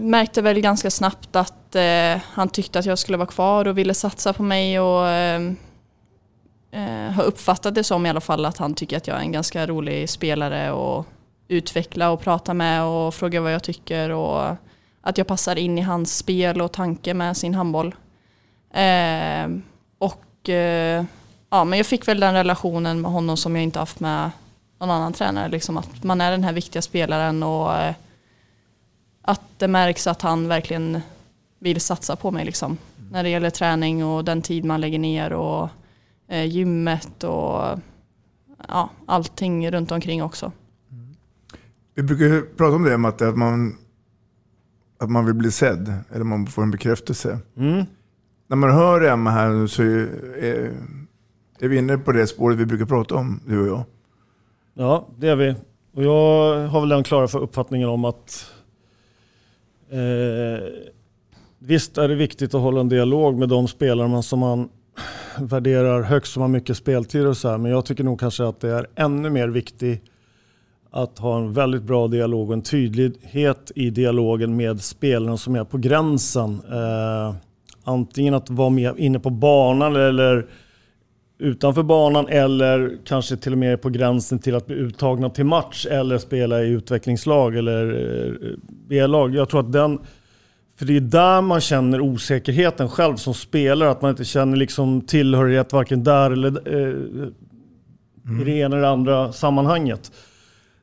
märkte 0.00 0.42
väl 0.42 0.60
ganska 0.60 0.90
snabbt 0.90 1.36
att 1.36 1.76
han 2.22 2.48
tyckte 2.48 2.78
att 2.78 2.86
jag 2.86 2.98
skulle 2.98 3.18
vara 3.18 3.28
kvar 3.28 3.64
och 3.64 3.78
ville 3.78 3.94
satsa 3.94 4.32
på 4.32 4.42
mig 4.42 4.80
och 4.80 5.08
ehm, 5.08 5.56
eh, 6.74 7.10
har 7.12 7.24
uppfattat 7.24 7.74
det 7.74 7.84
som 7.84 8.06
i 8.06 8.08
alla 8.08 8.20
fall 8.20 8.44
att 8.44 8.58
han 8.58 8.74
tycker 8.74 8.96
att 8.96 9.06
jag 9.06 9.16
är 9.16 9.20
en 9.20 9.32
ganska 9.32 9.66
rolig 9.66 10.10
spelare 10.10 10.72
och 10.72 11.06
utveckla 11.48 12.10
och 12.10 12.20
prata 12.20 12.54
med 12.54 12.84
och 12.84 13.14
fråga 13.14 13.40
vad 13.40 13.54
jag 13.54 13.62
tycker 13.62 14.10
och 14.10 14.56
att 15.00 15.18
jag 15.18 15.26
passar 15.26 15.56
in 15.56 15.78
i 15.78 15.80
hans 15.80 16.16
spel 16.16 16.60
och 16.60 16.72
tanke 16.72 17.14
med 17.14 17.36
sin 17.36 17.54
handboll. 17.54 17.94
Eh, 18.70 19.48
och 19.98 20.48
eh, 20.48 21.04
ja, 21.50 21.64
men 21.64 21.78
jag 21.78 21.86
fick 21.86 22.08
väl 22.08 22.20
den 22.20 22.34
relationen 22.34 23.00
med 23.00 23.10
honom 23.10 23.36
som 23.36 23.56
jag 23.56 23.62
inte 23.62 23.78
haft 23.78 24.00
med 24.00 24.30
någon 24.80 24.90
annan 24.90 25.12
tränare. 25.12 25.48
Liksom 25.48 25.76
att 25.76 26.04
man 26.04 26.20
är 26.20 26.30
den 26.30 26.44
här 26.44 26.52
viktiga 26.52 26.82
spelaren 26.82 27.42
och 27.42 27.76
eh, 27.76 27.94
att 29.22 29.42
det 29.58 29.68
märks 29.68 30.06
att 30.06 30.22
han 30.22 30.48
verkligen 30.48 31.00
vill 31.58 31.80
satsa 31.80 32.16
på 32.16 32.30
mig 32.30 32.44
liksom. 32.44 32.78
När 33.10 33.22
det 33.22 33.28
gäller 33.28 33.50
träning 33.50 34.04
och 34.04 34.24
den 34.24 34.42
tid 34.42 34.64
man 34.64 34.80
lägger 34.80 34.98
ner 34.98 35.32
och 35.32 35.68
gymmet 36.42 37.24
och 37.24 37.78
ja, 38.68 38.90
allting 39.06 39.70
runt 39.70 39.90
omkring 39.92 40.22
också. 40.22 40.52
Vi 41.94 42.02
brukar 42.02 42.24
ju 42.24 42.42
prata 42.42 42.76
om 42.76 42.82
det, 42.82 42.98
Matte, 42.98 43.28
att 43.28 43.36
man, 43.36 43.76
att 44.98 45.10
man 45.10 45.26
vill 45.26 45.34
bli 45.34 45.50
sedd. 45.50 45.92
Eller 46.12 46.24
man 46.24 46.46
får 46.46 46.62
en 46.62 46.70
bekräftelse. 46.70 47.38
Mm. 47.56 47.84
När 48.46 48.56
man 48.56 48.70
hör 48.70 49.00
Emma 49.00 49.30
här 49.30 49.48
nu 49.48 49.68
så 49.68 49.82
är, 49.82 50.08
är, 50.38 50.72
är 51.58 51.68
vi 51.68 51.78
inne 51.78 51.98
på 51.98 52.12
det 52.12 52.26
spåret 52.26 52.58
vi 52.58 52.66
brukar 52.66 52.84
prata 52.84 53.14
om, 53.14 53.40
du 53.46 53.60
och 53.60 53.66
jag. 53.68 53.84
Ja, 54.74 55.08
det 55.18 55.28
är 55.28 55.36
vi. 55.36 55.54
Och 55.92 56.04
jag 56.04 56.68
har 56.68 56.80
väl 56.80 56.88
den 56.88 57.04
klara 57.04 57.28
för 57.28 57.38
uppfattningen 57.38 57.88
om 57.88 58.04
att 58.04 58.52
eh, 59.90 60.64
visst 61.58 61.98
är 61.98 62.08
det 62.08 62.14
viktigt 62.14 62.54
att 62.54 62.60
hålla 62.60 62.80
en 62.80 62.88
dialog 62.88 63.38
med 63.38 63.48
de 63.48 63.68
spelarna 63.68 64.22
som 64.22 64.38
man 64.38 64.68
värderar 65.38 66.02
högst, 66.02 66.32
som 66.32 66.42
har 66.42 66.48
mycket 66.48 66.76
speltid 66.76 67.26
och 67.26 67.36
så 67.36 67.48
här. 67.48 67.58
Men 67.58 67.70
jag 67.70 67.84
tycker 67.84 68.04
nog 68.04 68.20
kanske 68.20 68.48
att 68.48 68.60
det 68.60 68.70
är 68.70 68.86
ännu 68.94 69.30
mer 69.30 69.48
viktigt 69.48 70.02
att 70.90 71.18
ha 71.18 71.36
en 71.36 71.52
väldigt 71.52 71.82
bra 71.82 72.08
dialog 72.08 72.48
och 72.48 72.54
en 72.54 72.62
tydlighet 72.62 73.72
i 73.74 73.90
dialogen 73.90 74.56
med 74.56 74.82
spelarna 74.82 75.36
som 75.36 75.54
är 75.54 75.64
på 75.64 75.78
gränsen. 75.78 76.60
Eh, 76.72 77.34
antingen 77.84 78.34
att 78.34 78.50
vara 78.50 78.70
med 78.70 78.98
inne 78.98 79.18
på 79.18 79.30
banan 79.30 79.96
eller 79.96 80.46
utanför 81.38 81.82
banan 81.82 82.28
eller 82.28 82.98
kanske 83.04 83.36
till 83.36 83.52
och 83.52 83.58
med 83.58 83.82
på 83.82 83.90
gränsen 83.90 84.38
till 84.38 84.54
att 84.54 84.66
bli 84.66 84.76
uttagna 84.76 85.30
till 85.30 85.44
match 85.44 85.86
eller 85.90 86.18
spela 86.18 86.62
i 86.62 86.68
utvecklingslag 86.68 87.56
eller 87.56 87.92
eh, 87.92 88.50
B-lag. 88.88 89.34
Jag 89.34 89.48
tror 89.48 89.60
att 89.60 89.72
den, 89.72 89.98
för 90.76 90.84
det 90.86 90.96
är 90.96 91.00
där 91.00 91.40
man 91.40 91.60
känner 91.60 92.00
osäkerheten 92.00 92.88
själv 92.88 93.16
som 93.16 93.34
spelare, 93.34 93.90
att 93.90 94.02
man 94.02 94.10
inte 94.10 94.24
känner 94.24 94.56
liksom 94.56 95.00
tillhörighet 95.00 95.72
varken 95.72 96.04
där 96.04 96.30
eller 96.30 96.76
eh, 96.76 96.94
i 98.40 98.44
det 98.44 98.50
ena 98.50 98.76
eller 98.76 98.88
andra 98.88 99.32
sammanhanget. 99.32 100.12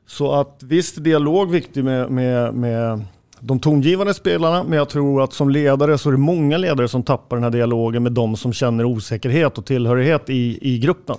Så 0.06 0.32
att 0.32 0.62
visst, 0.62 0.96
är 0.96 1.00
dialog 1.00 1.50
viktig 1.50 1.84
med, 1.84 2.10
med, 2.10 2.54
med 2.54 3.04
de 3.40 3.60
tongivande 3.60 4.14
spelarna, 4.14 4.64
men 4.64 4.78
jag 4.78 4.88
tror 4.88 5.22
att 5.22 5.32
som 5.32 5.50
ledare 5.50 5.98
så 5.98 6.08
är 6.08 6.12
det 6.12 6.18
många 6.18 6.58
ledare 6.58 6.88
som 6.88 7.02
tappar 7.02 7.36
den 7.36 7.44
här 7.44 7.50
dialogen 7.50 8.02
med 8.02 8.12
de 8.12 8.36
som 8.36 8.52
känner 8.52 8.84
osäkerhet 8.84 9.58
och 9.58 9.66
tillhörighet 9.66 10.30
i, 10.30 10.58
i 10.74 10.78
gruppen. 10.78 11.16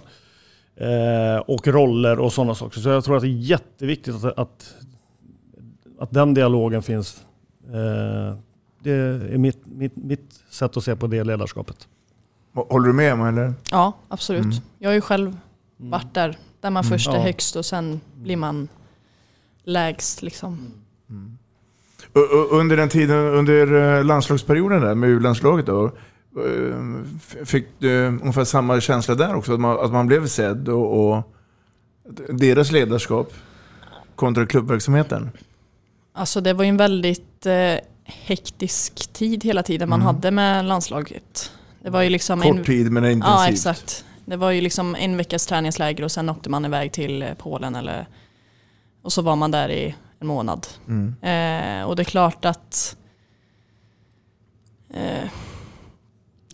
Eh, 0.75 1.39
och 1.45 1.67
roller 1.67 2.19
och 2.19 2.33
sådana 2.33 2.55
saker. 2.55 2.79
Så 2.79 2.89
jag 2.89 3.03
tror 3.03 3.15
att 3.15 3.21
det 3.21 3.27
är 3.27 3.41
jätteviktigt 3.41 4.15
att, 4.15 4.39
att, 4.39 4.75
att 5.99 6.11
den 6.11 6.33
dialogen 6.33 6.81
finns. 6.81 7.25
Eh, 7.73 8.37
det 8.83 8.91
är 9.33 9.37
mitt, 9.37 9.61
mitt, 9.65 9.95
mitt 9.95 10.39
sätt 10.49 10.77
att 10.77 10.83
se 10.83 10.95
på 10.95 11.07
det 11.07 11.23
ledarskapet. 11.23 11.87
Håller 12.53 12.87
du 12.87 12.93
med 12.93 13.11
Emma? 13.11 13.27
Eller? 13.29 13.53
Ja, 13.71 13.93
absolut. 14.07 14.43
Mm. 14.43 14.55
Jag 14.79 14.89
har 14.89 14.93
ju 14.93 15.01
själv 15.01 15.37
varit 15.77 16.13
där, 16.13 16.37
där 16.61 16.69
man 16.69 16.83
Mm. 16.83 16.91
först 16.91 17.07
är 17.09 17.13
Ja. 17.15 17.21
högst 17.21 17.55
och 17.55 17.65
sen 17.65 18.01
blir 18.15 18.37
man 18.37 18.67
lägst. 19.63 20.21
Liksom. 20.21 20.71
U- 22.13 22.47
Under 22.51 22.77
den 22.77 22.89
tiden, 22.89 23.17
under 23.17 23.73
eh, 23.97 24.03
landslagsperioden 24.05 24.81
där 24.81 24.95
med 24.95 25.09
U-landslaget 25.09 25.65
då, 25.65 25.85
eh, 25.85 26.75
f- 27.15 27.35
fick 27.45 27.67
du 27.79 28.05
ungefär 28.07 28.43
samma 28.43 28.81
känsla 28.81 29.15
där 29.15 29.35
också? 29.35 29.53
Att 29.53 29.59
man, 29.59 29.79
att 29.85 29.91
man 29.91 30.07
blev 30.07 30.27
sedd 30.27 30.69
och, 30.69 31.13
och 31.13 31.33
deras 32.29 32.71
ledarskap 32.71 33.33
kontra 34.15 34.45
klubbverksamheten? 34.45 35.29
Alltså 36.13 36.41
det 36.41 36.53
var 36.53 36.63
ju 36.63 36.69
en 36.69 36.77
väldigt 36.77 37.45
eh, 37.45 37.75
hektisk 38.05 39.13
tid 39.13 39.43
hela 39.43 39.63
tiden 39.63 39.89
man 39.89 40.01
Mm. 40.01 40.15
hade 40.15 40.31
med 40.31 40.65
landslaget. 40.65 41.51
Det 41.81 41.89
var 41.89 42.01
ju 42.01 42.09
liksom 42.09 42.41
Kort 42.41 42.65
tid 42.65 42.91
men 42.91 43.05
intensivt. 43.05 43.39
Ja, 43.39 43.47
exakt. 43.49 44.05
Det 44.25 44.35
var 44.35 44.51
ju 44.51 44.61
liksom 44.61 44.95
en 44.95 45.17
veckas 45.17 45.45
träningsläger 45.45 46.03
och 46.03 46.11
sen 46.11 46.29
åkte 46.29 46.49
man 46.49 46.65
iväg 46.65 46.91
till 46.91 47.21
eh, 47.21 47.33
Polen 47.33 47.75
eller 47.75 48.07
och 49.01 49.13
så 49.13 49.21
var 49.21 49.35
man 49.35 49.51
där 49.51 49.69
i 49.71 49.95
en 50.19 50.27
månad. 50.27 50.67
Mm. 50.87 51.15
Eh, 51.21 51.87
och 51.87 51.95
det 51.95 52.01
är 52.01 52.05
klart 52.05 52.45
att 52.45 52.95
eh, 54.93 55.29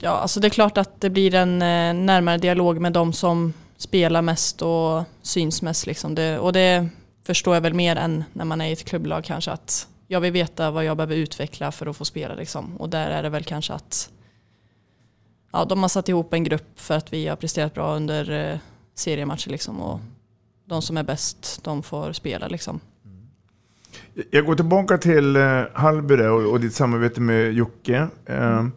Ja, 0.01 0.09
alltså 0.09 0.39
det 0.39 0.47
är 0.47 0.49
klart 0.49 0.77
att 0.77 1.01
det 1.01 1.09
blir 1.09 1.35
en 1.35 1.61
eh, 1.61 1.93
närmare 1.93 2.37
dialog 2.37 2.79
med 2.81 2.93
de 2.93 3.13
som 3.13 3.53
spelar 3.77 4.21
mest 4.21 4.61
och 4.61 5.03
syns 5.21 5.61
mest. 5.61 5.85
Liksom. 5.85 6.15
Det, 6.15 6.39
och 6.39 6.53
det 6.53 6.87
förstår 7.25 7.53
jag 7.53 7.61
väl 7.61 7.73
mer 7.73 7.95
än 7.95 8.23
när 8.33 8.45
man 8.45 8.61
är 8.61 8.65
i 8.69 8.71
ett 8.71 8.85
klubblag 8.85 9.23
kanske. 9.23 9.51
Att 9.51 9.87
jag 10.11 10.21
vill 10.21 10.31
veta 10.31 10.71
vad 10.71 10.85
jag 10.85 10.97
behöver 10.97 11.15
utveckla 11.15 11.71
för 11.71 11.87
att 11.87 11.97
få 11.97 12.05
spela. 12.05 12.35
Liksom. 12.35 12.77
Och 12.77 12.89
där 12.89 13.11
är 13.11 13.23
det 13.23 13.29
väl 13.29 13.43
kanske 13.43 13.73
att 13.73 14.09
ja, 15.51 15.65
de 15.65 15.81
har 15.81 15.89
satt 15.89 16.09
ihop 16.09 16.33
en 16.33 16.43
grupp 16.43 16.79
för 16.79 16.97
att 16.97 17.13
vi 17.13 17.27
har 17.27 17.35
presterat 17.35 17.73
bra 17.73 17.95
under 17.95 18.51
eh, 18.51 18.59
seriematcher. 18.95 19.49
Liksom, 19.49 19.81
och 19.81 19.99
de 20.65 20.81
som 20.81 20.97
är 20.97 21.03
bäst, 21.03 21.59
de 21.63 21.83
får 21.83 22.13
spela. 22.13 22.47
Liksom. 22.47 22.79
Jag 24.31 24.45
går 24.45 24.55
tillbaka 24.55 24.97
till 24.97 25.35
eh, 25.35 25.63
Hallby 25.73 26.15
och, 26.15 26.51
och 26.51 26.59
ditt 26.59 26.73
samarbete 26.73 27.21
med 27.21 27.53
Jocke. 27.53 28.07
Eh, 28.25 28.67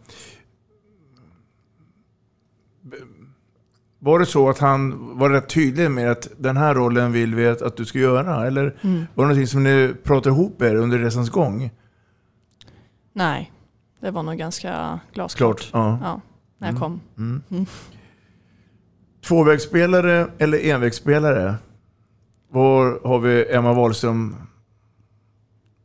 Var 4.03 4.19
det 4.19 4.25
så 4.25 4.49
att 4.49 4.59
han 4.59 4.97
var 5.17 5.29
rätt 5.29 5.49
tydlig 5.49 5.91
med 5.91 6.11
att 6.11 6.27
den 6.37 6.57
här 6.57 6.75
rollen 6.75 7.11
vill 7.11 7.35
vi 7.35 7.47
att, 7.47 7.61
att 7.61 7.77
du 7.77 7.85
ska 7.85 7.99
göra? 7.99 8.47
Eller 8.47 8.75
Mm. 8.81 8.97
var 9.13 9.23
det 9.23 9.27
någonting 9.27 9.47
som 9.47 9.63
ni 9.63 9.93
pratade 10.03 10.35
ihop 10.35 10.61
er 10.61 10.75
under 10.75 10.99
resans 10.99 11.29
gång? 11.29 11.71
Nej, 13.13 13.51
det 13.99 14.11
var 14.11 14.23
nog 14.23 14.37
ganska 14.37 14.99
glasklart. 15.13 15.59
Klart, 15.59 15.69
ja. 15.73 15.99
Ja, 16.03 16.21
när 16.57 16.67
jag 16.71 16.79
kom. 16.79 17.01
Mm. 17.17 17.41
Mm. 17.51 17.65
Tvåvägsspelare 19.27 20.27
eller 20.37 20.65
envägsspelare? 20.65 21.55
Var 22.49 23.07
har 23.07 23.19
vi 23.19 23.45
Emma 23.53 23.73
Wahlström 23.73 24.35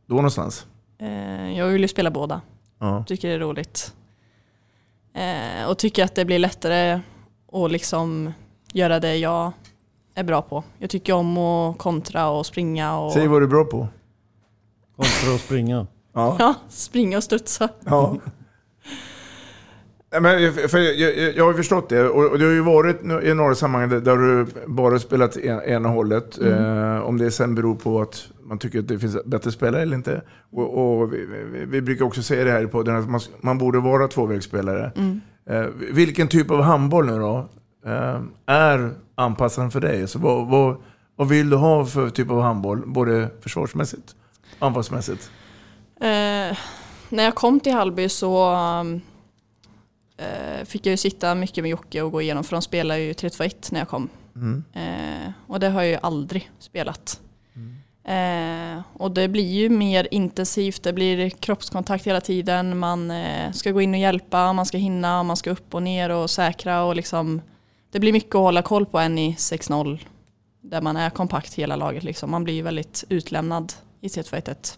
då 0.05 0.15
någonstans? 0.15 0.65
Eh, 0.99 1.57
jag 1.57 1.67
vill 1.67 1.81
ju 1.81 1.87
spela 1.87 2.11
båda. 2.11 2.41
Ja. 2.79 3.03
Tycker 3.07 3.27
det 3.27 3.33
är 3.33 3.39
roligt. 3.39 3.93
Eh, 5.13 5.69
och 5.69 5.77
tycker 5.77 6.03
att 6.03 6.15
det 6.15 6.25
blir 6.25 6.39
lättare 6.39 6.99
att 7.51 7.71
liksom 7.71 8.31
göra 8.73 8.99
det 8.99 9.17
jag 9.17 9.51
är 10.15 10.23
bra 10.23 10.41
på. 10.41 10.63
Jag 10.77 10.89
tycker 10.89 11.13
om 11.13 11.37
att 11.37 11.77
kontra 11.77 12.29
och 12.29 12.45
springa 12.45 12.99
och 12.99 13.13
Säg 13.13 13.27
vad 13.27 13.41
du 13.41 13.45
är 13.45 13.49
bra 13.49 13.63
på. 13.63 13.87
Kontra 14.95 15.33
och 15.33 15.39
springa. 15.39 15.87
Ja. 16.13 16.35
ja, 16.39 16.55
springa 16.69 17.17
och 17.17 17.23
studsa. 17.23 17.69
Ja. 17.85 18.17
Nej, 20.11 20.21
Men, 20.21 20.69
för 20.69 20.77
jag, 20.77 20.95
jag, 20.95 21.35
jag 21.35 21.43
har 21.43 21.51
ju 21.51 21.57
förstått 21.57 21.89
det 21.89 22.09
och, 22.09 22.31
och 22.31 22.39
det 22.39 22.45
har 22.45 22.51
ju 22.51 22.61
varit 22.61 23.03
i 23.23 23.33
några 23.33 23.55
sammanhang 23.55 23.89
där, 23.89 24.17
du 24.17 24.45
bara 24.67 24.99
spelat 24.99 25.37
en, 25.37 25.61
ena 25.61 25.89
hållet. 25.89 26.37
Mm. 26.37 26.95
Eh, 26.95 27.01
om 27.01 27.17
det 27.17 27.31
sen 27.31 27.55
beror 27.55 27.75
på 27.75 28.01
att 28.01 28.27
man 28.43 28.59
tycker 28.59 28.79
att 28.79 28.87
det 28.87 28.99
finns 28.99 29.23
bättre 29.25 29.51
spelare 29.51 29.81
eller 29.81 29.95
inte. 29.95 30.21
Och, 30.51 31.01
och 31.01 31.13
vi, 31.13 31.25
vi, 31.25 31.65
vi 31.65 31.81
brukar 31.81 32.05
också 32.05 32.23
säga 32.23 32.43
det 32.43 32.51
här 32.51 32.63
i 32.63 32.67
podden 32.67 32.95
att 32.95 33.09
man, 33.09 33.19
man 33.41 33.57
borde 33.57 33.79
vara 33.79 34.07
tvåvägsspelare. 34.07 34.91
Mm. 34.95 35.21
Eh, 35.49 35.65
vilken 35.91 36.27
typ 36.27 36.51
av 36.51 36.61
handboll 36.61 37.05
nu 37.05 37.19
då 37.19 37.49
eh, 37.85 38.21
är 38.45 38.93
anpassad 39.15 39.73
för 39.73 39.81
dig? 39.81 40.07
Så 40.07 40.19
vad, 40.19 40.47
vad, 40.47 40.77
vad 41.15 41.27
vill 41.27 41.49
du 41.49 41.55
ha 41.55 41.85
för 41.85 42.09
typ 42.09 42.29
av 42.29 42.41
handboll? 42.41 42.83
Både 42.87 43.29
försvarsmässigt 43.41 44.15
och 44.59 44.67
anfallsmässigt? 44.67 45.31
Eh, 46.01 46.57
när 47.09 47.23
jag 47.23 47.35
kom 47.35 47.59
till 47.59 47.73
Hallby 47.73 48.09
så 48.09 48.53
eh, 50.17 50.65
fick 50.65 50.85
jag 50.85 50.91
ju 50.91 50.97
sitta 50.97 51.35
mycket 51.35 51.63
med 51.63 51.71
Jocke 51.71 52.01
och 52.01 52.11
gå 52.11 52.21
igenom 52.21 52.43
för 52.43 52.55
de 52.55 52.61
spelar 52.61 52.97
ju 52.97 53.13
3-2-1 53.13 53.69
när 53.71 53.79
jag 53.79 53.89
kom. 53.89 54.09
Mm. 54.35 54.63
Eh, 54.73 55.31
och 55.47 55.59
det 55.59 55.69
har 55.69 55.81
jag 55.81 55.91
ju 55.91 55.97
aldrig 56.01 56.51
spelat. 56.59 57.21
Eh, 58.09 58.81
och 58.93 59.11
det 59.11 59.27
blir 59.27 59.47
ju 59.47 59.69
mer 59.69 60.07
intensivt, 60.11 60.83
det 60.83 60.93
blir 60.93 61.29
kroppskontakt 61.29 62.07
hela 62.07 62.21
tiden, 62.21 62.77
man 62.77 63.11
eh, 63.11 63.51
ska 63.51 63.71
gå 63.71 63.81
in 63.81 63.93
och 63.93 63.99
hjälpa, 63.99 64.53
man 64.53 64.65
ska 64.65 64.77
hinna, 64.77 65.23
man 65.23 65.37
ska 65.37 65.49
upp 65.49 65.73
och 65.73 65.83
ner 65.83 66.09
och 66.09 66.29
säkra 66.29 66.83
och 66.83 66.95
liksom 66.95 67.41
det 67.91 67.99
blir 67.99 68.13
mycket 68.13 68.35
att 68.35 68.41
hålla 68.41 68.61
koll 68.61 68.85
på 68.85 68.99
en 68.99 69.17
i 69.17 69.33
6-0 69.33 69.99
där 70.61 70.81
man 70.81 70.97
är 70.97 71.09
kompakt 71.09 71.53
hela 71.53 71.75
laget 71.75 72.03
liksom. 72.03 72.31
Man 72.31 72.43
blir 72.43 72.63
väldigt 72.63 73.03
utlämnad 73.09 73.73
i 74.01 74.07
3-2-1. 74.07 74.77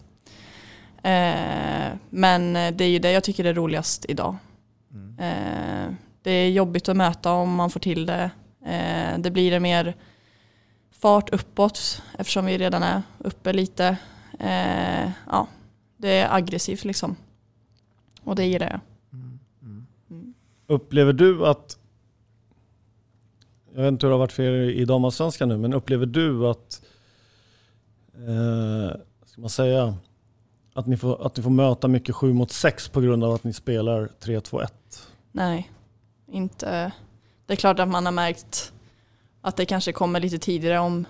Eh, 1.04 1.98
men 2.10 2.54
det 2.54 2.84
är 2.84 2.90
ju 2.90 3.00
det 3.00 3.12
jag 3.12 3.24
tycker 3.24 3.46
är 3.46 3.54
roligast 3.54 4.06
idag. 4.10 4.36
Eh, 5.20 5.94
det 6.24 6.32
är 6.32 6.50
jobbigt 6.50 6.90
att 6.90 6.98
möta 6.98 7.32
om 7.32 7.56
man 7.56 7.70
får 7.70 7.80
till 7.80 8.06
det. 8.06 8.32
Eh, 8.66 9.18
det 9.18 9.32
blir 9.32 9.54
en 9.54 9.64
mer 9.64 9.96
fart 11.02 11.30
uppåt 11.30 12.02
eftersom 12.18 12.46
vi 12.46 12.58
redan 12.58 12.84
är 12.84 13.02
uppe 13.18 13.54
lite. 13.54 13.98
Eh, 14.40 15.10
ja, 15.30 15.48
det 15.98 16.10
är 16.10 16.36
aggressivt 16.36 16.84
liksom. 16.84 17.16
Och 18.24 18.36
det 18.36 18.46
gillar 18.46 18.70
jag. 18.70 18.80
Upplever 20.68 21.14
du 21.14 21.48
att, 21.48 21.78
jag 23.74 23.82
vet 23.82 23.92
inte 23.92 24.06
hur 24.06 24.10
det 24.10 24.14
har 24.14 24.20
varit 24.20 24.32
för 24.32 24.44
er 24.44 24.70
i 24.70 24.86
damallsvenskan 24.86 25.50
nu, 25.50 25.58
men 25.58 25.74
upplever 25.74 26.06
du 26.06 26.48
att, 26.48 26.82
eh, 28.14 29.00
ska 29.26 29.42
man 29.42 29.50
säga, 29.50 29.98
att 30.74 30.88
ni, 30.88 30.98
får, 30.98 31.26
att 31.26 31.38
ni 31.38 31.44
får 31.44 31.50
möta 31.50 31.88
mycket 31.88 32.16
7 32.16 32.34
mot 32.34 32.52
6 32.52 32.90
på 32.90 33.02
grund 33.02 33.24
av 33.24 33.34
att 33.34 33.44
ni 33.44 33.54
spelar 33.54 34.10
3-2-1? 34.20 34.68
Nej, 35.32 35.72
inte. 36.28 36.92
Det 37.46 37.54
är 37.54 37.58
klart 37.58 37.80
att 37.80 37.88
man 37.88 38.06
har 38.06 38.14
märkt 38.14 38.74
att 39.42 39.58
det 39.58 39.66
kanske 39.66 39.92
kommer 39.92 40.20
lite 40.20 40.40
tidigare. 40.40 40.80
Om 40.80 41.06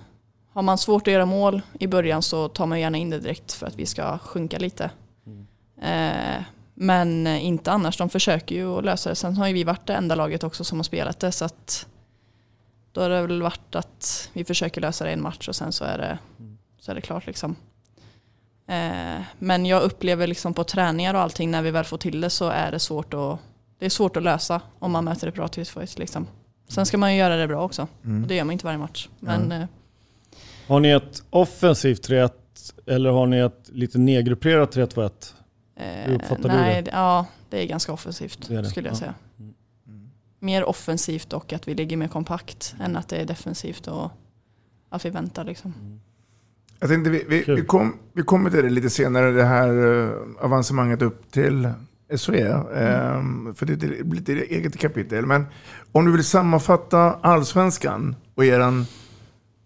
har 0.53 0.61
man 0.61 0.77
svårt 0.77 1.07
att 1.07 1.13
göra 1.13 1.25
mål 1.25 1.61
i 1.79 1.87
början 1.87 2.21
så 2.21 2.47
tar 2.47 2.65
man 2.65 2.79
gärna 2.79 2.97
in 2.97 3.09
det 3.09 3.19
direkt 3.19 3.53
för 3.53 3.67
att 3.67 3.75
vi 3.75 3.85
ska 3.85 4.17
sjunka 4.17 4.59
lite. 4.59 4.91
Eh, 5.81 6.43
men 6.73 7.27
inte 7.27 7.71
annars, 7.71 7.97
de 7.97 8.09
försöker 8.09 8.55
ju 8.55 8.77
att 8.77 8.85
lösa 8.85 9.09
det. 9.09 9.15
Sen 9.15 9.37
har 9.37 9.47
ju 9.47 9.53
vi 9.53 9.63
varit 9.63 9.87
det 9.87 9.93
enda 9.93 10.15
laget 10.15 10.43
också 10.43 10.63
som 10.63 10.79
har 10.79 10.83
spelat 10.83 11.19
det 11.19 11.31
så 11.31 11.45
att 11.45 11.87
då 12.91 13.01
har 13.01 13.09
det 13.09 13.21
väl 13.21 13.41
varit 13.41 13.75
att 13.75 14.29
vi 14.33 14.43
försöker 14.43 14.81
lösa 14.81 15.03
det 15.03 15.09
i 15.09 15.13
en 15.13 15.21
match 15.21 15.47
och 15.47 15.55
sen 15.55 15.71
så 15.71 15.85
är 15.85 15.97
det, 15.97 16.17
så 16.79 16.91
är 16.91 16.95
det 16.95 17.01
klart 17.01 17.25
liksom. 17.25 17.55
Eh, 18.67 19.21
men 19.39 19.65
jag 19.65 19.81
upplever 19.81 20.27
liksom 20.27 20.53
på 20.53 20.63
träningar 20.63 21.13
och 21.13 21.19
allting 21.19 21.51
när 21.51 21.61
vi 21.61 21.71
väl 21.71 21.85
får 21.85 21.97
till 21.97 22.21
det 22.21 22.29
så 22.29 22.49
är 22.49 22.71
det 22.71 22.79
svårt 22.79 23.13
att, 23.13 23.39
det 23.79 23.85
är 23.85 23.89
svårt 23.89 24.17
att 24.17 24.23
lösa 24.23 24.61
om 24.79 24.91
man 24.91 25.05
möter 25.05 25.27
ett 25.27 25.35
bra 25.35 25.47
tillfälligt 25.47 25.99
liksom. 25.99 26.27
Sen 26.73 26.85
ska 26.85 26.97
man 26.97 27.13
ju 27.13 27.19
göra 27.19 27.35
det 27.35 27.47
bra 27.47 27.63
också. 27.63 27.87
Mm. 28.05 28.27
Det 28.27 28.35
gör 28.35 28.43
man 28.43 28.53
inte 28.53 28.65
varje 28.65 28.77
match. 28.77 29.09
Men 29.19 29.51
eh, 29.51 29.65
Har 30.67 30.79
ni 30.79 30.89
ett 30.89 31.23
offensivt 31.29 32.09
3-1 32.09 32.29
eller 32.85 33.09
har 33.09 33.27
ni 33.27 33.37
ett 33.37 33.69
lite 33.71 33.97
nedgrupperat 33.97 34.75
3-2-1? 34.75 35.11
Hur 35.75 36.15
uppfattar 36.15 36.49
Eh, 36.49 36.55
nej, 36.55 36.75
du 36.75 36.81
det? 36.81 36.81
det- 36.81 36.91
Ja, 36.97 37.25
det 37.49 37.63
är 37.63 37.67
ganska 37.67 37.93
offensivt 37.93 38.47
Det 38.47 38.55
är 38.55 38.61
det, 38.61 38.69
skulle 38.69 38.87
jag 38.87 38.93
ja. 38.95 38.99
säga. 38.99 39.13
Mer 40.39 40.63
offensivt 40.63 41.33
och 41.33 41.53
att 41.53 41.67
vi 41.67 41.73
ligger 41.75 41.97
mer 41.97 42.07
kompakt 42.07 42.75
än 42.81 42.97
att 42.97 43.07
det 43.07 43.17
är 43.17 43.25
defensivt 43.25 43.87
och 43.87 44.11
att 44.89 45.05
vi 45.05 45.09
väntar 45.09 45.43
liksom. 45.43 45.73
Jag 46.79 46.89
tänkte 46.89 47.09
vi, 47.09 47.25
vi, 47.29 47.43
vi, 47.55 47.61
kom, 47.61 47.97
vi 48.13 48.23
kommer 48.23 48.49
till 48.49 48.63
det 48.63 48.69
lite 48.69 48.89
senare, 48.89 49.31
det 49.31 49.43
här 49.43 49.69
uh, 49.77 50.11
avancemanget 50.39 51.01
upp 51.01 51.31
till 51.31 51.69
SOE. 52.17 52.65
ehm, 52.75 53.53
för 53.55 53.65
det 53.65 53.83
är 53.83 54.13
lite 54.13 54.33
eget 54.33 54.77
kapitel. 54.77 55.25
Men 55.25 55.45
om 55.91 56.05
du 56.05 56.11
vill 56.11 56.23
sammanfatta 56.23 57.13
allsvenskan 57.21 58.15
och 58.35 58.45
er 58.45 58.85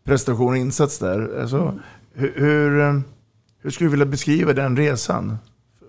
prestation 0.05 0.49
och 0.49 0.57
insats 0.57 0.99
där. 0.99 1.41
Alltså, 1.41 1.79
hur, 2.13 2.33
hur, 2.35 2.79
eh, 2.79 2.99
hur 3.59 3.69
skulle 3.69 3.87
du 3.87 3.91
vilja 3.91 4.05
beskriva 4.05 4.53
den 4.53 4.77
resan? 4.77 5.37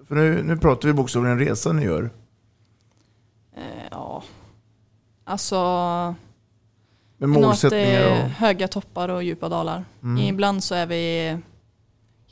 För 0.08 0.14
nu, 0.14 0.42
nu 0.42 0.56
pratar 0.56 0.88
vi 0.88 0.94
bokstavligen 0.94 1.38
en 1.38 1.46
resa 1.46 1.72
ni 1.72 1.84
gör. 1.84 2.10
Eh, 3.56 3.62
ja, 3.90 4.22
alltså 5.24 5.56
Med 7.16 7.28
målsättningar 7.28 8.02
eh, 8.02 8.24
och... 8.24 8.30
höga 8.30 8.68
toppar 8.68 9.08
och 9.08 9.22
djupa 9.22 9.48
dalar. 9.48 9.84
Mm. 10.02 10.18
Ibland 10.18 10.64
så 10.64 10.74
är 10.74 10.86
vi 10.86 11.36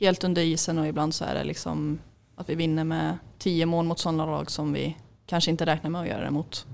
helt 0.01 0.25
under 0.25 0.43
isen 0.43 0.79
och 0.79 0.87
ibland 0.87 1.15
så 1.15 1.25
är 1.25 1.35
det 1.35 1.45
liksom 1.45 1.99
att 2.37 2.49
vi 2.49 2.55
vinner 2.55 2.85
med 2.85 3.19
tio 3.39 3.67
mål 3.67 3.85
mot 3.85 3.99
sådana 3.99 4.27
lag 4.27 4.51
som 4.51 4.73
vi 4.73 4.97
kanske 5.27 5.51
inte 5.51 5.67
räknar 5.67 5.91
med 5.91 6.01
att 6.01 6.09
göra 6.09 6.25
det 6.25 6.31
mot. 6.31 6.67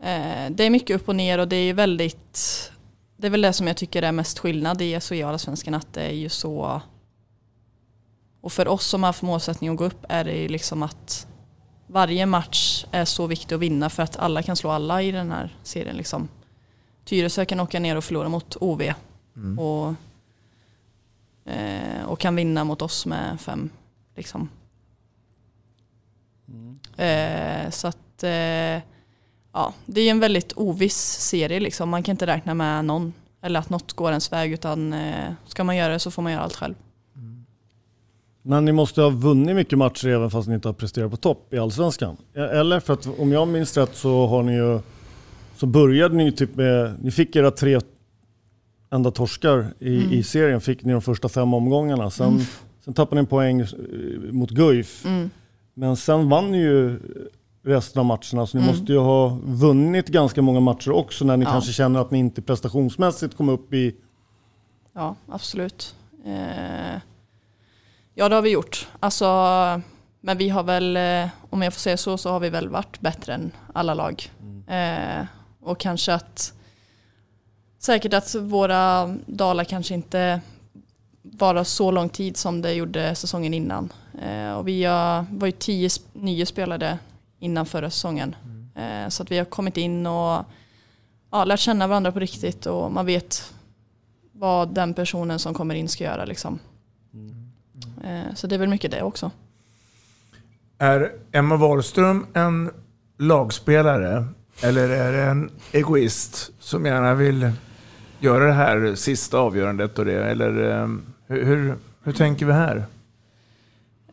Eh, 0.00 0.50
det 0.50 0.64
är 0.64 0.70
mycket 0.70 0.96
upp 0.96 1.08
och 1.08 1.16
ner 1.16 1.38
och 1.38 1.48
det 1.48 1.56
är 1.56 1.74
väldigt 1.74 2.72
det 3.16 3.26
är 3.26 3.30
väl 3.30 3.40
det 3.42 3.52
som 3.52 3.66
jag 3.66 3.76
tycker 3.76 4.02
är 4.02 4.12
mest 4.12 4.38
skillnad 4.38 4.82
i 4.82 5.00
SHE 5.00 5.24
och 5.24 5.30
Allsvenskan 5.30 5.74
att 5.74 5.92
det 5.92 6.02
är 6.02 6.14
ju 6.14 6.28
så 6.28 6.80
och 8.40 8.52
för 8.52 8.68
oss 8.68 8.86
som 8.86 9.02
har 9.02 9.08
haft 9.08 9.22
målsättning 9.22 9.70
att 9.70 9.76
gå 9.76 9.84
upp 9.84 10.04
är 10.08 10.24
det 10.24 10.36
ju 10.36 10.48
liksom 10.48 10.82
att 10.82 11.26
varje 11.86 12.26
match 12.26 12.84
är 12.90 13.04
så 13.04 13.26
viktig 13.26 13.54
att 13.54 13.60
vinna 13.60 13.90
för 13.90 14.02
att 14.02 14.16
alla 14.16 14.42
kan 14.42 14.56
slå 14.56 14.70
alla 14.70 15.02
i 15.02 15.12
den 15.12 15.30
här 15.30 15.56
serien 15.62 15.96
liksom. 15.96 16.28
Tyresö 17.04 17.44
kan 17.44 17.60
åka 17.60 17.80
ner 17.80 17.96
och 17.96 18.04
förlora 18.04 18.28
mot 18.28 18.56
OV 18.56 18.82
Mm. 19.36 19.58
och, 19.58 19.94
eh, 21.52 22.04
och 22.06 22.20
kan 22.20 22.36
vinna 22.36 22.64
mot 22.64 22.82
oss 22.82 23.06
med 23.06 23.40
fem. 23.40 23.70
Liksom. 24.18 24.48
Eh, 26.96 27.70
så 27.70 27.88
att 27.88 28.22
eh, 28.22 28.30
ja, 29.52 29.74
det 29.86 30.00
är 30.00 30.10
en 30.10 30.20
väldigt 30.20 30.52
oviss 30.56 30.96
serie 31.20 31.60
liksom. 31.60 31.88
Man 31.88 32.02
kan 32.02 32.12
inte 32.12 32.26
räkna 32.26 32.54
med 32.54 32.84
någon 32.84 33.12
eller 33.42 33.60
att 33.60 33.70
något 33.70 33.92
går 33.92 34.10
ens 34.10 34.32
väg 34.32 34.52
utan 34.52 34.92
eh, 34.92 35.32
ska 35.46 35.64
man 35.64 35.76
göra 35.76 35.92
det 35.92 35.98
så 35.98 36.10
får 36.10 36.22
man 36.22 36.32
göra 36.32 36.42
allt 36.42 36.56
själv. 36.56 36.74
Men 38.42 38.64
ni 38.64 38.72
måste 38.72 39.02
ha 39.02 39.10
vunnit 39.10 39.56
mycket 39.56 39.78
matcher 39.78 40.08
även 40.08 40.30
fast 40.30 40.48
ni 40.48 40.54
inte 40.54 40.68
har 40.68 40.72
presterat 40.72 41.10
på 41.10 41.16
topp 41.16 41.54
i 41.54 41.58
Allsvenskan. 41.58 42.16
Eller? 42.34 42.80
För 42.80 42.92
att 42.92 43.18
om 43.18 43.32
jag 43.32 43.48
minns 43.48 43.76
rätt 43.76 43.96
så 43.96 44.26
har 44.26 44.42
ni 44.42 44.52
ju 44.54 44.80
så 45.56 45.66
började 45.66 46.14
ni 46.16 46.32
typ 46.32 46.54
med, 46.56 46.94
ni 47.04 47.10
fick 47.10 47.36
era 47.36 47.50
tre 47.50 47.80
enda 48.90 49.10
torskar 49.10 49.66
i, 49.78 49.96
Mm. 49.98 50.12
i 50.12 50.22
serien, 50.22 50.60
fick 50.60 50.84
ni 50.84 50.92
de 50.92 51.02
första 51.02 51.28
fem 51.28 51.54
omgångarna. 51.54 52.10
Sen, 52.10 52.28
Mm. 52.28 52.42
Sen 52.88 52.94
tappade 52.94 53.14
ni 53.14 53.20
en 53.20 53.26
poäng 53.26 53.60
eh, 53.60 53.66
mot 54.32 54.50
Guif. 54.50 55.04
Mm. 55.04 55.30
Men 55.74 55.96
sen 55.96 56.28
vann 56.28 56.50
ni 56.52 56.58
ju 56.58 57.00
resten 57.64 58.00
av 58.00 58.06
matcherna, 58.06 58.46
så 58.46 58.56
ni 58.58 58.62
Mm. 58.62 58.66
måste 58.66 58.92
ju 58.92 58.98
ha 58.98 59.38
vunnit 59.44 60.08
ganska 60.08 60.42
många 60.42 60.60
matcher 60.60 60.90
också 60.90 61.24
när 61.24 61.36
ni 61.36 61.44
Ja. 61.44 61.50
kanske 61.50 61.72
känner 61.72 62.00
att 62.00 62.10
ni 62.10 62.18
inte 62.18 62.42
prestationsmässigt 62.42 63.36
kom 63.36 63.48
upp 63.48 63.74
i... 63.74 63.94
Ja, 64.92 65.14
absolut. 65.28 65.94
Eh, 66.24 67.00
ja, 68.14 68.28
det 68.28 68.34
har 68.34 68.42
vi 68.42 68.50
gjort. 68.50 68.88
Alltså, 69.00 69.24
men 70.20 70.38
vi 70.38 70.48
har 70.48 70.62
väl, 70.62 70.96
eh, 70.96 71.28
om 71.50 71.62
jag 71.62 71.72
får 71.72 71.80
säga 71.80 71.96
så, 71.96 72.18
så 72.18 72.30
har 72.30 72.40
vi 72.40 72.50
väl 72.50 72.68
varit 72.68 73.00
bättre 73.00 73.34
än 73.34 73.50
alla 73.72 73.94
lag. 73.94 74.30
Eh, 74.66 75.24
och 75.60 75.80
kanske 75.80 76.14
att, 76.14 76.52
säkert 77.78 78.14
att 78.14 78.34
våra 78.34 79.06
dalar 79.26 79.64
kanske 79.64 79.94
inte 79.94 80.40
vara 81.32 81.64
så 81.64 81.90
lång 81.90 82.08
tid 82.08 82.36
som 82.36 82.62
det 82.62 82.72
gjorde 82.72 83.14
säsongen 83.14 83.54
innan. 83.54 83.92
Eh, 84.22 84.52
och 84.52 84.68
vi 84.68 84.84
har, 84.84 85.26
var 85.30 85.46
ju 85.46 85.52
tio 85.52 85.90
nya 86.12 86.46
spelare 86.46 86.98
innan 87.38 87.66
förra 87.66 87.90
säsongen. 87.90 88.36
Eh, 88.74 89.08
så 89.08 89.22
att 89.22 89.30
vi 89.30 89.38
har 89.38 89.44
kommit 89.44 89.76
in 89.76 90.06
och 90.06 90.44
ja, 91.30 91.44
lärt 91.44 91.60
känna 91.60 91.86
varandra 91.86 92.12
på 92.12 92.18
riktigt 92.18 92.66
och 92.66 92.92
man 92.92 93.06
vet 93.06 93.54
vad 94.32 94.74
den 94.74 94.94
personen 94.94 95.38
som 95.38 95.54
kommer 95.54 95.74
in 95.74 95.88
ska 95.88 96.04
göra. 96.04 96.24
Liksom. 96.24 96.58
Eh, 98.04 98.34
så 98.34 98.46
det 98.46 98.54
är 98.54 98.58
väl 98.58 98.68
mycket 98.68 98.90
det 98.90 99.02
också. 99.02 99.30
Är 100.78 101.12
Emma 101.32 101.56
Wahlström 101.56 102.26
en 102.34 102.70
lagspelare 103.18 104.26
eller 104.62 104.88
är 104.88 105.12
det 105.12 105.22
en 105.22 105.50
egoist 105.72 106.52
som 106.60 106.86
gärna 106.86 107.14
vill 107.14 107.52
göra 108.20 108.46
det 108.46 108.52
här 108.52 108.94
sista 108.94 109.38
avgörandet 109.38 109.98
och 109.98 110.04
det? 110.04 110.24
Eller 110.24 110.70
eh, 110.70 110.88
hur, 111.28 111.44
hur, 111.44 111.76
hur 112.02 112.12
tänker 112.12 112.46
vi 112.46 112.52
här? 112.52 112.86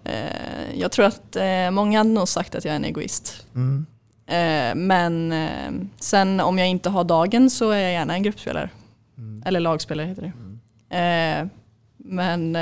Eh, 0.03 0.79
jag 0.79 0.91
tror 0.91 1.05
att 1.05 1.35
eh, 1.35 1.71
många 1.71 1.97
hade 1.97 2.09
nog 2.09 2.27
sagt 2.27 2.55
att 2.55 2.65
jag 2.65 2.71
är 2.71 2.75
en 2.75 2.85
egoist. 2.85 3.47
Mm. 3.55 3.85
Eh, 4.25 4.75
men 4.75 5.33
sen 5.99 6.39
om 6.39 6.57
jag 6.57 6.67
inte 6.67 6.89
har 6.89 7.03
dagen 7.03 7.49
så 7.49 7.69
är 7.69 7.79
jag 7.79 7.91
gärna 7.91 8.13
en 8.15 8.23
gruppspelare. 8.23 8.69
Eller 9.45 9.59
lagspelare 9.59 10.07
heter 10.07 10.21
det. 10.21 10.31
Eh, 10.97 11.47
men 11.97 12.55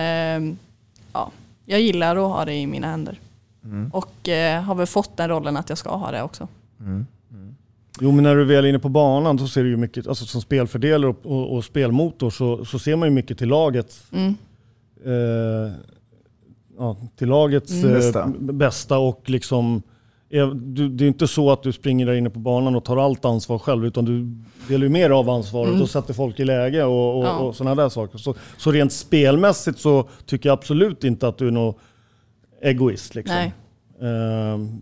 ja, 1.14 1.32
jag 1.66 1.82
gillar 1.82 2.16
att 2.16 2.32
ha 2.32 2.46
det 2.46 2.54
i 2.54 2.68
mina 2.68 2.88
händer. 2.88 3.20
Mm. 3.64 3.92
Och 3.94 4.30
har 4.66 4.76
väl 4.76 4.88
fått 4.88 5.18
den 5.18 5.30
rollen 5.30 5.58
att 5.58 5.70
jag 5.70 5.78
ska 5.78 5.96
ha 5.96 6.12
det 6.12 6.24
också. 6.24 6.48
Jo 8.02 8.12
men 8.12 8.24
när 8.24 8.36
du 8.36 8.44
väl 8.46 8.66
är 8.66 8.70
inne 8.70 8.80
på 8.80 8.90
banan 8.90 9.40
så 9.40 9.48
ser 9.48 9.64
du 9.64 9.70
ju 9.70 9.78
mycket, 9.78 10.08
alltså 10.08 10.26
som 10.26 10.42
spelfördelare 10.42 11.10
och, 11.10 11.26
och, 11.26 11.56
och 11.56 11.66
spelmotor 11.66 12.30
så, 12.30 12.66
så 12.66 12.80
ser 12.80 12.96
man 12.96 13.08
ju 13.08 13.14
mycket 13.16 13.38
till 13.38 13.48
lagets 13.50 14.08
Mm. 14.12 14.36
eh, 15.06 15.72
ja, 16.78 16.98
till 17.16 17.28
lagets 17.30 17.72
Mm. 17.72 17.86
eh, 17.90 17.94
Bästa. 17.98 18.32
bästa 18.40 18.98
och 18.98 19.30
liksom 19.30 19.82
är- 20.30 20.54
du, 20.56 20.90
det 20.90 21.04
är 21.06 21.08
inte 21.08 21.28
så 21.28 21.52
att 21.52 21.64
du 21.64 21.72
springer 21.72 22.06
där 22.06 22.14
inne 22.14 22.30
på 22.30 22.40
banan 22.40 22.76
och 22.76 22.86
tar 22.86 22.98
allt 22.98 23.26
ansvar 23.26 23.58
själv 23.60 23.86
utan 23.86 24.06
du 24.06 24.28
delar 24.68 24.84
ju 24.84 24.90
mer 24.90 25.10
av 25.10 25.30
ansvaret 25.30 25.70
Mm. 25.70 25.82
och 25.82 25.90
sätter 25.90 26.14
folk 26.14 26.40
i 26.40 26.46
läge 26.46 26.84
och, 26.84 27.20
och, 27.20 27.26
Ja. 27.26 27.38
och 27.40 27.56
sådana 27.56 27.76
där 27.84 27.90
saker. 27.90 28.18
Så, 28.18 28.36
så 28.58 28.72
rent 28.72 28.94
spelmässigt 28.94 29.80
så 29.80 30.10
tycker 30.26 30.50
jag 30.50 30.54
absolut 30.58 31.04
inte 31.04 31.28
att 31.28 31.38
du 31.38 31.48
är 31.48 31.52
någon 31.52 31.74
egoist. 32.62 33.16
Liksom. 33.16 33.36
Nej. 33.36 33.54
Ehm, 34.12 34.82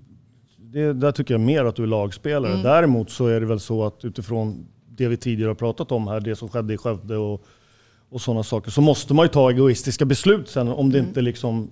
det, 0.72 0.94
där 0.94 1.12
tycker 1.12 1.34
jag 1.34 1.42
mer 1.42 1.66
att 1.66 1.76
du 1.76 1.84
är 1.84 1.88
lagspelare. 1.88 2.52
Mm. 2.52 2.64
Däremot 2.64 3.10
så 3.12 3.28
är 3.28 3.40
det 3.40 3.46
väl 3.46 3.60
så 3.60 3.84
att 3.86 4.06
utifrån 4.06 4.68
det 4.90 5.08
vi 5.08 5.18
tidigare 5.18 5.50
har 5.50 5.56
pratat 5.56 5.92
om 5.92 6.08
här, 6.08 6.20
det 6.20 6.36
som 6.36 6.50
skedde 6.50 6.74
i 6.74 6.78
Skövde 6.78 7.18
och, 7.18 7.44
och 8.10 8.22
sådana 8.22 8.44
saker, 8.44 8.72
så 8.72 8.82
måste 8.82 9.14
man 9.14 9.26
ju 9.26 9.30
ta 9.30 9.50
egoistiska 9.52 10.06
beslut 10.06 10.50
sen 10.50 10.68
om 10.68 10.92
det 10.92 10.98
Mm. 10.98 11.08
inte 11.10 11.22
liksom 11.22 11.70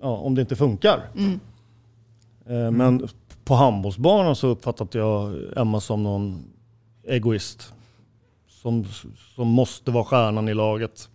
ja, 0.00 0.08
om 0.16 0.34
det 0.34 0.40
inte 0.40 0.56
funkar. 0.56 1.00
Mm. 1.16 1.40
Eh, 2.46 2.70
Men 2.70 3.08
på 3.44 3.54
handbollsbanan 3.54 4.36
så 4.36 4.46
uppfattade 4.48 4.98
jag 4.98 5.34
Emma 5.56 5.80
som 5.80 6.02
någon 6.02 6.42
egoist. 7.08 7.72
Som, 8.48 8.84
som 9.36 9.48
måste 9.48 9.90
vara 9.90 10.04
stjärnan 10.04 10.48
i 10.48 10.54
laget. 10.54 11.08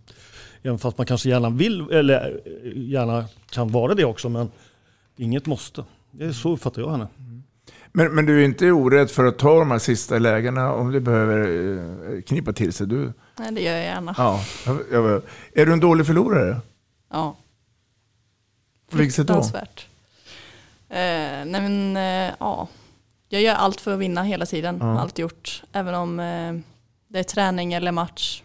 Även 0.62 0.78
fast 0.78 0.98
man 0.98 1.06
kanske 1.06 1.28
gärna 1.28 1.50
vill, 1.50 1.90
eller 1.90 2.40
gärna 2.74 3.24
kan 3.50 3.68
vara 3.68 3.94
det 3.94 4.04
också, 4.04 4.28
men 4.28 4.50
inget 5.16 5.46
måste. 5.46 5.84
Det 6.18 6.24
är 6.24 6.32
så 6.32 6.52
uppfattar 6.52 6.82
jag 6.82 6.90
henne. 6.90 7.06
Men, 7.92 8.14
men 8.14 8.26
du 8.26 8.40
är 8.40 8.44
inte 8.44 8.70
orädd 8.72 9.10
för 9.10 9.24
att 9.24 9.38
ta 9.38 9.58
de 9.58 9.70
här 9.70 9.78
sista 9.78 10.18
lägena 10.18 10.72
om 10.72 10.92
du 10.92 11.00
behöver 11.00 11.38
eh, 12.16 12.22
knipa 12.22 12.52
till 12.52 12.72
sig? 12.72 12.86
Du, 12.86 13.12
Nej, 13.38 13.52
det 13.52 13.60
gör 13.60 13.72
jag 13.72 13.82
gärna. 13.84 14.14
ja, 14.18 14.40
jag, 14.66 14.80
jag, 14.92 15.22
är 15.54 15.66
du 15.66 15.72
en 15.72 15.80
dålig 15.80 16.06
förlorare? 16.06 16.60
Ja. 17.10 17.36
På 18.90 18.96
vilket 18.96 19.14
sätt 19.14 19.26
då? 19.26 19.34
Fruktansvärt. 19.34 19.86
Eh, 20.88 20.96
nej 21.46 21.46
men 21.60 21.96
eh, 21.96 22.34
ja, 22.40 22.68
jag 23.28 23.42
gör 23.42 23.54
allt 23.54 23.80
för 23.80 23.92
att 23.94 23.98
vinna 23.98 24.22
hela 24.22 24.46
tiden. 24.46 24.78
Ja. 24.80 25.00
Allt 25.00 25.18
gjort. 25.18 25.62
Även 25.72 25.94
om 25.94 26.20
eh, 26.20 26.54
det 27.08 27.18
är 27.18 27.22
träning 27.22 27.72
eller 27.72 27.92
match. 27.92 28.42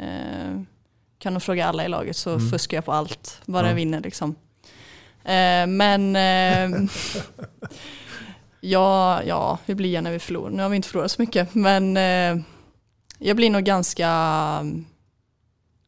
Eh, 0.00 0.60
kan 1.18 1.32
nog 1.32 1.42
fråga 1.42 1.66
alla 1.66 1.84
i 1.84 1.88
laget 1.88 2.16
så 2.16 2.30
Mm. 2.34 2.50
fuskar 2.50 2.76
jag 2.76 2.84
på 2.84 2.92
allt. 2.92 3.40
Bara 3.46 3.62
Ja. 3.62 3.68
jag 3.68 3.74
vinner 3.76 4.00
liksom. 4.00 4.34
Eh, 5.24 5.66
men 5.66 6.16
eh, 6.16 6.80
ja, 8.60 9.22
ja, 9.22 9.58
hur 9.66 9.74
blir 9.74 9.92
jag 9.94 10.04
när 10.04 10.12
vi 10.12 10.18
förlorar? 10.18 10.50
Nu 10.50 10.62
har 10.62 10.70
vi 10.70 10.76
inte 10.76 10.88
förlorat 10.88 11.10
så 11.10 11.22
mycket. 11.22 11.54
Men 11.54 11.96
eh, 11.96 12.44
jag 13.18 13.36
blir 13.36 13.50
nog 13.50 13.62
ganska 13.62 14.08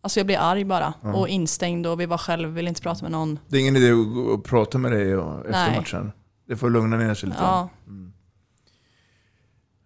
Alltså 0.00 0.20
jag 0.20 0.26
blir 0.26 0.38
arg 0.38 0.64
bara 0.64 0.94
Ja. 1.02 1.14
och 1.14 1.28
instängd 1.28 1.86
och 1.86 2.00
vill 2.00 2.08
vara 2.08 2.18
själv, 2.18 2.48
vill 2.48 2.68
inte 2.68 2.82
prata 2.82 3.02
med 3.02 3.12
någon. 3.12 3.38
Det 3.48 3.56
är 3.56 3.60
ingen 3.60 3.76
idé 3.76 3.90
att 4.34 4.44
prata 4.44 4.78
med 4.78 4.92
dig 4.92 5.12
efter 5.12 5.50
Nej. 5.50 5.76
matchen? 5.76 6.12
Det 6.48 6.56
får 6.56 6.70
lugna 6.70 6.96
ner 6.96 7.14
sig 7.14 7.28
lite. 7.28 7.42
Ja. 7.42 7.68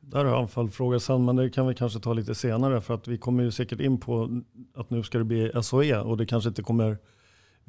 Där 0.00 0.24
har 0.24 0.32
jag 0.32 0.42
en 0.42 0.48
följdfråga 0.48 1.00
sen, 1.00 1.24
men 1.24 1.36
det 1.36 1.50
kan 1.50 1.66
vi 1.66 1.74
kanske 1.74 2.00
ta 2.00 2.12
lite 2.12 2.34
senare 2.34 2.80
för 2.80 2.94
att 2.94 3.08
vi 3.08 3.18
kommer 3.18 3.42
ju 3.42 3.50
säkert 3.50 3.80
in 3.80 4.00
på 4.00 4.40
att 4.76 4.90
nu 4.90 5.02
ska 5.02 5.18
det 5.18 5.24
bli 5.24 5.52
SHE 5.70 5.96
och 6.00 6.16
det 6.16 6.26
kanske 6.26 6.48
inte 6.48 6.62
kommer 6.62 6.98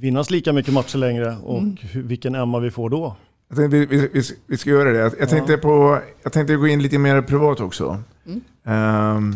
vinnas 0.01 0.29
lika 0.29 0.53
mycket 0.53 0.73
matcher 0.73 0.97
längre 0.97 1.37
och 1.43 1.57
Mm. 1.59 1.77
vilken 1.93 2.35
Emma 2.35 2.59
vi 2.59 2.71
får 2.71 2.89
då. 2.89 3.15
Jag 3.47 3.57
tänkte, 3.57 3.77
vi, 3.77 3.85
vi, 3.85 4.23
vi, 4.47 4.57
ska 4.57 4.69
göra 4.69 4.91
det. 4.91 4.99
Jag, 4.99 5.13
jag, 5.19 5.29
tänkte 5.29 5.57
på, 5.57 6.01
jag 6.23 6.33
tänkte 6.33 6.55
gå 6.55 6.67
in 6.67 6.81
lite 6.81 6.97
mer 6.97 7.21
privat 7.21 7.59
också. 7.59 8.03
Mm. 8.25 8.41
Ehm, 8.63 9.35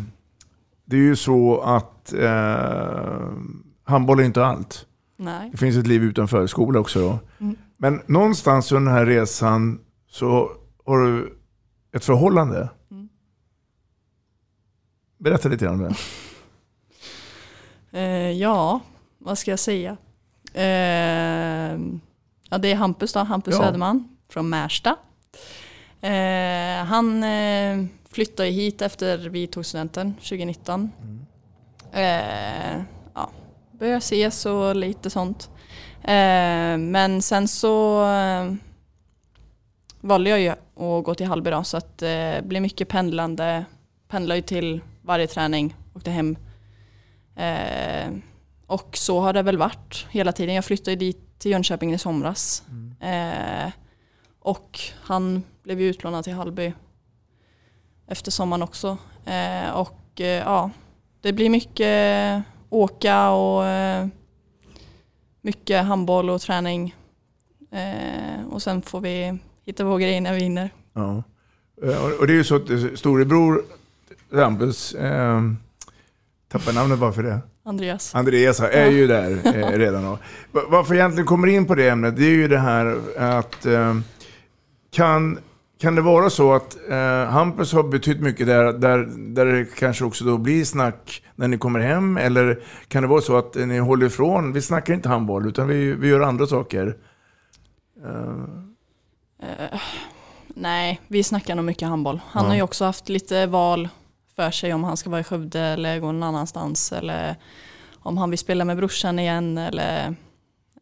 det 0.85 0.95
är 0.95 1.01
ju 1.01 1.15
så 1.15 1.61
att 1.61 2.13
uh, 2.17 3.33
handboll 3.83 4.19
är 4.19 4.23
inte 4.23 4.45
allt. 4.45 4.85
Nej. 5.17 5.49
Det 5.51 5.57
finns 5.57 5.77
ett 5.77 5.87
liv 5.87 6.03
utanför 6.03 6.47
skola 6.47 6.79
också. 6.79 6.99
Då. 6.99 7.19
Mm. 7.45 7.55
Men 7.77 8.01
någonstans 8.05 8.71
under 8.71 8.91
den 8.91 8.99
här 8.99 9.05
resan 9.05 9.79
så 10.07 10.51
har 10.85 10.99
du 10.99 11.37
ett 11.91 12.05
förhållande. 12.05 12.69
Mm. 12.91 13.09
Berätta 15.17 15.49
lite 15.49 15.67
om 15.67 15.79
det. 15.79 15.95
Eh, 17.91 18.31
ja, 18.31 18.79
vad 19.17 19.37
ska 19.37 19.51
jag 19.51 19.59
säga? 19.59 19.97
Eh, 20.55 21.79
ja, 22.49 22.57
det 22.57 22.71
är 22.71 22.75
Hampus 22.75 23.13
då, 23.13 23.19
Hampus 23.19 23.55
Ja. 23.55 23.61
Söderman 23.61 24.09
från 24.29 24.49
Märsta. 24.49 24.95
Eh, 26.01 26.85
han 26.85 27.23
eh, 27.23 27.85
flyttade 28.11 28.49
hit 28.49 28.81
efter 28.81 29.17
vi 29.17 29.47
tog 29.47 29.65
studenten 29.65 30.13
2019. 30.13 30.91
Eh, 31.91 32.81
ja, 33.13 33.29
började 33.71 33.97
ses 33.97 34.45
och 34.45 34.75
lite 34.75 35.09
sånt. 35.09 35.49
Eh, 36.01 36.77
men 36.77 37.21
sen 37.21 37.47
så 37.47 38.05
eh, 38.05 38.53
valde 40.01 40.29
jag 40.29 40.39
ju 40.39 40.49
att 40.49 41.03
gå 41.05 41.15
till 41.15 41.25
Hallby 41.27 41.49
då, 41.51 41.63
så 41.63 41.77
att 41.77 42.01
eh, 42.01 42.07
det 42.07 42.41
blev 42.43 42.61
mycket 42.61 42.87
pendlande. 42.89 43.65
Pendlade 44.07 44.35
ju 44.35 44.41
till 44.41 44.81
varje 45.01 45.27
träning, 45.27 45.75
åkte 45.95 46.11
hem. 46.11 46.37
Eh, 47.35 48.07
och 48.67 48.97
så 48.97 49.19
har 49.19 49.33
det 49.33 49.41
väl 49.41 49.57
varit 49.57 50.05
hela 50.09 50.31
tiden. 50.31 50.55
Jag 50.55 50.65
flyttade 50.65 50.95
dit 50.95 51.39
till 51.39 51.51
Jönköping 51.51 51.93
i 51.93 51.97
somras. 51.97 52.63
Eh, 52.99 53.71
och 54.39 54.79
han 55.01 55.43
blev 55.63 55.81
ju 55.81 55.87
utlånad 55.89 56.23
till 56.23 56.33
Hallby 56.33 56.73
efter 58.07 58.31
sommaren 58.31 58.63
också. 58.63 58.97
Eh, 59.25 59.69
och 59.69 60.21
eh, 60.21 60.25
ja, 60.25 60.71
det 61.21 61.33
blir 61.33 61.49
mycket 61.49 62.43
åka 62.69 63.29
och 63.29 63.65
eh, 63.65 64.07
mycket 65.41 65.85
handboll 65.85 66.29
och 66.29 66.41
träning. 66.41 66.95
Eh, 67.71 68.47
och 68.51 68.61
sen 68.61 68.81
får 68.81 69.01
vi 69.01 69.37
hitta 69.65 69.83
på 69.83 69.97
grejer 69.97 70.21
när 70.21 70.33
vi 70.33 70.39
hinner. 70.39 70.69
Ja. 70.93 71.23
Eh, 71.83 72.19
och, 72.19 72.27
det 72.27 72.33
är 72.33 72.37
ju 72.37 72.43
så 72.43 72.55
att 72.55 72.99
storebror 72.99 73.63
Hampus, 74.33 74.93
eh, 74.93 75.41
tappar 76.47 76.73
namnet 76.73 76.99
bara 76.99 77.13
för 77.13 77.23
det. 77.23 77.39
Andreas. 77.65 78.15
Andreas 78.15 78.59
är 78.59 78.89
ju 78.91 79.07
där 79.07 79.31
eh, 79.45 79.69
redan. 79.77 80.03
Va- 80.03 80.17
Varför 80.69 80.93
jag 80.93 80.99
egentligen 81.01 81.27
kommer 81.27 81.47
in 81.47 81.65
på 81.65 81.75
det 81.75 81.89
ämnet, 81.89 82.15
det 82.17 82.23
är 82.25 82.29
ju 82.29 82.47
det 82.47 82.57
här 82.59 82.97
att 83.17 83.65
eh, 83.65 83.95
kan, 84.91 85.39
kan 85.81 85.95
det 85.95 86.01
vara 86.01 86.29
så 86.29 86.53
att 86.53 86.77
eh, 86.89 87.25
Hampus 87.25 87.73
har 87.73 87.83
betytt 87.83 88.19
mycket 88.21 88.47
där, 88.47 88.73
där, 88.73 88.97
där 89.17 89.45
det 89.45 89.65
kanske 89.75 90.05
också 90.05 90.25
då 90.25 90.37
blir 90.37 90.65
snack 90.65 91.23
när 91.35 91.47
ni 91.47 91.57
kommer 91.57 91.79
hem? 91.79 92.17
Eller 92.17 92.59
kan 92.87 93.01
det 93.03 93.07
vara 93.09 93.21
så 93.21 93.37
att 93.37 93.55
ni 93.55 93.77
håller 93.77 94.05
ifrån, 94.05 94.53
vi 94.53 94.61
snackar 94.61 94.93
inte 94.93 95.09
handboll 95.09 95.47
utan 95.47 95.67
vi, 95.67 95.91
vi 95.93 96.07
gör 96.07 96.21
andra 96.21 96.47
saker? 96.47 96.95
Eh, 98.05 98.43
Eh, 99.39 99.79
nej, 100.47 101.01
vi 101.07 101.23
snackar 101.23 101.55
nog 101.55 101.65
mycket 101.65 101.87
handboll. 101.87 102.19
Han 102.27 102.43
Ja. 102.43 102.49
har 102.49 102.55
ju 102.55 102.61
också 102.61 102.85
haft 102.85 103.09
lite 103.09 103.45
val 103.47 103.89
för 104.35 104.51
sig 104.51 104.73
om 104.73 104.83
han 104.83 104.97
ska 104.97 105.09
vara 105.09 105.21
i 105.21 105.23
Skövde 105.23 105.59
eller 105.61 105.99
gå 105.99 106.11
någon 106.11 106.23
annanstans. 106.23 106.91
Eller 106.91 107.35
om 107.99 108.17
han 108.17 108.29
vill 108.29 108.39
spela 108.39 108.65
med 108.65 108.77
brorsan 108.77 109.19
igen. 109.19 109.57
Eller, 109.57 110.15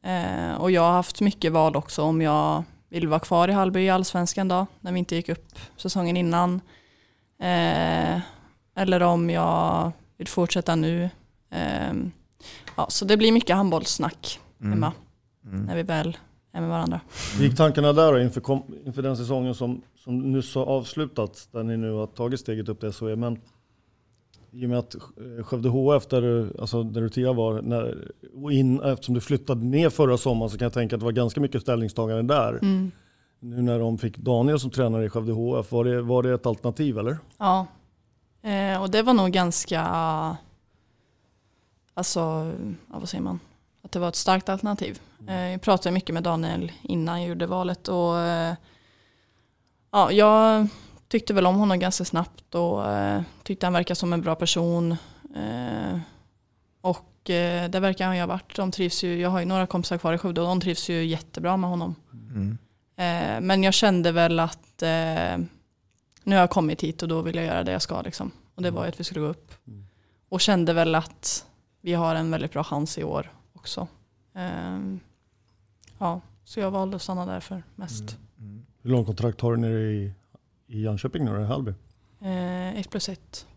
eh, 0.03 0.53
och 0.57 0.71
jag 0.71 0.81
har 0.81 0.91
haft 0.91 1.21
mycket 1.21 1.51
val 1.51 1.75
också 1.75 2.01
om 2.03 2.21
jag 2.21 2.63
vill 2.89 3.07
vara 3.07 3.19
kvar 3.19 3.47
i 3.47 3.51
Hallby 3.51 3.79
i 3.81 3.89
Allsvenskan 3.89 4.47
då, 4.47 4.65
när 4.81 4.91
vi 4.91 4.99
inte 4.99 5.15
gick 5.15 5.29
upp 5.29 5.59
säsongen 5.77 6.17
innan. 6.17 6.61
Eh, 7.41 8.19
eller 8.75 9.03
om 9.03 9.29
jag 9.29 9.91
vill 10.17 10.27
fortsätta 10.27 10.75
nu. 10.75 11.09
Eh, 11.51 11.93
ja, 12.75 12.85
så 12.89 13.05
det 13.05 13.17
blir 13.17 13.31
mycket 13.31 13.55
handbollssnack 13.55 14.39
Mm. 14.61 14.73
hemma 14.73 14.91
Mm. 15.45 15.65
när 15.65 15.75
vi 15.75 15.83
väl 15.83 16.17
med 16.61 16.69
varandra. 16.69 17.01
Hur 17.37 17.45
gick 17.45 17.57
tankarna 17.57 17.93
där 17.93 18.11
då 18.11 18.19
inför, 18.19 18.41
kom, 18.41 18.63
inför 18.85 19.01
den 19.01 19.17
säsongen 19.17 19.55
som, 19.55 19.81
som 19.95 20.31
nyss 20.31 20.55
har 20.55 20.65
avslutats, 20.65 21.47
där 21.47 21.63
ni 21.63 21.77
nu 21.77 21.91
har 21.91 22.07
tagit 22.07 22.39
steget 22.39 22.69
upp 22.69 22.79
till 22.79 22.91
SHE? 22.91 23.15
Men 23.15 23.39
i 24.51 24.65
och 24.65 24.69
med 24.69 24.79
att 24.79 24.95
eh, 24.95 25.43
Skövde 25.43 25.69
HF, 25.69 26.07
där 26.07 26.21
du, 26.21 26.53
alltså 26.59 26.83
där 26.83 27.01
du 27.01 27.09
tidigare 27.09 27.33
var, 27.33 27.61
när, 27.61 28.11
och 28.43 28.51
in, 28.51 28.81
eftersom 28.81 29.15
du 29.15 29.21
flyttade 29.21 29.65
ner 29.65 29.89
förra 29.89 30.17
sommaren 30.17 30.49
så 30.49 30.57
kan 30.57 30.65
jag 30.65 30.73
tänka 30.73 30.95
att 30.95 30.99
det 30.99 31.05
var 31.05 31.11
ganska 31.11 31.41
mycket 31.41 31.61
ställningstagande 31.61 32.33
där. 32.33 32.59
Mm. 32.61 32.91
Nu 33.39 33.61
när 33.61 33.79
de 33.79 33.97
fick 33.97 34.17
Daniel 34.17 34.59
som 34.59 34.71
tränare 34.71 35.05
i 35.05 35.09
Skövde 35.09 35.31
HF, 35.31 35.71
var 35.71 35.83
det, 35.83 36.01
var 36.01 36.23
det 36.23 36.33
ett 36.33 36.45
alternativ 36.45 36.97
eller? 36.97 37.17
Ja, 37.37 37.67
eh, 38.41 38.81
och 38.81 38.89
det 38.89 39.01
var 39.01 39.13
nog 39.13 39.31
ganska, 39.31 39.81
alltså, 41.93 42.19
ja, 42.91 42.99
vad 42.99 43.09
säger 43.09 43.23
man, 43.23 43.39
att 43.83 43.91
det 43.91 43.99
var 43.99 44.09
ett 44.09 44.15
starkt 44.15 44.49
alternativ. 44.49 44.99
Eh, 45.27 45.51
jag 45.51 45.61
pratade 45.61 45.93
mycket 45.93 46.13
med 46.13 46.23
Daniel 46.23 46.71
innan 46.81 47.21
jag 47.21 47.29
gjorde 47.29 47.45
valet 47.45 47.87
och 47.87 48.19
eh, 48.19 48.55
ja, 49.91 50.11
jag 50.11 50.67
tyckte 51.07 51.33
väl 51.33 51.45
om 51.45 51.55
honom 51.55 51.79
ganska 51.79 52.05
snabbt 52.05 52.55
och 52.55 52.91
eh, 52.91 53.21
tyckte 53.43 53.65
han 53.65 53.73
verkar 53.73 53.95
som 53.95 54.13
en 54.13 54.21
bra 54.21 54.35
person. 54.35 54.95
Och 56.81 57.09
det 57.23 57.79
verkar 57.79 58.05
han 58.05 58.15
ju 58.15 58.21
ha 58.21 58.27
varit. 58.27 58.55
De 58.55 58.71
trivs 58.71 59.03
ju, 59.03 59.21
jag 59.21 59.29
har 59.29 59.39
ju 59.39 59.45
några 59.45 59.67
kompisar 59.67 59.97
kvar 59.97 60.13
i 60.13 60.17
Skövde 60.17 60.41
och 60.41 60.47
de 60.47 60.61
trivs 60.61 60.89
ju 60.89 61.05
jättebra 61.05 61.57
med 61.57 61.69
honom. 61.69 61.95
Mm. 62.11 62.57
Men 63.47 63.63
jag 63.63 63.73
kände 63.73 64.11
väl 64.11 64.39
att 64.39 64.83
nu 66.23 66.35
har 66.35 66.39
jag 66.39 66.49
kommit 66.49 66.83
hit 66.83 67.01
och 67.01 67.07
då 67.07 67.21
vill 67.21 67.35
jag 67.35 67.45
göra 67.45 67.63
det 67.63 67.71
jag 67.71 67.81
ska. 67.81 68.01
Liksom. 68.01 68.31
Och 68.55 68.61
det 68.61 68.71
var 68.71 68.83
ju 68.83 68.89
att 68.89 68.99
vi 68.99 69.03
skulle 69.03 69.21
gå 69.21 69.27
upp. 69.27 69.53
Och 70.29 70.41
kände 70.41 70.73
väl 70.73 70.95
att 70.95 71.45
vi 71.81 71.93
har 71.93 72.15
en 72.15 72.31
väldigt 72.31 72.53
bra 72.53 72.63
chans 72.63 72.97
i 72.97 73.03
år 73.03 73.31
också. 73.63 73.87
Ehm, 74.33 74.99
ja, 75.97 76.21
så 76.43 76.59
jag 76.59 76.71
valde 76.71 76.95
att 76.95 77.01
stanna 77.01 77.25
därför 77.25 77.63
mest. 77.75 78.17
Hur 78.81 78.89
lång 78.89 79.05
kontrakt 79.05 79.41
har 79.41 79.51
du 79.51 79.57
nere 79.57 79.81
i, 79.81 80.13
i 80.67 80.81
Jönköping 80.81 81.25
nu, 81.25 81.41
i 81.41 81.45
Hallby? 81.45 81.73
Eh, 82.21 82.79
ett 82.79 82.89
plus 82.89 83.09
ett. 83.09 83.47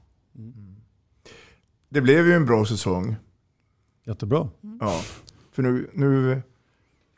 Det 1.89 2.01
blev 2.01 2.27
ju 2.27 2.33
en 2.33 2.47
bra 2.47 2.65
säsong. 2.65 3.17
Jättebra. 4.05 4.49
Ja, 4.81 5.01
för 5.53 5.63
nu, 5.63 5.91
nu, 5.93 6.43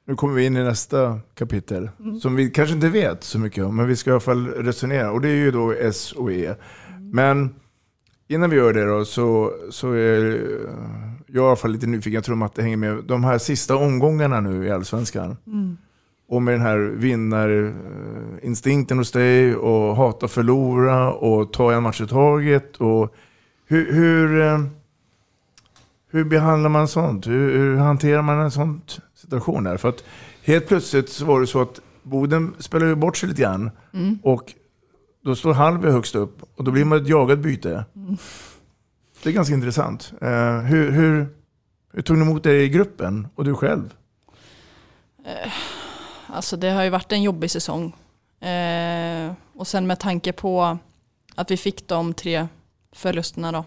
nu 0.04 0.14
kommer 0.14 0.34
vi 0.34 0.46
in 0.46 0.56
i 0.56 0.62
nästa 0.62 1.20
kapitel. 1.34 1.90
Mm. 2.00 2.20
Som 2.20 2.36
vi 2.36 2.50
kanske 2.50 2.74
inte 2.74 2.88
vet 2.88 3.24
så 3.24 3.38
mycket 3.38 3.64
om, 3.64 3.76
men 3.76 3.86
vi 3.86 3.96
ska 3.96 4.10
i 4.10 4.12
alla 4.12 4.20
fall 4.20 4.46
resonera. 4.46 5.12
Och 5.12 5.20
det 5.20 5.28
är 5.28 5.36
ju 5.36 5.50
då 5.50 5.72
S 5.72 6.12
och 6.12 6.32
E. 6.32 6.54
Men 7.00 7.54
innan 8.28 8.50
vi 8.50 8.56
gör 8.56 8.72
det 8.72 8.84
då 8.84 9.04
så, 9.04 9.52
så 9.70 9.92
är 9.92 10.48
jag 11.32 11.44
i 11.44 11.46
alla 11.46 11.56
fall 11.56 11.72
lite 11.72 11.86
nyfiken. 11.86 12.14
Jag 12.14 12.24
tror 12.24 12.44
att 12.44 12.54
det 12.54 12.62
hänger 12.62 12.76
med. 12.76 13.04
De 13.04 13.24
här 13.24 13.38
sista 13.38 13.76
omgångarna 13.76 14.40
nu 14.40 14.66
i 14.66 14.70
Allsvenskan. 14.70 15.36
Mm. 15.46 15.76
Och 16.28 16.42
med 16.42 16.54
den 16.54 16.60
här 16.60 16.78
vinnarinstinkten 16.78 18.98
hos 18.98 19.12
dig 19.12 19.56
och 19.56 19.96
hata 19.96 20.26
att 20.26 20.32
förlora 20.32 21.12
och 21.12 21.52
ta 21.52 21.72
en 21.72 21.82
match 21.82 22.00
i 22.00 22.06
taget. 22.06 22.76
Och 22.76 23.14
hur, 23.66 23.92
hur, 23.92 24.40
eh, 24.40 24.60
hur 26.10 26.24
behandlar 26.24 26.70
man 26.70 26.88
sånt? 26.88 27.26
Hur, 27.26 27.58
hur 27.58 27.76
hanterar 27.76 28.22
man 28.22 28.40
en 28.40 28.50
sån 28.50 28.80
situation? 29.14 29.64
Där? 29.64 29.76
För 29.76 29.88
att 29.88 30.04
helt 30.44 30.68
plötsligt 30.68 31.08
så 31.08 31.24
var 31.24 31.40
det 31.40 31.46
så 31.46 31.62
att 31.62 31.80
Boden 32.02 32.54
spelade 32.58 32.96
bort 32.96 33.16
sig 33.16 33.28
lite 33.28 33.42
grann. 33.42 33.70
Mm. 33.94 34.18
Och 34.22 34.52
då 35.24 35.34
står 35.34 35.54
Hallby 35.54 35.88
högst 35.88 36.14
upp 36.14 36.42
och 36.56 36.64
då 36.64 36.70
blir 36.70 36.84
man 36.84 37.02
ett 37.02 37.08
jagat 37.08 37.38
byte. 37.38 37.84
Mm. 37.96 38.16
Det 39.22 39.28
är 39.28 39.32
ganska 39.32 39.54
intressant. 39.54 40.12
Eh, 40.20 40.60
hur, 40.60 40.90
hur, 40.90 41.36
hur 41.92 42.02
tog 42.02 42.18
ni 42.18 42.22
emot 42.22 42.42
det 42.42 42.62
i 42.62 42.68
gruppen 42.68 43.28
och 43.34 43.44
du 43.44 43.54
själv? 43.54 43.94
Eh, 45.24 45.52
alltså 46.26 46.56
det 46.56 46.70
har 46.70 46.82
ju 46.82 46.90
varit 46.90 47.12
en 47.12 47.22
jobbig 47.22 47.50
säsong. 47.50 47.96
Eh, 48.48 49.32
och 49.54 49.66
sen 49.66 49.86
med 49.86 49.98
tanke 49.98 50.32
på 50.32 50.78
att 51.34 51.50
vi 51.50 51.56
fick 51.56 51.88
de 51.88 52.14
tre 52.14 52.48
förlusterna 52.92 53.52
då. 53.52 53.64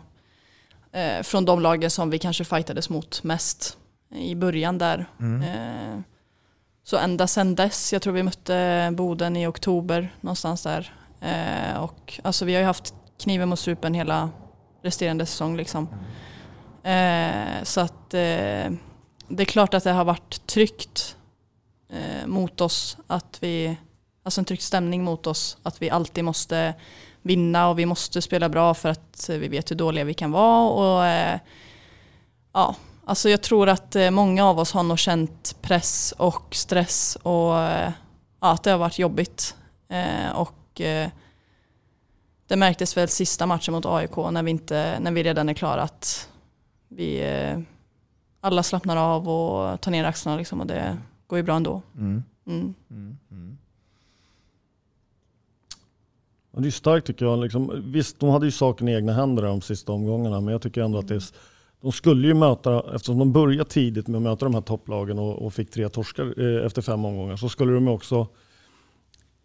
Från 1.23 1.45
de 1.45 1.61
lagen 1.61 1.91
som 1.91 2.09
vi 2.09 2.19
kanske 2.19 2.43
fightades 2.43 2.89
mot 2.89 3.23
mest 3.23 3.77
i 4.15 4.35
början 4.35 4.77
där. 4.77 5.05
Mm. 5.19 6.03
Så 6.83 6.97
ända 6.97 7.27
sedan 7.27 7.55
dess, 7.55 7.93
jag 7.93 8.01
tror 8.01 8.13
vi 8.13 8.23
mötte 8.23 8.89
Boden 8.97 9.35
i 9.35 9.47
oktober 9.47 10.15
någonstans 10.21 10.63
där. 10.63 10.93
Och 11.79 12.19
alltså 12.23 12.45
vi 12.45 12.53
har 12.53 12.59
ju 12.59 12.65
haft 12.65 12.93
kniven 13.17 13.49
mot 13.49 13.59
strupen 13.59 13.93
hela 13.93 14.29
resterande 14.81 15.25
säsong 15.25 15.57
liksom. 15.57 15.87
Eh, 16.83 17.63
så 17.63 17.81
att 17.81 18.13
eh, 18.13 18.71
det 19.27 19.43
är 19.43 19.45
klart 19.45 19.73
att 19.73 19.83
det 19.83 19.91
har 19.91 20.05
varit 20.05 20.47
tryggt 20.47 21.15
eh, 21.89 22.27
mot 22.27 22.61
oss 22.61 22.97
att 23.07 23.37
vi, 23.41 23.77
alltså 24.23 24.41
en 24.41 24.45
trygg 24.45 24.61
stämning 24.61 25.03
mot 25.03 25.27
oss 25.27 25.57
att 25.63 25.81
vi 25.81 25.89
alltid 25.89 26.23
måste 26.23 26.73
vinna 27.21 27.69
och 27.69 27.79
vi 27.79 27.85
måste 27.85 28.21
spela 28.21 28.49
bra 28.49 28.73
för 28.73 28.89
att 28.89 29.29
eh, 29.29 29.37
vi 29.37 29.47
vet 29.47 29.71
hur 29.71 29.75
dåliga 29.75 30.03
vi 30.03 30.13
kan 30.13 30.31
vara 30.31 30.69
och 30.69 31.05
eh, 31.05 31.39
ja, 32.53 32.75
alltså 33.05 33.29
jag 33.29 33.41
tror 33.41 33.69
att 33.69 33.95
eh, 33.95 34.11
många 34.11 34.45
av 34.45 34.59
oss 34.59 34.71
har 34.71 34.83
nog 34.83 34.99
känt 34.99 35.55
press 35.61 36.13
och 36.17 36.55
stress 36.55 37.17
och 37.23 37.59
eh, 37.59 37.91
ja, 38.41 38.51
att 38.51 38.63
det 38.63 38.71
har 38.71 38.77
varit 38.77 38.99
jobbigt 38.99 39.55
eh, 39.89 40.31
och 40.35 40.81
eh, 40.81 41.09
det 42.51 42.57
märktes 42.57 42.97
väl 42.97 43.07
sista 43.07 43.45
matchen 43.45 43.73
mot 43.73 43.85
AIK 43.85 44.17
när 44.17 44.43
vi, 44.43 44.51
inte, 44.51 44.99
när 44.99 45.11
vi 45.11 45.23
redan 45.23 45.49
är 45.49 45.53
klara 45.53 45.81
att 45.81 46.29
vi 46.87 47.21
eh, 47.21 47.59
alla 48.41 48.63
slappnar 48.63 48.97
av 48.97 49.29
och 49.29 49.81
tar 49.81 49.91
ner 49.91 50.03
axlarna 50.03 50.37
liksom 50.37 50.61
och 50.61 50.67
det 50.67 50.97
går 51.27 51.39
ju 51.39 51.43
bra 51.43 51.55
ändå. 51.55 51.81
Mm. 51.97 52.23
Mm. 52.47 52.75
Ja, 56.51 56.59
det 56.59 56.67
är 56.67 56.71
starkt 56.71 57.07
tycker 57.07 57.25
jag. 57.25 57.39
Liksom, 57.39 57.83
visst, 57.85 58.19
de 58.19 58.29
hade 58.29 58.45
ju 58.45 58.51
saken 58.51 58.87
i 58.87 58.93
egna 58.93 59.13
händer 59.13 59.43
de 59.43 59.61
sista 59.61 59.91
omgångarna, 59.91 60.41
men 60.41 60.51
jag 60.51 60.61
tycker 60.61 60.81
ändå 60.81 60.99
att 60.99 61.07
det 61.07 61.15
är, 61.15 61.23
de 61.81 61.91
skulle 61.91 62.27
ju 62.27 62.33
möta, 62.33 62.95
eftersom 62.95 63.19
de 63.19 63.31
började 63.31 63.69
tidigt 63.69 64.07
med 64.07 64.17
att 64.17 64.23
möta 64.23 64.45
de 64.45 64.53
här 64.53 64.61
topplagen 64.61 65.19
och, 65.19 65.45
och 65.45 65.53
fick 65.53 65.71
tre 65.71 65.89
torskar 65.89 66.39
eh, 66.41 66.65
efter 66.65 66.81
fem 66.81 67.05
omgångar, 67.05 67.35
så 67.35 67.49
skulle 67.49 67.73
de 67.73 67.87
också 67.87 68.27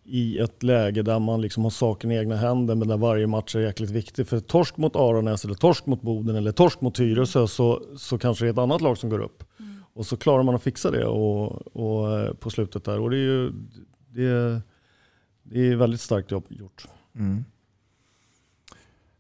i 0.09 0.39
ett 0.39 0.63
läge 0.63 1.03
där 1.03 1.19
man 1.19 1.41
liksom 1.41 1.63
har 1.63 1.71
saken 1.71 2.11
i 2.11 2.17
egna 2.17 2.37
händer 2.37 2.75
men 2.75 2.89
där 2.89 2.97
varje 2.97 3.27
match 3.27 3.57
är 3.57 3.61
jäkligt 3.61 3.91
viktig. 3.91 4.27
För 4.29 4.41
torsk 4.41 4.77
mot 4.77 4.97
Aranäs 4.97 5.45
eller 5.45 5.55
torsk 5.55 5.87
mot 5.87 6.03
Boden 6.03 6.37
eller 6.37 6.53
torsk 6.53 6.81
mot 6.81 6.95
Tyresö 6.95 7.47
så, 7.47 7.83
så 7.97 8.19
kanske 8.19 8.45
det 8.45 8.49
är 8.49 8.53
ett 8.53 8.59
annat 8.59 8.81
lag 8.81 8.99
som 8.99 9.11
går 9.11 9.21
upp. 9.21 9.45
Och 9.95 10.07
så 10.07 10.17
klarar 10.17 10.43
man 10.43 10.55
att 10.55 10.63
fixa 10.63 10.91
det 10.91 11.05
och, 11.05 11.77
och, 11.77 12.19
eh, 12.19 12.35
på 12.35 12.51
slutet 12.51 12.85
där. 12.85 13.01
Och 13.01 13.11
det 13.11 13.17
är 13.17 13.21
ju 13.21 13.53
det 14.09 14.25
är, 14.25 14.63
det 15.43 15.61
är 15.61 15.77
väldigt 15.77 16.01
starkt 16.01 16.31
jobb 16.31 16.45
gjort. 16.49 16.87
Mm. 17.15 17.45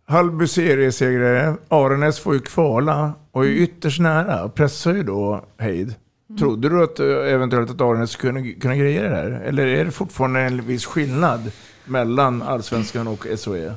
Hallby 0.05 0.47
seriesegrare, 0.47 1.57
Aranäs 1.69 2.19
får 2.19 2.35
ju 2.35 2.41
kvala 2.41 3.13
och 3.31 3.45
är 3.45 3.49
ytterst 3.49 4.01
nära. 4.01 4.49
Pressar 4.49 4.95
ju 4.95 5.03
då 5.03 5.45
Heid. 5.59 5.95
Trodde 6.39 6.69
du 6.69 6.85
att 6.85 7.01
eh, 7.01 7.07
eventuellt 7.07 7.71
att 7.71 7.81
Aranäs 7.81 8.11
skulle 8.11 8.33
kunna, 8.33 8.61
kunna 8.61 8.77
greja 8.77 9.03
det 9.03 9.17
här? 9.17 9.31
Eller 9.31 9.67
är 9.67 9.85
det 9.85 9.91
fortfarande 9.91 10.41
en 10.41 10.67
viss 10.67 10.87
skillnad 10.87 11.53
mellan 11.85 12.43
Allsvenskan 12.43 13.09
och 13.09 13.27
SHE? 13.45 13.75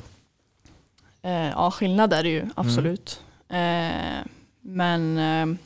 Eh, 1.22 1.50
ja, 1.50 1.70
skillnad 1.70 2.12
är 2.12 2.22
det 2.22 2.28
ju 2.28 2.46
absolut. 2.54 3.22
Eh, 3.48 4.26
men 4.60 5.18
eh, 5.18 5.58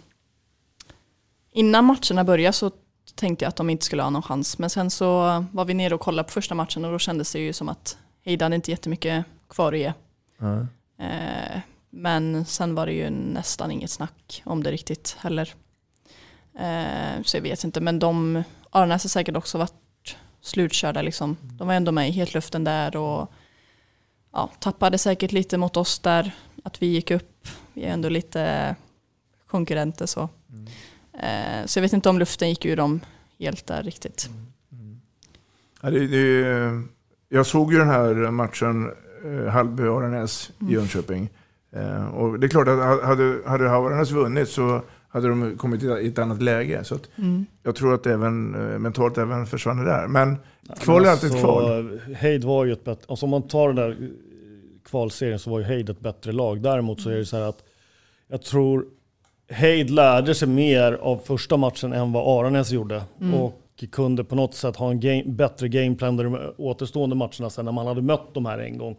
innan 1.53 1.85
matcherna 1.85 2.25
började 2.25 2.53
så 2.53 2.71
tänkte 3.15 3.45
jag 3.45 3.49
att 3.49 3.57
de 3.57 3.71
inte 3.71 3.85
skulle 3.85 4.03
ha 4.03 4.11
någon 4.11 4.23
chans. 4.23 4.59
Men 4.59 4.71
sen 4.71 4.91
så 4.91 5.45
var 5.53 5.65
vi 5.65 5.75
nere 5.75 5.95
och 5.95 6.01
kollade 6.01 6.27
på 6.27 6.33
första 6.33 6.55
matchen 6.55 6.85
och 6.85 6.93
då 6.93 6.99
kändes 6.99 7.33
det 7.33 7.39
ju 7.39 7.53
som 7.53 7.69
att 7.69 7.99
Heid 8.25 8.43
hade 8.43 8.55
inte 8.55 8.71
jättemycket 8.71 9.25
kvar 9.49 9.73
att 9.73 9.79
ge. 9.79 9.93
Eh, 10.99 11.61
men 11.91 12.45
sen 12.45 12.75
var 12.75 12.87
det 12.87 12.93
ju 12.93 13.11
nästan 13.11 13.71
inget 13.71 13.91
snack 13.91 14.43
om 14.45 14.63
det 14.63 14.71
riktigt 14.71 15.17
heller. 15.21 15.55
Eh, 16.59 17.23
så 17.23 17.37
jag 17.37 17.43
vet 17.43 17.65
inte, 17.65 17.81
men 17.81 17.99
de, 17.99 18.43
Aranäs 18.71 19.05
har 19.05 19.09
säkert 19.09 19.37
också 19.37 19.59
varit 19.59 20.17
slutkörda 20.41 21.03
liksom. 21.03 21.37
De 21.59 21.67
var 21.69 21.75
ändå 21.75 21.93
med 21.93 22.09
i 22.09 22.13
hetluften 22.13 22.65
där 22.65 22.97
och 22.97 23.33
ja, 24.33 24.51
tappade 24.61 24.99
säkert 24.99 25.33
lite 25.33 25.59
mot 25.59 25.77
oss 25.77 25.99
där, 25.99 26.33
att 26.65 26.83
vi 26.83 26.87
gick 26.87 27.11
upp. 27.11 27.49
Vi 27.73 27.85
är 27.85 27.93
ändå 27.93 28.09
lite 28.09 28.77
konkurrenter 29.47 30.07
så. 30.07 30.29
Eh, 31.23 31.67
så 31.67 31.79
jag 31.79 31.83
vet 31.83 31.93
inte 31.93 32.09
om 32.09 32.19
luften 32.19 32.49
gick 32.49 32.65
ur 32.65 32.77
dem 32.77 33.01
helt 33.39 33.67
där 33.67 33.83
riktigt. 33.83 34.29
Ja, 35.83 35.91
det, 35.91 36.07
det, 36.07 36.83
jag 37.29 37.47
såg 37.47 37.73
ju 37.73 37.79
den 37.79 37.89
här 37.89 38.15
matchen, 38.31 38.91
eh, 39.25 39.53
Hallby-Aranäs 39.55 40.51
i 40.69 40.73
Jönköping. 40.73 41.31
Eh, 41.73 42.05
och 42.07 42.41
det 42.41 42.47
är 42.47 42.49
klart 42.49 42.69
att 42.69 42.79
ha- 42.79 43.05
hade, 43.07 43.39
hade 43.47 43.71
Aranäs 43.71 44.11
vunnit 44.11 44.49
så 44.49 44.83
hade 45.15 45.29
de 45.29 45.57
kommit 45.57 45.83
i 45.83 46.07
ett 46.09 46.19
annat 46.19 46.43
läge. 46.43 46.85
Så 46.85 46.95
att 46.95 47.09
Mm. 47.19 47.47
Jag 47.63 47.75
tror 47.75 47.95
att 47.95 48.05
det 48.05 48.13
även, 48.13 48.55
eh, 48.55 48.79
mentalt 48.79 49.19
även 49.19 49.47
försvann 49.47 49.77
det 49.77 49.85
där. 49.85 50.09
Men 50.09 50.37
kval 50.81 51.05
är 51.05 51.11
alltid 51.11 51.31
ett 51.31 51.41
kval. 51.41 52.01
Heid 52.15 52.45
var 52.45 52.65
ju 52.65 52.73
ett 52.73 52.85
bättre, 52.85 53.05
alltså 53.09 53.27
om 53.27 53.31
man 53.31 53.49
tar 53.49 53.67
den 53.67 53.77
där 53.77 53.91
eh, 53.91 54.09
kvalserien 54.85 55.39
så 55.39 55.51
var 55.51 55.59
ju 55.59 55.65
Heid 55.65 55.91
ett 55.91 56.01
bättre 56.01 56.33
lag. 56.33 56.63
Däremot 56.63 57.01
så 57.01 57.11
är 57.11 57.17
det 57.17 57.27
så 57.27 57.37
här 57.37 57.45
att 57.49 57.65
jag 58.29 58.43
tror 58.43 58.87
Heid 59.49 59.91
lärde 59.91 60.35
sig 60.35 60.49
mer 60.49 60.93
av 60.93 61.19
första 61.25 61.57
matchen 61.57 61.93
än 61.93 62.13
vad 62.13 62.39
Aranäs 62.39 62.71
gjorde. 62.71 63.03
Mm. 63.21 63.35
Och 63.35 63.61
kunde 63.91 64.25
på 64.25 64.35
något 64.35 64.55
sätt 64.55 64.77
ha 64.77 64.91
en 64.91 65.01
game, 65.01 65.25
bättre 65.27 65.69
gameplan 65.69 66.17
där 66.17 66.25
de 66.25 66.53
återstående 66.59 67.17
matcherna 67.17 67.51
sen 67.51 67.65
när 67.65 67.73
man 67.73 67.87
hade 67.87 68.03
mött 68.03 68.35
de 68.35 68.47
här 68.47 68.59
en 68.59 68.79
gång. 68.79 68.97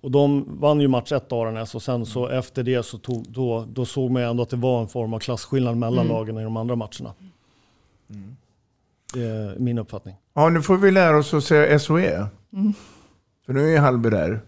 Och 0.00 0.10
de 0.10 0.44
vann 0.60 0.80
ju 0.80 0.88
match 0.88 1.12
ett 1.12 1.32
Aranäs 1.32 1.74
och 1.74 1.82
sen 1.82 2.06
så 2.06 2.28
efter 2.28 2.62
det 2.62 2.82
så 2.82 2.98
tog, 2.98 3.24
då, 3.28 3.66
då 3.68 3.84
såg 3.84 4.10
man 4.10 4.22
ju 4.22 4.28
ändå 4.28 4.42
att 4.42 4.50
det 4.50 4.56
var 4.56 4.80
en 4.80 4.88
form 4.88 5.14
av 5.14 5.18
klasskillnad 5.18 5.76
mellan 5.76 6.04
Mm. 6.06 6.16
lagen 6.16 6.38
i 6.38 6.42
de 6.42 6.56
andra 6.56 6.76
matcherna. 6.76 7.14
Det 9.14 9.22
är 9.22 9.58
min 9.58 9.78
uppfattning. 9.78 10.14
Ja, 10.34 10.48
nu 10.48 10.62
får 10.62 10.76
vi 10.76 10.90
lära 10.90 11.18
oss 11.18 11.34
att 11.34 11.44
säga 11.44 11.78
SOE. 11.78 12.26
Mm. 12.52 12.72
För 13.46 13.52
nu 13.52 13.74
är 13.74 13.80
Hallby 13.80 14.10
där. 14.10 14.40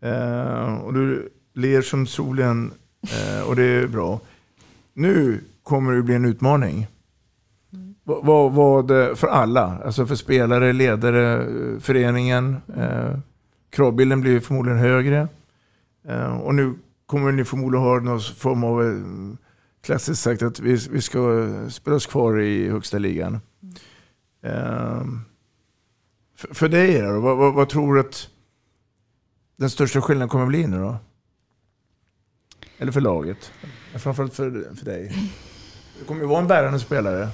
Eh, 0.00 0.74
och 0.74 0.94
du 0.94 1.32
ler 1.54 1.82
som 1.82 2.06
solen 2.06 2.72
eh, 3.02 3.48
och 3.48 3.56
det 3.56 3.62
är 3.64 3.86
bra. 3.86 4.20
Nu 4.94 5.40
kommer 5.62 5.92
det 5.92 6.02
bli 6.02 6.14
en 6.14 6.24
utmaning. 6.24 6.86
Vad, 8.04 8.24
vad, 8.26 8.52
vad, 8.52 8.90
eh, 8.90 9.14
för 9.14 9.26
alla, 9.26 9.78
alltså 9.84 10.06
för 10.06 10.14
spelare, 10.14 10.72
ledare, 10.72 11.42
eh, 11.42 11.78
föreningen. 11.80 12.56
Eh, 12.76 13.18
kravbilden 13.70 14.20
blir 14.20 14.40
förmodligen 14.40 14.78
högre. 14.78 15.28
Eh, 16.08 16.36
och 16.40 16.54
nu 16.54 16.74
kommer 17.06 17.32
ni 17.32 17.44
förmodligen 17.44 17.86
ha 17.86 18.00
någon 18.00 18.20
form 18.20 18.64
av 18.64 18.82
eh, 18.82 19.38
klassiskt 19.82 20.22
sagt 20.22 20.42
att 20.42 20.60
vi, 20.60 20.74
vi 20.90 21.02
ska 21.02 21.48
spela 21.70 21.96
oss 21.96 22.06
kvar 22.06 22.40
i 22.40 22.68
högsta 22.68 22.98
ligan. 22.98 23.40
Ehm, 24.42 25.20
för, 26.36 26.54
för 26.54 26.68
dig 26.68 27.00
då, 27.00 27.20
vad, 27.20 27.36
vad, 27.36 27.54
vad 27.54 27.68
tror 27.68 27.94
du 27.94 28.00
att 28.00 28.28
den 29.56 29.70
största 29.70 30.00
skillnaden 30.00 30.28
kommer 30.28 30.46
bli 30.46 30.66
nu 30.66 30.78
då? 30.78 30.96
Eller 32.78 32.92
för 32.92 33.00
laget? 33.00 33.52
Framförallt 33.94 34.34
för, 34.34 34.74
för 34.74 34.84
dig. 34.84 35.32
Du 35.98 36.04
kommer 36.04 36.20
ju 36.20 36.26
vara 36.26 36.40
en 36.40 36.48
bärande 36.48 36.80
spelare. 36.80 37.28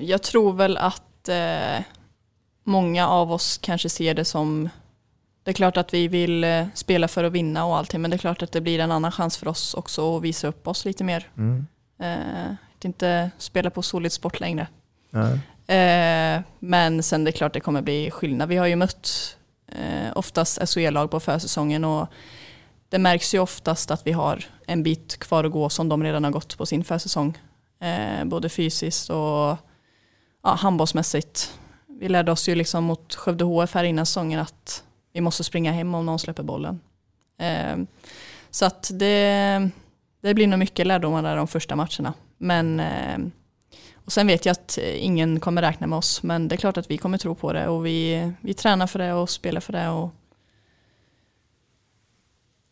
Jag 0.00 0.22
tror 0.22 0.52
väl 0.52 0.76
att 0.76 1.28
eh, 1.28 1.84
många 2.64 3.08
av 3.08 3.32
oss 3.32 3.58
kanske 3.58 3.88
ser 3.88 4.14
det 4.14 4.24
som 4.24 4.68
det 5.42 5.50
är 5.50 5.54
klart 5.54 5.76
att 5.76 5.94
vi 5.94 6.08
vill 6.08 6.44
eh, 6.44 6.66
spela 6.74 7.08
för 7.08 7.24
att 7.24 7.32
vinna 7.32 7.64
och 7.64 7.76
allting 7.76 8.00
men 8.00 8.10
det 8.10 8.16
är 8.16 8.18
klart 8.18 8.42
att 8.42 8.52
det 8.52 8.60
blir 8.60 8.78
en 8.78 8.92
annan 8.92 9.12
chans 9.12 9.36
för 9.36 9.48
oss 9.48 9.74
också 9.74 10.16
att 10.16 10.22
visa 10.22 10.48
upp 10.48 10.68
oss 10.68 10.84
lite 10.84 11.04
mer. 11.04 11.28
Mm. 11.36 11.66
Eh, 11.98 12.52
att 12.76 12.84
inte 12.84 13.30
spela 13.38 13.70
på 13.70 13.82
solid 13.82 14.12
sport 14.12 14.40
längre. 14.40 14.66
Eh, 15.66 16.42
men 16.58 17.02
sen 17.02 17.24
det 17.24 17.30
är 17.30 17.32
klart 17.32 17.52
det 17.52 17.60
kommer 17.60 17.82
bli 17.82 18.10
skillnad. 18.10 18.48
Vi 18.48 18.56
har 18.56 18.66
ju 18.66 18.76
mött 18.76 19.36
eh, 19.68 20.12
oftast 20.14 20.74
SHE-lag 20.74 21.10
på 21.10 21.20
försäsongen 21.20 21.84
och 21.84 22.08
det 22.88 22.98
märks 22.98 23.34
ju 23.34 23.38
oftast 23.38 23.90
att 23.90 24.06
vi 24.06 24.12
har 24.12 24.44
en 24.66 24.82
bit 24.82 25.16
kvar 25.16 25.44
att 25.44 25.52
gå 25.52 25.68
som 25.68 25.88
de 25.88 26.02
redan 26.02 26.24
har 26.24 26.30
gått 26.30 26.58
på 26.58 26.66
sin 26.66 26.84
försäsong. 26.84 27.38
Eh, 27.80 28.24
både 28.24 28.48
fysiskt 28.48 29.10
och 29.10 29.56
ja, 30.42 30.54
handbollsmässigt. 30.58 31.58
Vi 31.98 32.08
lärde 32.08 32.32
oss 32.32 32.48
ju 32.48 32.54
liksom 32.54 32.84
mot 32.84 33.14
Skövde 33.14 33.44
HF 33.44 33.74
här 33.74 33.84
innan 33.84 34.06
säsongen 34.06 34.40
att 34.40 34.84
vi 35.12 35.20
måste 35.20 35.44
springa 35.44 35.72
hem 35.72 35.94
om 35.94 36.06
någon 36.06 36.18
släpper 36.18 36.42
bollen. 36.42 36.80
Eh, 37.38 37.76
så 38.50 38.64
att 38.64 38.90
det, 38.92 39.70
det 40.20 40.34
blir 40.34 40.46
nog 40.46 40.58
mycket 40.58 40.86
lärdomar 40.86 41.22
där 41.22 41.36
de 41.36 41.48
första 41.48 41.76
matcherna. 41.76 42.14
Men 42.38 42.80
eh, 42.80 43.18
och 44.04 44.12
sen 44.12 44.26
vet 44.26 44.46
jag 44.46 44.52
att 44.52 44.78
ingen 44.78 45.40
kommer 45.40 45.62
räkna 45.62 45.86
med 45.86 45.96
oss, 45.96 46.22
men 46.22 46.48
det 46.48 46.54
är 46.54 46.56
klart 46.56 46.76
att 46.76 46.90
vi 46.90 46.98
kommer 46.98 47.18
tro 47.18 47.34
på 47.34 47.52
det 47.52 47.68
och 47.68 47.86
vi, 47.86 48.32
vi 48.40 48.54
tränar 48.54 48.86
för 48.86 48.98
det 48.98 49.12
och 49.12 49.30
spelar 49.30 49.60
för 49.60 49.72
det. 49.72 49.88
Och, 49.88 50.10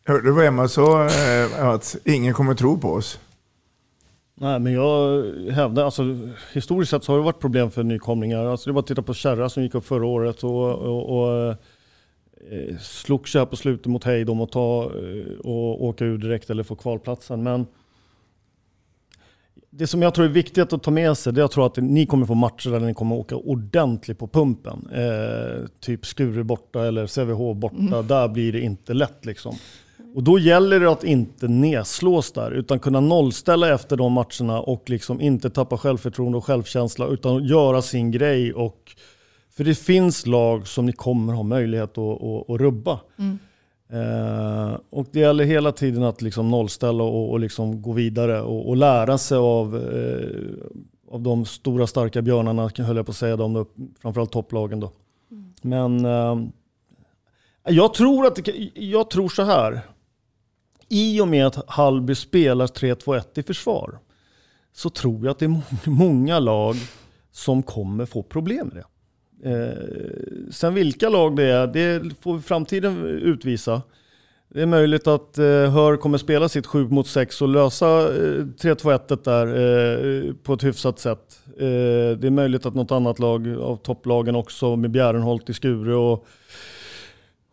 Hörde 0.05 0.21
du 0.21 0.31
vad 0.31 0.45
Emma 0.45 0.67
sa? 0.67 1.05
Eh, 1.05 1.67
att 1.67 1.95
ingen 2.05 2.33
kommer 2.33 2.55
tro 2.55 2.79
på 2.79 2.93
oss. 2.93 3.19
Nej, 4.35 4.59
men 4.59 4.73
jag 4.73 5.23
hävdar, 5.51 5.85
alltså 5.85 6.03
historiskt 6.53 6.91
sett 6.91 7.03
så 7.03 7.11
har 7.11 7.17
det 7.17 7.25
varit 7.25 7.39
problem 7.39 7.71
för 7.71 7.83
nykomlingar. 7.83 8.45
Alltså 8.45 8.69
det 8.69 8.71
är 8.71 8.73
bara 8.73 8.79
att 8.79 8.87
titta 8.87 9.01
på 9.01 9.13
Kärra 9.13 9.49
som 9.49 9.63
gick 9.63 9.75
upp 9.75 9.85
förra 9.85 10.05
året 10.05 10.43
och, 10.43 10.71
och, 10.73 11.19
och 11.19 11.47
eh, 12.51 12.77
slogs 12.79 13.33
här 13.33 13.45
på 13.45 13.55
slutet 13.55 13.85
mot 13.85 14.03
Heid 14.03 14.29
om 14.29 14.41
att 14.41 14.51
ta 14.51 14.83
eh, 14.83 15.39
och 15.39 15.83
åka 15.83 16.05
ur 16.05 16.17
direkt 16.17 16.49
eller 16.49 16.63
få 16.63 16.75
kvalplatsen. 16.75 17.43
Men 17.43 17.65
det 19.69 19.87
som 19.87 20.01
jag 20.01 20.13
tror 20.13 20.25
är 20.25 20.29
viktigt 20.29 20.73
att 20.73 20.83
ta 20.83 20.91
med 20.91 21.17
sig, 21.17 21.33
det 21.33 21.41
är 21.41 21.43
att 21.43 21.43
jag 21.43 21.51
tror 21.51 21.65
att 21.65 21.77
ni 21.77 22.05
kommer 22.05 22.25
få 22.25 22.35
matcher 22.35 22.69
där 22.69 22.79
ni 22.79 22.93
kommer 22.93 23.15
åka 23.15 23.35
ordentligt 23.35 24.19
på 24.19 24.27
pumpen. 24.27 24.87
Eh, 24.93 25.67
typ 25.79 26.05
Skure 26.05 26.43
borta 26.43 26.85
eller 26.87 27.07
Sävehof 27.07 27.57
borta. 27.57 27.75
Mm. 27.75 28.07
Där 28.07 28.27
blir 28.27 28.53
det 28.53 28.61
inte 28.61 28.93
lätt 28.93 29.25
liksom. 29.25 29.55
Och 30.13 30.23
då 30.23 30.39
gäller 30.39 30.79
det 30.79 30.91
att 30.91 31.03
inte 31.03 31.47
nedslås 31.47 32.31
där, 32.31 32.51
utan 32.51 32.79
kunna 32.79 32.99
nollställa 32.99 33.73
efter 33.73 33.97
de 33.97 34.13
matcherna 34.13 34.61
och 34.61 34.89
liksom 34.89 35.21
inte 35.21 35.49
tappa 35.49 35.77
självförtroende 35.77 36.37
och 36.37 36.45
självkänsla, 36.45 37.07
utan 37.07 37.43
göra 37.43 37.81
sin 37.81 38.11
grej. 38.11 38.53
Och, 38.53 38.95
för 39.57 39.63
det 39.63 39.75
finns 39.75 40.25
lag 40.25 40.67
som 40.67 40.85
ni 40.85 40.91
kommer 40.91 41.33
ha 41.33 41.43
möjlighet 41.43 41.97
att, 41.97 42.21
att, 42.23 42.49
att 42.49 42.61
rubba. 42.61 42.99
Mm. 43.19 43.39
Eh, 43.93 44.77
och 44.89 45.07
det 45.11 45.19
gäller 45.19 45.43
hela 45.43 45.71
tiden 45.71 46.03
att 46.03 46.21
liksom 46.21 46.49
nollställa 46.49 47.03
och, 47.03 47.31
och 47.31 47.39
liksom 47.39 47.81
gå 47.81 47.91
vidare 47.91 48.41
och, 48.41 48.69
och 48.69 48.77
lära 48.77 49.17
sig 49.17 49.37
av, 49.37 49.75
eh, 49.75 51.13
av 51.13 51.21
de 51.21 51.45
stora 51.45 51.87
starka 51.87 52.21
björnarna, 52.21 52.69
höll 52.77 52.97
jag 52.97 53.05
på 53.05 53.11
att 53.11 53.15
säga, 53.15 53.35
de, 53.35 53.65
framförallt 54.01 54.31
topplagen. 54.31 54.79
Då. 54.79 54.91
Men 55.61 56.05
eh, 56.05 56.37
jag, 57.63 57.93
tror 57.93 58.25
att 58.25 58.39
jag 58.73 59.09
tror 59.09 59.29
så 59.29 59.43
här. 59.43 59.81
I 60.89 61.21
och 61.21 61.27
med 61.27 61.47
att 61.47 61.69
Hallby 61.69 62.15
spelar 62.15 62.67
3-2-1 62.67 63.39
i 63.39 63.43
försvar 63.43 63.99
så 64.73 64.89
tror 64.89 65.25
jag 65.25 65.31
att 65.31 65.39
det 65.39 65.45
är 65.45 65.89
många 65.89 66.39
lag 66.39 66.75
som 67.31 67.63
kommer 67.63 68.05
få 68.05 68.23
problem 68.23 68.67
med 68.67 68.77
det. 68.77 68.85
Eh, 69.45 70.51
sen 70.51 70.73
vilka 70.73 71.09
lag 71.09 71.35
det 71.35 71.43
är, 71.43 71.67
det 71.67 72.15
får 72.21 72.39
framtiden 72.39 73.05
utvisa. 73.05 73.81
Det 74.53 74.61
är 74.61 74.65
möjligt 74.65 75.07
att 75.07 75.37
eh, 75.37 75.45
Hör 75.45 75.97
kommer 75.97 76.17
spela 76.17 76.49
sitt 76.49 76.65
7 76.65 76.87
mot 76.87 77.07
6 77.07 77.41
och 77.41 77.47
lösa 77.47 78.01
eh, 78.01 78.43
3-2-1 78.43 79.23
där 79.23 79.47
eh, 80.27 80.33
på 80.43 80.53
ett 80.53 80.63
hyfsat 80.63 80.99
sätt. 80.99 81.39
Eh, 81.57 82.17
det 82.17 82.27
är 82.27 82.29
möjligt 82.29 82.65
att 82.65 82.75
något 82.75 82.91
annat 82.91 83.19
lag 83.19 83.47
av 83.47 83.75
topplagen 83.75 84.35
också 84.35 84.75
med 84.75 84.91
Bjärenholt 84.91 85.49
i 85.49 85.53
Skure 85.53 85.95
och, 85.95 86.27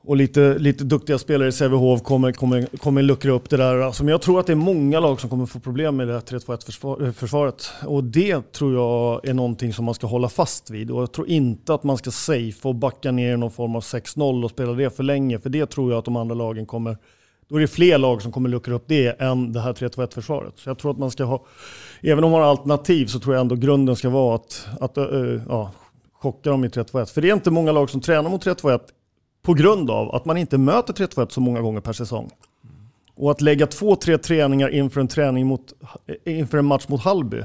och 0.04 0.16
lite, 0.16 0.58
lite 0.58 0.84
duktiga 0.84 1.18
spelare 1.18 1.48
i 1.48 1.52
Sävehof 1.52 2.02
kommer, 2.02 2.32
kommer, 2.32 2.66
kommer 2.76 3.02
luckra 3.02 3.32
upp 3.32 3.50
det 3.50 3.56
där. 3.56 3.80
Alltså, 3.80 4.04
men 4.04 4.12
jag 4.12 4.22
tror 4.22 4.40
att 4.40 4.46
det 4.46 4.52
är 4.52 4.56
många 4.56 5.00
lag 5.00 5.20
som 5.20 5.30
kommer 5.30 5.46
få 5.46 5.60
problem 5.60 5.96
med 5.96 6.08
det 6.08 6.12
här 6.12 6.20
3-2-1 6.20 6.64
försvar, 6.64 7.02
eh, 7.06 7.12
försvaret. 7.12 7.70
Och 7.86 8.04
det 8.04 8.52
tror 8.52 8.74
jag 8.74 9.28
är 9.28 9.34
någonting 9.34 9.72
som 9.72 9.84
man 9.84 9.94
ska 9.94 10.06
hålla 10.06 10.28
fast 10.28 10.70
vid. 10.70 10.90
Och 10.90 11.02
jag 11.02 11.12
tror 11.12 11.28
inte 11.28 11.74
att 11.74 11.84
man 11.84 11.96
ska 11.96 12.10
safe 12.10 12.68
och 12.68 12.74
backa 12.74 13.10
ner 13.10 13.34
i 13.34 13.36
någon 13.36 13.50
form 13.50 13.76
av 13.76 13.82
6-0 13.82 14.44
och 14.44 14.50
spela 14.50 14.72
det 14.72 14.96
för 14.96 15.02
länge. 15.02 15.38
För 15.38 15.50
det 15.50 15.66
tror 15.66 15.90
jag 15.90 15.98
att 15.98 16.04
de 16.04 16.16
andra 16.16 16.34
lagen 16.34 16.66
kommer 16.66 16.96
då 17.48 17.56
är 17.56 17.60
det 17.60 17.68
fler 17.68 17.98
lag 17.98 18.22
som 18.22 18.32
kommer 18.32 18.48
luckra 18.48 18.74
upp 18.74 18.84
det 18.86 19.20
än 19.20 19.52
det 19.52 19.60
här 19.60 19.72
3-2-1 19.72 20.14
försvaret. 20.14 20.52
Så 20.56 20.70
jag 20.70 20.78
tror 20.78 20.90
att 20.90 20.98
man 20.98 21.10
ska 21.10 21.24
ha, 21.24 21.44
även 22.02 22.24
om 22.24 22.30
man 22.30 22.40
har 22.40 22.48
alternativ 22.48 23.06
så 23.06 23.20
tror 23.20 23.34
jag 23.34 23.40
ändå 23.40 23.54
grunden 23.54 23.96
ska 23.96 24.08
vara 24.10 24.34
att, 24.34 24.66
att 24.80 24.98
uh, 24.98 25.42
ja, 25.48 25.70
chocka 26.12 26.50
dem 26.50 26.64
i 26.64 26.68
3-2-1. 26.68 27.14
För 27.14 27.20
det 27.20 27.30
är 27.30 27.34
inte 27.34 27.50
många 27.50 27.72
lag 27.72 27.90
som 27.90 28.00
tränar 28.00 28.30
mot 28.30 28.46
3-2-1 28.46 28.80
på 29.42 29.54
grund 29.54 29.90
av 29.90 30.14
att 30.14 30.24
man 30.24 30.36
inte 30.36 30.58
möter 30.58 30.92
3-2-1 30.92 31.28
så 31.28 31.40
många 31.40 31.60
gånger 31.60 31.80
per 31.80 31.92
säsong. 31.92 32.30
Och 33.14 33.30
att 33.30 33.40
lägga 33.40 33.66
två, 33.66 33.96
tre 33.96 34.18
träningar 34.18 34.68
inför 34.68 35.00
en, 35.00 35.08
träning 35.08 35.46
mot, 35.46 35.72
inför 36.24 36.58
en 36.58 36.64
match 36.64 36.88
mot 36.88 37.00
Hallby 37.00 37.42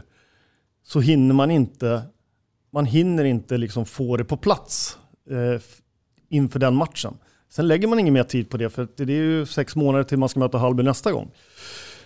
så 0.83 0.99
hinner 0.99 1.35
man 1.35 1.51
inte, 1.51 2.01
man 2.71 2.85
hinner 2.85 3.23
inte 3.23 3.57
liksom 3.57 3.85
få 3.85 4.17
det 4.17 4.25
på 4.25 4.37
plats. 4.37 4.97
Eh, 5.29 5.61
inför 6.29 6.59
den 6.59 6.75
matchen. 6.75 7.17
Sen 7.49 7.67
lägger 7.67 7.87
man 7.87 7.99
ingen 7.99 8.13
mer 8.13 8.23
tid 8.23 8.49
på 8.49 8.57
det 8.57 8.69
för 8.69 8.87
det 8.95 9.03
är 9.03 9.07
ju 9.07 9.45
sex 9.45 9.75
månader 9.75 10.03
till 10.03 10.17
man 10.17 10.29
ska 10.29 10.39
möta 10.39 10.57
Hallby 10.57 10.83
nästa 10.83 11.11
gång. 11.11 11.31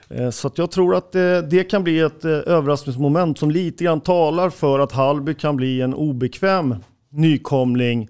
Eh, 0.09 0.29
Så 0.29 0.47
att 0.47 0.57
jag 0.57 0.71
tror 0.71 0.95
att 0.95 1.15
eh, 1.15 1.37
det 1.37 1.63
kan 1.63 1.83
bli 1.83 1.99
ett 1.99 2.25
eh, 2.25 2.31
överraskningsmoment 2.31 3.39
som 3.39 3.51
lite 3.51 3.83
grann 3.83 4.01
talar 4.01 4.49
för 4.49 4.79
att 4.79 4.91
Hallby 4.91 5.33
kan 5.33 5.55
bli 5.55 5.81
en 5.81 5.93
obekväm 5.93 6.75
nykomling 7.09 8.09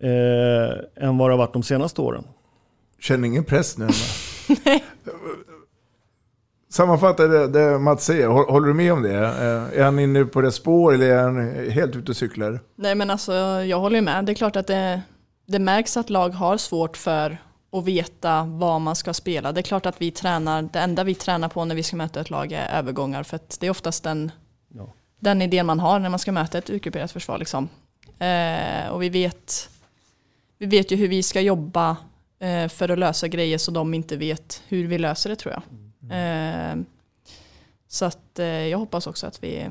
eh, 0.00 1.04
än 1.08 1.18
vad 1.18 1.30
det 1.30 1.32
har 1.32 1.38
varit 1.38 1.52
de 1.52 1.62
senaste 1.62 2.00
åren. 2.00 2.24
Känner 3.00 3.28
ingen 3.28 3.44
press 3.44 3.78
nu? 3.78 3.86
va? 3.86 3.92
Sammanfatta 6.70 7.26
det, 7.26 7.48
det 7.48 7.78
Mats 7.78 8.04
säger, 8.04 8.28
Hå- 8.28 8.50
håller 8.50 8.66
du 8.68 8.74
med 8.74 8.92
om 8.92 9.02
det? 9.02 9.14
Eh, 9.14 9.80
Är 9.80 9.84
han 9.84 9.98
inne 9.98 10.24
på 10.24 10.40
det 10.40 10.52
spår 10.52 10.94
eller 10.94 11.06
är 11.16 11.22
han 11.22 11.70
helt 11.70 11.96
ute 11.96 12.10
och 12.12 12.16
cyklar? 12.16 12.60
Nej 12.76 12.94
men 12.94 13.10
alltså 13.10 13.32
jag 13.62 13.80
håller 13.80 14.00
med. 14.00 14.24
Det 14.24 14.32
är 14.32 14.34
klart 14.34 14.56
att 14.56 14.66
det, 14.66 15.02
det 15.46 15.58
märks 15.58 15.96
att 15.96 16.10
lag 16.10 16.28
har 16.30 16.56
svårt 16.56 16.96
för 16.96 17.38
att 17.72 17.84
veta 17.84 18.44
vad 18.44 18.80
man 18.80 18.96
ska 18.96 19.14
spela. 19.14 19.52
Det 19.52 19.60
är 19.60 19.62
klart 19.62 19.86
att 19.86 20.00
vi 20.00 20.10
tränar, 20.10 20.62
det 20.72 20.78
enda 20.78 21.04
vi 21.04 21.14
tränar 21.14 21.48
på 21.48 21.64
när 21.64 21.74
vi 21.74 21.82
ska 21.82 21.96
möta 21.96 22.20
ett 22.20 22.30
lag 22.30 22.52
är 22.52 22.78
övergångar. 22.78 23.22
För 23.22 23.36
att 23.36 23.56
det 23.60 23.66
är 23.66 23.70
oftast 23.70 24.04
den, 24.04 24.30
Ja. 24.74 24.92
den 25.20 25.42
idén 25.42 25.66
man 25.66 25.80
har 25.80 25.98
när 25.98 26.08
man 26.08 26.18
ska 26.18 26.32
möta 26.32 26.58
ett 26.58 26.70
utgrupperat 26.70 27.12
försvar. 27.12 27.38
Liksom. 27.38 27.68
Eh, 28.18 28.88
och 28.90 29.02
vi 29.02 29.08
vet, 29.08 29.70
vi 30.58 30.66
vet 30.66 30.92
ju 30.92 30.96
hur 30.96 31.08
vi 31.08 31.22
ska 31.22 31.40
jobba 31.40 31.96
eh, 32.40 32.68
för 32.68 32.88
att 32.88 32.98
lösa 32.98 33.28
grejer 33.28 33.58
så 33.58 33.70
de 33.70 33.94
inte 33.94 34.16
vet 34.16 34.62
hur 34.68 34.86
vi 34.86 34.98
löser 34.98 35.30
det 35.30 35.36
tror 35.36 35.54
jag. 35.54 35.62
Eh, 36.10 36.76
så 37.88 38.04
att 38.04 38.38
eh, 38.38 38.46
jag 38.46 38.78
hoppas 38.78 39.06
också 39.06 39.26
att 39.26 39.42
vi 39.44 39.70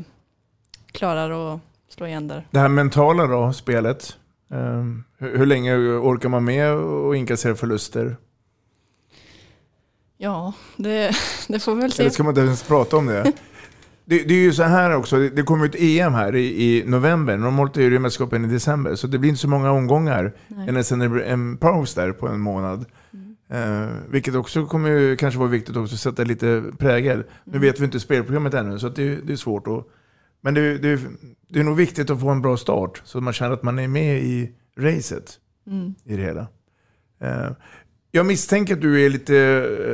klarar 0.91 1.53
att 1.53 1.59
slå 1.89 2.07
igen 2.07 2.27
där. 2.27 2.47
Det 2.51 2.59
här 2.59 2.67
mentala 2.69 3.27
då, 3.27 3.53
spelet. 3.53 4.17
Eh, 4.51 4.83
Hur, 5.17 5.37
hur 5.37 5.45
länge 5.45 5.75
orkar 5.77 6.29
man 6.29 6.43
med 6.43 6.73
och 6.73 7.15
inkassera 7.15 7.55
förluster? 7.55 8.17
Ja, 10.17 10.53
det, 10.77 11.11
det 11.47 11.59
får 11.59 11.75
vi 11.75 11.81
väl 11.81 11.91
se. 11.91 12.01
Eller 12.03 12.11
ska 12.11 12.23
man 12.23 12.31
inte 12.31 12.41
ens 12.41 12.63
prata 12.63 12.97
om 12.97 13.05
det? 13.05 13.31
Det, 14.09 14.23
det 14.23 14.33
är 14.33 14.39
ju 14.43 14.53
så 14.53 14.63
här 14.63 14.95
också, 14.95 15.17
det, 15.19 15.29
det 15.29 15.43
kommer 15.43 15.65
ett 15.65 15.75
EM 15.79 16.13
här 16.13 16.35
i, 16.35 16.63
i 16.77 16.83
november. 16.85 17.37
Normalt 17.37 17.77
är 17.77 17.89
det 17.89 17.99
mästerskapen 17.99 18.45
i 18.45 18.47
december, 18.47 18.95
så 18.95 19.07
det 19.07 19.17
blir 19.17 19.29
inte 19.29 19.41
så 19.41 19.49
många 19.49 19.71
omgångar. 19.71 20.33
Det 20.99 21.09
blir 21.09 21.21
en 21.23 21.57
paus 21.57 21.93
där 21.93 22.11
på 22.11 22.27
en 22.27 22.39
månad. 22.39 22.85
Eh, 23.49 23.87
vilket 24.09 24.35
också 24.35 24.65
kommer 24.65 24.89
ju 24.89 25.15
kanske 25.15 25.39
vara 25.39 25.49
viktigt 25.49 25.75
också 25.77 25.93
att 25.95 25.99
sätta 25.99 26.23
lite 26.23 26.63
prägel. 26.77 27.23
Nu 27.43 27.59
vet 27.59 27.79
vi 27.79 27.85
inte 27.85 27.99
spelprogrammet 27.99 28.53
ännu, 28.53 28.79
så 28.79 28.89
det, 28.89 29.15
det 29.15 29.33
är 29.33 29.37
svårt. 29.37 29.67
Att, 29.67 29.85
men 30.41 30.53
det, 30.53 30.77
det, 30.77 30.99
det 31.49 31.59
är 31.59 31.63
nog 31.63 31.75
viktigt 31.77 32.09
att 32.09 32.19
få 32.21 32.29
en 32.29 32.41
bra 32.41 32.57
start, 32.57 33.01
så 33.05 33.17
att 33.17 33.23
man 33.23 33.33
känner 33.33 33.51
att 33.53 33.63
man 33.63 33.79
är 33.79 33.87
med 33.87 34.23
i 34.23 34.51
racet 34.79 35.39
Mm. 35.67 35.95
i 36.05 36.15
det 36.15 36.23
hela. 36.23 36.47
Eh, 37.21 37.51
Jag 38.11 38.25
misstänker 38.25 38.73
att 38.73 38.81
du 38.81 39.05
är 39.05 39.09
lite 39.09 39.37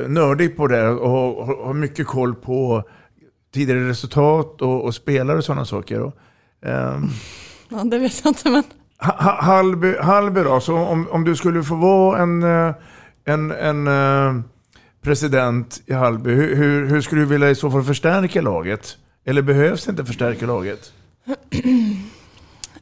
eh, 0.03 0.09
nördig 0.09 0.57
på 0.57 0.67
det 0.67 0.87
och 0.89 1.09
har- 1.09 1.45
har 1.45 1.65
har 1.65 1.73
mycket 1.73 2.07
koll 2.07 2.35
på 2.35 2.83
tidigare 3.53 3.89
resultat 3.89 4.61
och, 4.61 4.83
och 4.85 4.95
spelare 4.95 5.37
och 5.37 5.43
sådana 5.43 5.65
saker. 5.65 6.01
Och, 6.01 6.13
ehm, 6.65 7.09
Ja, 7.69 7.83
det 7.83 7.97
vet 7.99 8.21
jag 8.23 8.29
inte 8.31 8.49
men. 8.49 8.63
Ha- 8.99 9.23
Ha- 9.23 9.41
Hallby, 9.41 9.95
Hallby 10.01 10.41
då, 10.43 10.59
så 10.59 10.75
om, 10.77 11.07
om 11.11 11.23
du 11.23 11.35
skulle 11.35 11.63
få 11.63 11.75
vara 11.75 12.21
en, 12.21 12.43
eh, 12.43 12.73
en, 13.25 13.51
en 13.51 13.87
eh, 13.87 14.41
president 15.01 15.81
i 15.85 15.93
Hallby, 15.93 16.29
hur, 16.33 16.55
hur, 16.55 16.85
hur 16.87 17.01
skulle 17.01 17.21
du 17.21 17.25
vilja 17.25 17.49
i 17.49 17.55
så 17.55 17.71
fall 17.71 17.83
förstärka 17.83 18.41
laget? 18.41 18.97
Eller 19.25 19.41
behövs 19.41 19.85
det 19.85 19.91
inte 19.91 20.05
förstärka 20.05 20.45
laget? 20.45 20.93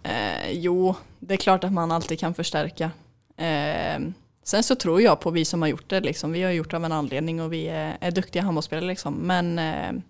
Eh, 0.03 0.51
jo, 0.51 0.95
det 1.19 1.33
är 1.33 1.37
klart 1.37 1.63
att 1.63 1.73
man 1.73 1.91
alltid 1.91 2.19
kan 2.19 2.33
förstärka. 2.33 2.91
Eh, 3.37 4.01
sen 4.43 4.63
så 4.63 4.75
tror 4.75 5.01
jag 5.01 5.19
på 5.19 5.31
vi 5.31 5.45
som 5.45 5.61
har 5.61 5.69
gjort 5.69 5.89
det. 5.89 5.99
Liksom. 5.99 6.31
Vi 6.31 6.43
har 6.43 6.51
gjort 6.51 6.69
det 6.71 6.77
av 6.77 6.85
en 6.85 6.91
anledning 6.91 7.41
och 7.41 7.53
vi 7.53 7.67
är, 7.67 7.97
är 8.01 8.11
duktiga 8.11 8.43
handbollsspelare. 8.43 8.85
Liksom. 8.87 9.13
Men 9.13 9.59
eh, 9.59 10.01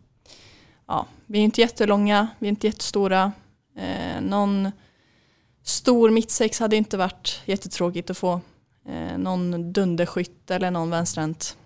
ja, 0.92 1.06
vi 1.26 1.40
är 1.40 1.44
inte 1.44 1.62
jättelånga, 1.62 2.28
vi 2.40 2.48
är 2.48 2.50
inte 2.50 2.68
jättestora. 2.68 3.32
Eh, 3.78 4.22
någon 4.22 4.72
stor 5.64 6.10
mittsex 6.10 6.60
hade 6.60 6.76
inte 6.76 6.98
varit 6.98 7.42
jättetråkigt 7.46 8.10
att 8.10 8.18
få. 8.18 8.42
Eh, 8.88 9.18
någon 9.18 9.74
dunderskytt 9.74 10.52
eller 10.52 10.72
någon 10.72 10.90
vänsterhänt. 10.90 11.58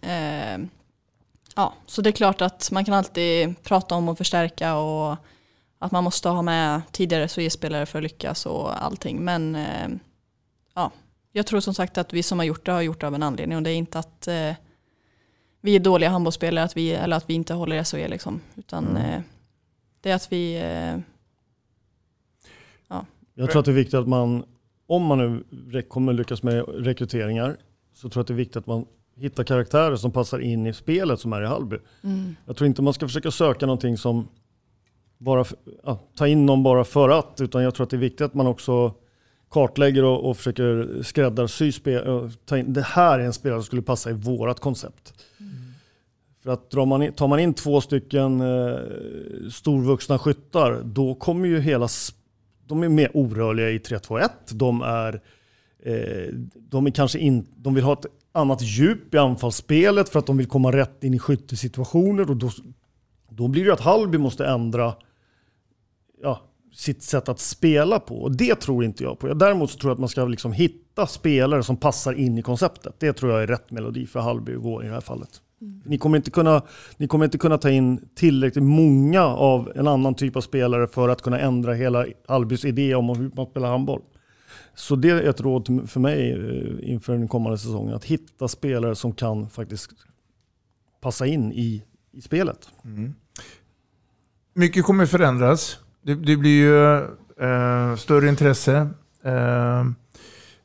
Eh, 0.00 0.58
ja, 1.56 1.74
så 1.86 2.02
det 2.02 2.10
är 2.10 2.12
klart 2.12 2.40
att 2.40 2.70
man 2.70 2.84
kan 2.84 2.94
alltid 2.94 3.62
prata 3.62 3.94
om 3.94 4.08
att 4.08 4.18
förstärka 4.18 4.76
och 4.76 5.16
att 5.78 5.92
man 5.92 6.04
måste 6.04 6.28
ha 6.28 6.42
med 6.42 6.82
tidigare 6.92 7.28
SOE-spelare 7.28 7.86
för 7.86 7.98
att 7.98 8.02
lyckas 8.02 8.46
och 8.46 8.84
allting. 8.84 9.24
Men 9.24 9.56
eh, 9.56 9.88
ja, 10.74 10.90
jag 11.32 11.46
tror 11.46 11.60
som 11.60 11.74
sagt 11.74 11.98
att 11.98 12.12
vi 12.12 12.22
som 12.22 12.38
har 12.38 12.46
gjort 12.46 12.66
det 12.66 12.72
har 12.72 12.82
gjort 12.82 13.00
det 13.00 13.06
av 13.06 13.14
en 13.14 13.22
anledning 13.22 13.56
och 13.56 13.62
det 13.62 13.70
är 13.70 13.76
inte 13.76 13.98
att 13.98 14.28
eh, 14.28 14.52
vi 15.64 15.76
är 15.76 15.80
dåliga 15.80 16.10
handbollsspelare 16.10 16.64
att 16.64 16.76
vi, 16.76 16.90
eller 16.92 17.16
att 17.16 17.30
vi 17.30 17.34
inte 17.34 17.54
håller 17.54 17.82
SOE 17.82 18.08
liksom. 18.08 18.40
Utan 18.56 18.88
Mm. 18.88 18.96
eh, 19.14 19.20
det 20.00 20.10
är 20.10 20.14
att 20.14 20.32
vi, 20.32 20.54
eh, 20.56 20.98
ja. 22.88 23.06
Jag 23.34 23.50
tror 23.50 23.60
att 23.60 23.64
det 23.64 23.70
är 23.70 23.74
viktigt 23.74 23.94
att 23.94 24.08
man, 24.08 24.44
om 24.86 25.02
man 25.02 25.44
nu 25.50 25.82
kommer 25.82 26.12
lyckas 26.12 26.42
med 26.42 26.64
rekryteringar, 26.68 27.56
så 27.94 28.08
tror 28.08 28.20
jag 28.20 28.22
att 28.22 28.26
det 28.26 28.34
är 28.34 28.36
viktigt 28.36 28.56
att 28.56 28.66
man 28.66 28.86
hittar 29.16 29.44
karaktärer 29.44 29.96
som 29.96 30.12
passar 30.12 30.38
in 30.38 30.66
i 30.66 30.74
spelet 30.74 31.20
som 31.20 31.32
är 31.32 31.42
i 31.42 31.46
Hallby. 31.46 31.76
Mm. 32.02 32.36
Jag 32.46 32.56
tror 32.56 32.66
inte 32.66 32.82
man 32.82 32.94
ska 32.94 33.06
försöka 33.06 33.30
söka 33.30 33.66
någonting 33.66 33.98
som 33.98 34.28
bara, 35.18 35.44
ja, 35.84 35.98
ta 36.14 36.26
in 36.26 36.46
någon 36.46 36.62
bara 36.62 36.84
för 36.84 37.08
att, 37.08 37.40
utan 37.40 37.62
jag 37.62 37.74
tror 37.74 37.84
att 37.84 37.90
det 37.90 37.96
är 37.96 37.98
viktigt 37.98 38.20
att 38.20 38.34
man 38.34 38.46
också 38.46 38.94
kartlägger 39.54 40.04
och, 40.04 40.30
och 40.30 40.36
försöker 40.36 41.02
skräddarsy 41.02 41.72
spel, 41.72 42.30
det 42.66 42.82
här 42.82 43.18
är 43.18 43.24
en 43.24 43.32
spelare 43.32 43.60
som 43.60 43.66
skulle 43.66 43.82
passa 43.82 44.10
i 44.10 44.12
vårat 44.12 44.60
koncept. 44.60 45.14
För 46.42 46.50
att 46.50 46.70
drar 46.70 46.86
man 46.86 47.02
in, 47.02 47.12
tar 47.12 47.28
man 47.28 47.40
in 47.40 47.54
två 47.54 47.80
stycken 47.80 48.40
eh, 48.40 48.78
storvuxna 49.50 50.18
skyttar, 50.18 50.82
då 50.84 51.14
kommer 51.14 51.48
ju 51.48 51.60
hela... 51.60 51.88
De 52.66 52.82
är 52.82 52.88
mer 52.88 53.10
orörliga 53.14 53.70
i 53.70 53.78
3-2-1. 53.78 54.28
De 54.50 54.82
är... 54.82 55.20
Eh, 55.84 56.28
de 56.54 56.86
är 56.86 56.90
kanske 56.90 57.18
in, 57.18 57.46
De 57.56 57.74
vill 57.74 57.84
ha 57.84 57.92
ett 57.92 58.06
annat 58.32 58.62
djup 58.62 59.14
i 59.14 59.18
anfallsspelet 59.18 60.08
för 60.08 60.18
att 60.18 60.26
de 60.26 60.36
vill 60.36 60.46
komma 60.48 60.72
rätt 60.72 61.04
in 61.04 61.14
i 61.14 61.18
skyttesituationer. 61.18 62.30
Och 62.30 62.36
då, 62.36 62.50
då 63.30 63.48
blir 63.48 63.64
det 63.64 63.72
att 63.72 63.80
Hallby 63.80 64.18
måste 64.18 64.46
ändra 64.46 64.94
ja, 66.22 66.40
sitt 66.74 67.02
sätt 67.02 67.28
att 67.28 67.40
spela 67.40 68.00
på. 68.00 68.22
Och 68.22 68.36
det 68.36 68.54
tror 68.54 68.84
inte 68.84 69.02
jag 69.02 69.18
på. 69.18 69.34
Däremot 69.34 69.70
så 69.70 69.78
tror 69.78 69.90
jag 69.90 69.94
att 69.94 70.00
man 70.00 70.08
ska 70.08 70.24
liksom 70.24 70.52
hitta 70.52 71.06
spelare 71.06 71.62
som 71.62 71.76
passar 71.76 72.12
in 72.12 72.38
i 72.38 72.42
konceptet. 72.42 72.94
Det 72.98 73.12
tror 73.12 73.32
jag 73.32 73.42
är 73.42 73.46
rätt 73.46 73.70
melodi 73.70 74.06
för 74.06 74.20
Hallby 74.20 74.54
att 74.54 74.62
gå 74.62 74.82
i 74.82 74.86
det 74.86 74.92
här 74.92 75.00
fallet. 75.00 75.40
Ni, 75.84 75.98
kommer 75.98 76.16
inte 76.16 76.30
kunna, 76.30 76.62
ni 76.96 77.08
kommer 77.08 77.24
inte 77.24 77.38
kunna 77.38 77.58
ta 77.58 77.70
in 77.70 78.08
tillräckligt 78.14 78.64
många 78.64 79.24
av 79.24 79.72
en 79.74 79.88
annan 79.88 80.14
typ 80.14 80.36
av 80.36 80.40
spelare 80.40 80.86
för 80.86 81.08
att 81.08 81.22
kunna 81.22 81.40
ändra 81.40 81.74
hela 81.74 82.06
Hallbys 82.28 82.64
idé 82.64 82.94
om 82.94 83.08
hur 83.08 83.30
man 83.36 83.46
spelar 83.46 83.68
handboll. 83.68 84.02
Så 84.74 84.96
det 84.96 85.10
är 85.10 85.22
ett 85.22 85.40
råd 85.40 85.90
för 85.90 86.00
mig 86.00 86.32
eh, 86.32 86.92
inför 86.92 87.12
den 87.12 87.28
kommande 87.28 87.58
säsongen. 87.58 87.94
Att 87.94 88.04
hitta 88.04 88.48
spelare 88.48 88.94
som 88.94 89.12
kan 89.12 89.50
faktiskt 89.50 89.90
passa 91.00 91.26
in 91.26 91.52
i, 91.52 91.84
i 92.12 92.20
spelet. 92.20 92.68
Mycket 94.54 94.84
kommer 94.84 95.06
förändras. 95.06 95.78
Det, 96.06 96.14
det 96.14 96.36
blir 96.36 96.50
ju 96.50 96.94
eh, 97.48 97.96
större 97.96 98.28
intresse. 98.28 98.88
Eh, 99.24 99.84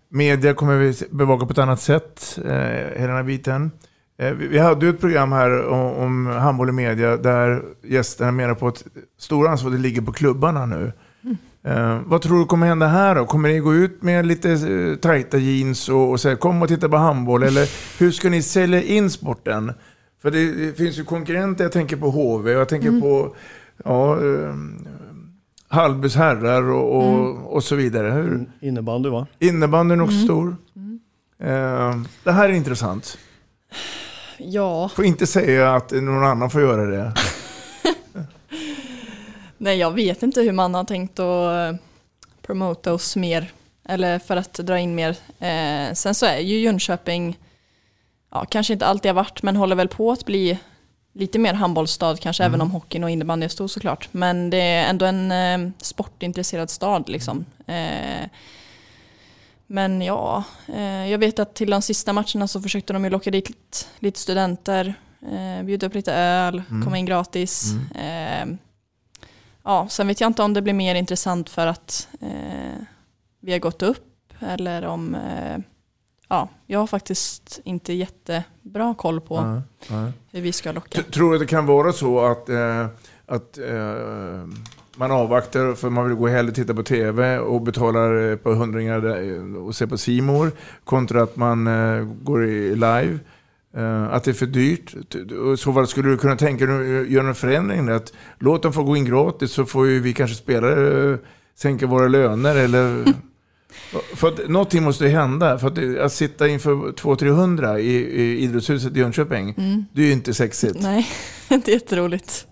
media 0.10 0.54
kommer 0.54 0.78
vi 0.78 0.94
bevaka 1.12 1.46
på 1.46 1.52
ett 1.52 1.58
annat 1.58 1.82
sätt, 1.82 2.40
eh, 2.46 2.52
hela 3.00 3.08
den 3.08 3.16
här 3.16 3.24
biten. 3.24 3.72
Eh, 4.18 4.34
vi, 4.34 4.48
vi 4.48 4.60
hade 4.60 4.86
ju 4.86 4.90
ett 4.90 5.00
program 5.00 5.32
här 5.32 5.68
om, 5.68 5.94
om 5.94 6.26
handboll 6.26 6.70
i 6.70 6.72
media 6.72 7.18
där 7.18 7.64
gästerna 7.84 8.32
menar 8.32 8.56
på 8.56 8.68
att 8.68 8.84
stora 9.20 9.50
ansvar 9.50 9.72
det 9.72 9.78
ligger 9.78 10.02
på 10.02 10.12
klubbarna 10.12 10.66
nu. 10.66 10.92
Eh, 11.64 12.00
vad 12.06 12.22
tror 12.22 12.40
du 12.40 12.46
kommer 12.46 12.68
hända 12.68 12.88
här 12.88 13.16
då? 13.16 13.26
Kommer 13.26 13.50
ni 13.50 13.60
gå 13.60 13.76
ut 13.76 14.02
med 14.04 14.26
lite 14.26 14.52
eh, 14.52 14.96
tajta 14.96 15.38
jeans 15.38 15.90
och, 15.90 16.12
och 16.12 16.20
säga 16.20 16.36
kom 16.36 16.62
och 16.62 16.68
titta 16.68 16.90
på 16.90 16.98
handboll? 16.98 17.44
Eller 17.44 17.70
hur 18.00 18.12
ska 18.12 18.30
ni 18.30 18.42
sälja 18.42 18.84
in 18.84 19.10
sporten? 19.10 19.74
För 20.22 20.32
det, 20.32 20.52
det 20.52 20.78
finns 20.78 21.00
ju 21.00 21.04
konkurrenter, 21.04 21.64
jag 21.64 21.72
tänker 21.72 21.98
på 21.98 22.10
HV 22.10 22.56
och 22.56 22.62
jag 22.62 22.70
tänker 22.70 23.02
på 23.02 23.36
ja, 23.86 24.14
eh, 24.14 24.54
Hallbys 25.72 26.16
herrar 26.16 26.64
och, 26.72 26.96
och, 26.96 27.54
och 27.56 27.64
så 27.64 27.76
vidare. 27.76 28.12
Hur? 28.12 28.52
Innebandy 28.62 29.10
va? 29.10 29.28
Innebandyn 29.40 30.00
är 30.00 30.04
också 30.04 30.24
stor. 30.24 30.56
Eh, 31.44 32.02
det 32.24 32.32
här 32.32 32.50
är 32.50 32.54
intressant. 32.54 33.18
ja, 34.38 34.90
Får 34.90 35.06
inte 35.06 35.28
säga 35.28 35.74
att 35.76 35.92
någon 35.92 36.24
annan 36.24 36.50
får 36.50 36.62
göra 36.62 36.86
det. 36.86 37.14
nej 39.58 39.78
jag 39.78 39.92
vet 39.92 40.24
inte 40.24 40.42
hur 40.42 40.52
man 40.52 40.74
har 40.74 40.84
tänkt 40.84 41.20
att 41.20 41.74
eh, 41.74 41.80
promota 42.42 42.94
oss 42.94 43.16
mer. 43.16 43.52
Eller 43.90 44.20
för 44.20 44.38
att 44.38 44.54
dra 44.54 44.80
in 44.80 44.96
mer. 44.96 45.10
Eh, 45.40 45.94
sen 45.94 46.16
så 46.16 46.26
är 46.26 46.40
ju 46.40 46.60
Jönköping, 46.60 47.38
ja 48.32 48.46
kanske 48.50 48.74
inte 48.74 48.86
alltid 48.86 49.10
har 49.10 49.16
varit, 49.16 49.44
men 49.44 49.56
håller 49.56 49.76
väl 49.76 49.88
på 49.88 50.12
att 50.12 50.26
bli 50.26 50.60
lite 51.20 51.40
mer 51.40 51.54
handbollsstad 51.54 52.18
kanske, 52.18 52.44
även 52.44 52.62
om 52.62 52.72
hockeyn 52.72 53.04
och 53.04 53.10
innebandy 53.10 53.46
är 53.46 53.50
stor 53.50 53.68
såklart. 53.68 54.10
Men 54.12 54.50
det 54.50 54.58
är 54.58 54.90
ändå 54.90 55.06
en 55.06 55.32
eh, 55.32 55.72
sportintresserad 55.82 56.70
stad 56.70 57.10
liksom. 57.10 57.46
Eh, 57.68 58.30
men 59.68 60.02
ja, 60.02 60.44
eh, 60.76 61.08
jag 61.12 61.18
vet 61.18 61.40
att 61.40 61.54
till 61.56 61.70
de 61.70 61.82
sista 61.82 62.14
matcherna 62.14 62.48
så 62.48 62.62
försökte 62.62 62.94
de 62.94 63.04
ju 63.04 63.10
locka 63.10 63.32
dit 63.32 63.50
lite, 63.50 63.78
lite 64.00 64.20
studenter, 64.20 64.94
eh, 65.32 65.64
bjuda 65.64 65.88
upp 65.88 65.94
lite 65.96 66.14
öl, 66.14 66.62
Mm. 66.70 66.84
komma 66.84 66.98
in 66.98 67.06
gratis. 67.06 67.72
Eh, 67.96 68.46
ja, 69.64 69.88
sen 69.90 70.08
vet 70.08 70.22
jag 70.22 70.28
inte 70.30 70.44
om 70.44 70.54
det 70.54 70.62
blir 70.62 70.74
mer 70.74 70.96
intressant 70.96 71.50
för 71.50 71.68
att 71.68 72.08
eh, 72.22 72.80
vi 73.42 73.52
har 73.52 73.60
gått 73.60 73.82
upp 73.82 74.34
eller 74.40 74.86
om, 74.86 75.16
eh, 75.16 75.58
ja, 76.30 76.50
jag 76.68 76.80
har 76.80 76.88
faktiskt 76.88 77.60
inte 77.64 77.94
jättebra 77.94 78.96
koll 78.98 79.22
på 79.22 79.42
Nej, 79.42 79.62
nej. 79.90 80.12
hur 80.32 80.42
vi 80.42 80.52
ska 80.52 80.72
locka. 80.72 81.04
Tror 81.04 81.30
du 81.30 81.36
att 81.36 81.42
det 81.42 81.48
kan 81.48 81.66
vara 81.66 81.94
så 81.94 82.20
att, 82.20 82.50
eh, 82.50 82.86
att 83.26 83.58
eh, 83.58 84.48
man 84.96 85.12
avvaktar 85.12 85.76
för 85.76 85.90
man 85.90 86.08
vill 86.08 86.18
gå 86.18 86.28
hellre 86.28 86.52
titta 86.52 86.74
på 86.74 86.84
tv 86.84 87.40
och 87.40 87.62
betalar 87.62 88.28
eh, 88.28 88.34
ett 88.34 88.44
par 88.44 88.54
hundringar 88.54 89.00
där, 89.00 89.56
och 89.58 89.76
se 89.76 89.88
på 89.88 89.98
Simor 89.98 90.52
kontra 90.84 91.24
att 91.24 91.36
man 91.36 91.68
eh, 91.68 92.04
går 92.04 92.46
i 92.46 92.76
live? 92.76 93.20
Eh, 93.74 94.14
att 94.14 94.24
det 94.24 94.32
är 94.32 94.34
för 94.34 94.46
dyrt? 94.46 94.96
Så 95.60 95.74
fall 95.74 95.88
skulle 95.88 96.10
du 96.10 96.18
kunna 96.18 96.36
tänka 96.36 96.66
dig 96.66 97.02
att 97.02 97.10
göra 97.10 97.28
en 97.28 97.36
förändring? 97.36 97.90
Att 97.90 98.14
låt 98.40 98.64
dem 98.64 98.74
få 98.74 98.84
gå 98.84 98.98
in 98.98 99.06
gratis 99.06 99.52
så 99.52 99.66
får 99.66 99.86
vi 99.86 100.14
kanske 100.14 100.36
spelare 100.36 101.12
eh, 101.14 101.20
sänka 101.56 101.88
våra 101.88 102.08
löner 102.08 102.56
eller... 102.56 103.06
För 104.16 104.28
att 104.28 104.50
någonting 104.50 104.84
måste 104.84 105.04
ju 105.04 105.10
hända. 105.10 105.60
För 105.60 105.68
att, 105.68 105.76
det- 105.76 106.04
att 106.06 106.14
sitta 106.14 106.48
inför 106.48 106.72
200-300 106.92 107.78
i, 107.80 107.96
i 107.96 108.40
idrottshuset 108.44 108.96
i 108.96 109.00
Jönköping, 109.00 109.54
Mm. 109.58 109.86
det 109.94 110.02
är 110.02 110.06
ju 110.06 110.12
inte 110.12 110.34
sexigt. 110.34 110.76
Nej, 110.80 111.08
det 111.48 111.68
är 111.68 111.74
jätteroligt. 111.74 112.48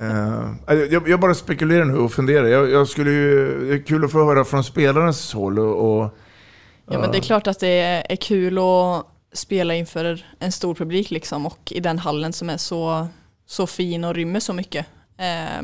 Eh, 0.00 0.84
jag, 0.90 1.08
jag 1.08 1.20
bara 1.20 1.34
spekulerar 1.34 1.84
nu 1.84 1.96
och 1.98 2.12
funderar. 2.12 2.46
Jag, 2.46 2.70
jag 2.70 2.88
skulle 2.88 3.10
ju, 3.10 3.58
det 3.68 3.74
är 3.74 3.82
kul 3.86 4.04
att 4.04 4.12
få 4.12 4.24
höra 4.24 4.44
från 4.44 4.64
spelarens 4.64 5.32
håll. 5.32 5.58
Och, 5.58 6.00
och, 6.02 6.18
Ja 6.90 7.00
men 7.00 7.10
det 7.12 7.18
är 7.18 7.22
klart 7.22 7.46
att 7.46 7.60
det 7.60 7.68
är, 7.80 8.06
är 8.12 8.16
kul 8.16 8.58
att 8.58 9.06
spela 9.32 9.74
inför 9.74 10.26
en 10.38 10.52
stor 10.52 10.74
publik 10.74 11.10
liksom 11.10 11.46
och 11.46 11.72
i 11.72 11.80
den 11.80 11.98
hallen 11.98 12.32
som 12.32 12.50
är 12.50 12.56
så, 12.56 13.08
så 13.46 13.66
fin 13.66 14.04
och 14.04 14.14
rymmer 14.14 14.40
så 14.40 14.52
mycket. 14.52 14.86
Eh, 15.18 15.62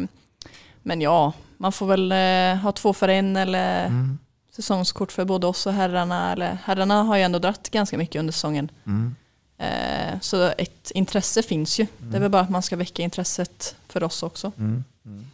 men 0.82 1.00
ja, 1.00 1.32
man 1.58 1.72
får 1.72 1.86
väl 1.86 2.12
eh, 2.12 2.62
ha 2.62 2.72
två 2.72 2.92
för 2.92 3.08
en 3.08 3.36
eller 3.36 3.86
Mm. 3.86 4.18
Säsongskort 4.50 5.12
för 5.12 5.24
både 5.24 5.46
oss 5.46 5.66
och 5.66 5.72
herrarna. 5.72 6.32
Eller, 6.32 6.58
herrarna 6.64 7.02
har 7.02 7.16
ju 7.16 7.22
ändå 7.22 7.38
dratt 7.38 7.70
ganska 7.70 7.98
mycket 7.98 8.20
under 8.20 8.32
säsongen. 8.32 8.70
Mm. 8.86 9.14
Eh, 9.58 10.20
så 10.20 10.42
ett 10.58 10.90
intresse 10.94 11.42
finns 11.42 11.78
ju. 11.80 11.86
Det 11.98 12.16
är 12.16 12.20
väl 12.20 12.30
bara 12.30 12.42
att 12.42 12.50
man 12.50 12.62
ska 12.62 12.76
väcka 12.76 13.02
intresset 13.02 13.76
för 13.88 14.02
oss 14.02 14.22
också. 14.22 14.52
Mm. 14.58 14.84
Mm. 15.06 15.24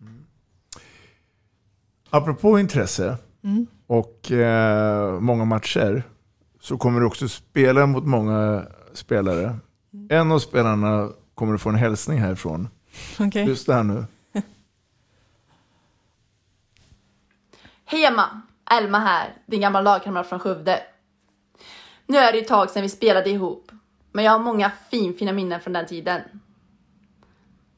Mm. 0.00 0.24
Apropå 2.10 2.58
intresse 2.58 3.16
Mm. 3.42 3.66
och 3.86 4.30
eh, 4.32 5.20
många 5.20 5.44
matcher 5.44 6.02
så 6.60 6.78
kommer 6.78 7.00
du 7.00 7.06
också 7.06 7.28
spela 7.28 7.86
mot 7.86 8.04
många 8.04 8.66
spelare. 8.94 9.58
En 10.08 10.32
av 10.32 10.38
spelarna 10.38 11.08
kommer 11.34 11.54
att 11.54 11.60
få 11.60 11.68
en 11.68 11.74
hälsning 11.74 12.18
härifrån. 12.18 12.68
Okej. 13.18 13.46
Lyssna 13.46 13.74
här 13.74 13.82
nu. 13.82 14.04
Hej 17.92 18.04
Emma! 18.04 18.40
Elma 18.70 18.98
här, 18.98 19.34
din 19.46 19.60
gamla 19.60 19.80
lagkamrat 19.80 20.28
från 20.28 20.38
Skövde. 20.38 20.82
Nu 22.06 22.18
är 22.18 22.32
det 22.32 22.38
ett 22.38 22.48
tag 22.48 22.70
sedan 22.70 22.82
vi 22.82 22.88
spelade 22.88 23.30
ihop, 23.30 23.70
men 24.12 24.24
jag 24.24 24.32
har 24.32 24.38
många 24.38 24.70
finfina 24.90 25.32
minnen 25.32 25.60
från 25.60 25.72
den 25.72 25.86
tiden. 25.86 26.20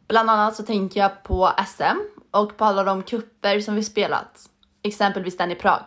Bland 0.08 0.30
annat 0.30 0.56
så 0.56 0.62
tänker 0.62 1.00
jag 1.00 1.22
på 1.22 1.52
SM 1.66 1.98
och 2.30 2.56
på 2.56 2.64
alla 2.64 2.84
de 2.84 3.02
kupper 3.02 3.60
som 3.60 3.74
vi 3.74 3.84
spelat, 3.84 4.50
exempelvis 4.82 5.36
den 5.36 5.50
i 5.50 5.54
Prag. 5.54 5.82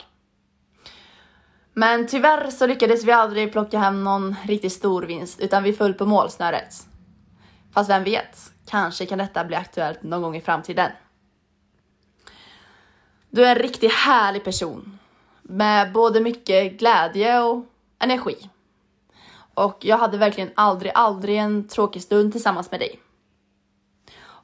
Men 1.74 2.08
tyvärr 2.08 2.50
så 2.50 2.68
lyckades 2.68 3.04
vi 3.04 3.12
aldrig 3.12 3.52
plocka 3.52 3.80
hem 3.80 4.04
någon 4.04 4.36
riktigt 4.44 4.74
stor 4.74 5.04
vinst 5.04 5.40
utan 5.40 5.64
vi 5.64 5.74
föll 5.74 5.94
på 5.94 6.06
målsnöret. 6.06 6.74
Fast 7.74 7.90
vem 7.90 8.04
vet, 8.04 8.38
kanske 8.68 9.06
kan 9.06 9.18
detta 9.18 9.46
bli 9.46 9.56
aktuellt 9.56 10.04
någon 10.04 10.22
gång 10.22 10.36
i 10.36 10.42
framtiden. 10.42 10.92
Du 13.36 13.46
är 13.46 13.56
en 13.56 13.62
riktigt 13.62 13.94
härlig 13.94 14.44
person 14.44 15.00
med 15.42 15.92
både 15.92 16.20
mycket 16.20 16.80
glädje 16.80 17.40
och 17.40 17.66
energi. 18.00 18.50
Och 19.54 19.78
jag 19.82 19.98
hade 19.98 20.18
verkligen 20.18 20.52
aldrig, 20.56 20.92
aldrig 20.96 21.38
en 21.38 21.68
tråkig 21.68 22.02
stund 22.02 22.32
tillsammans 22.32 22.72
med 22.72 22.80
dig. 22.80 23.00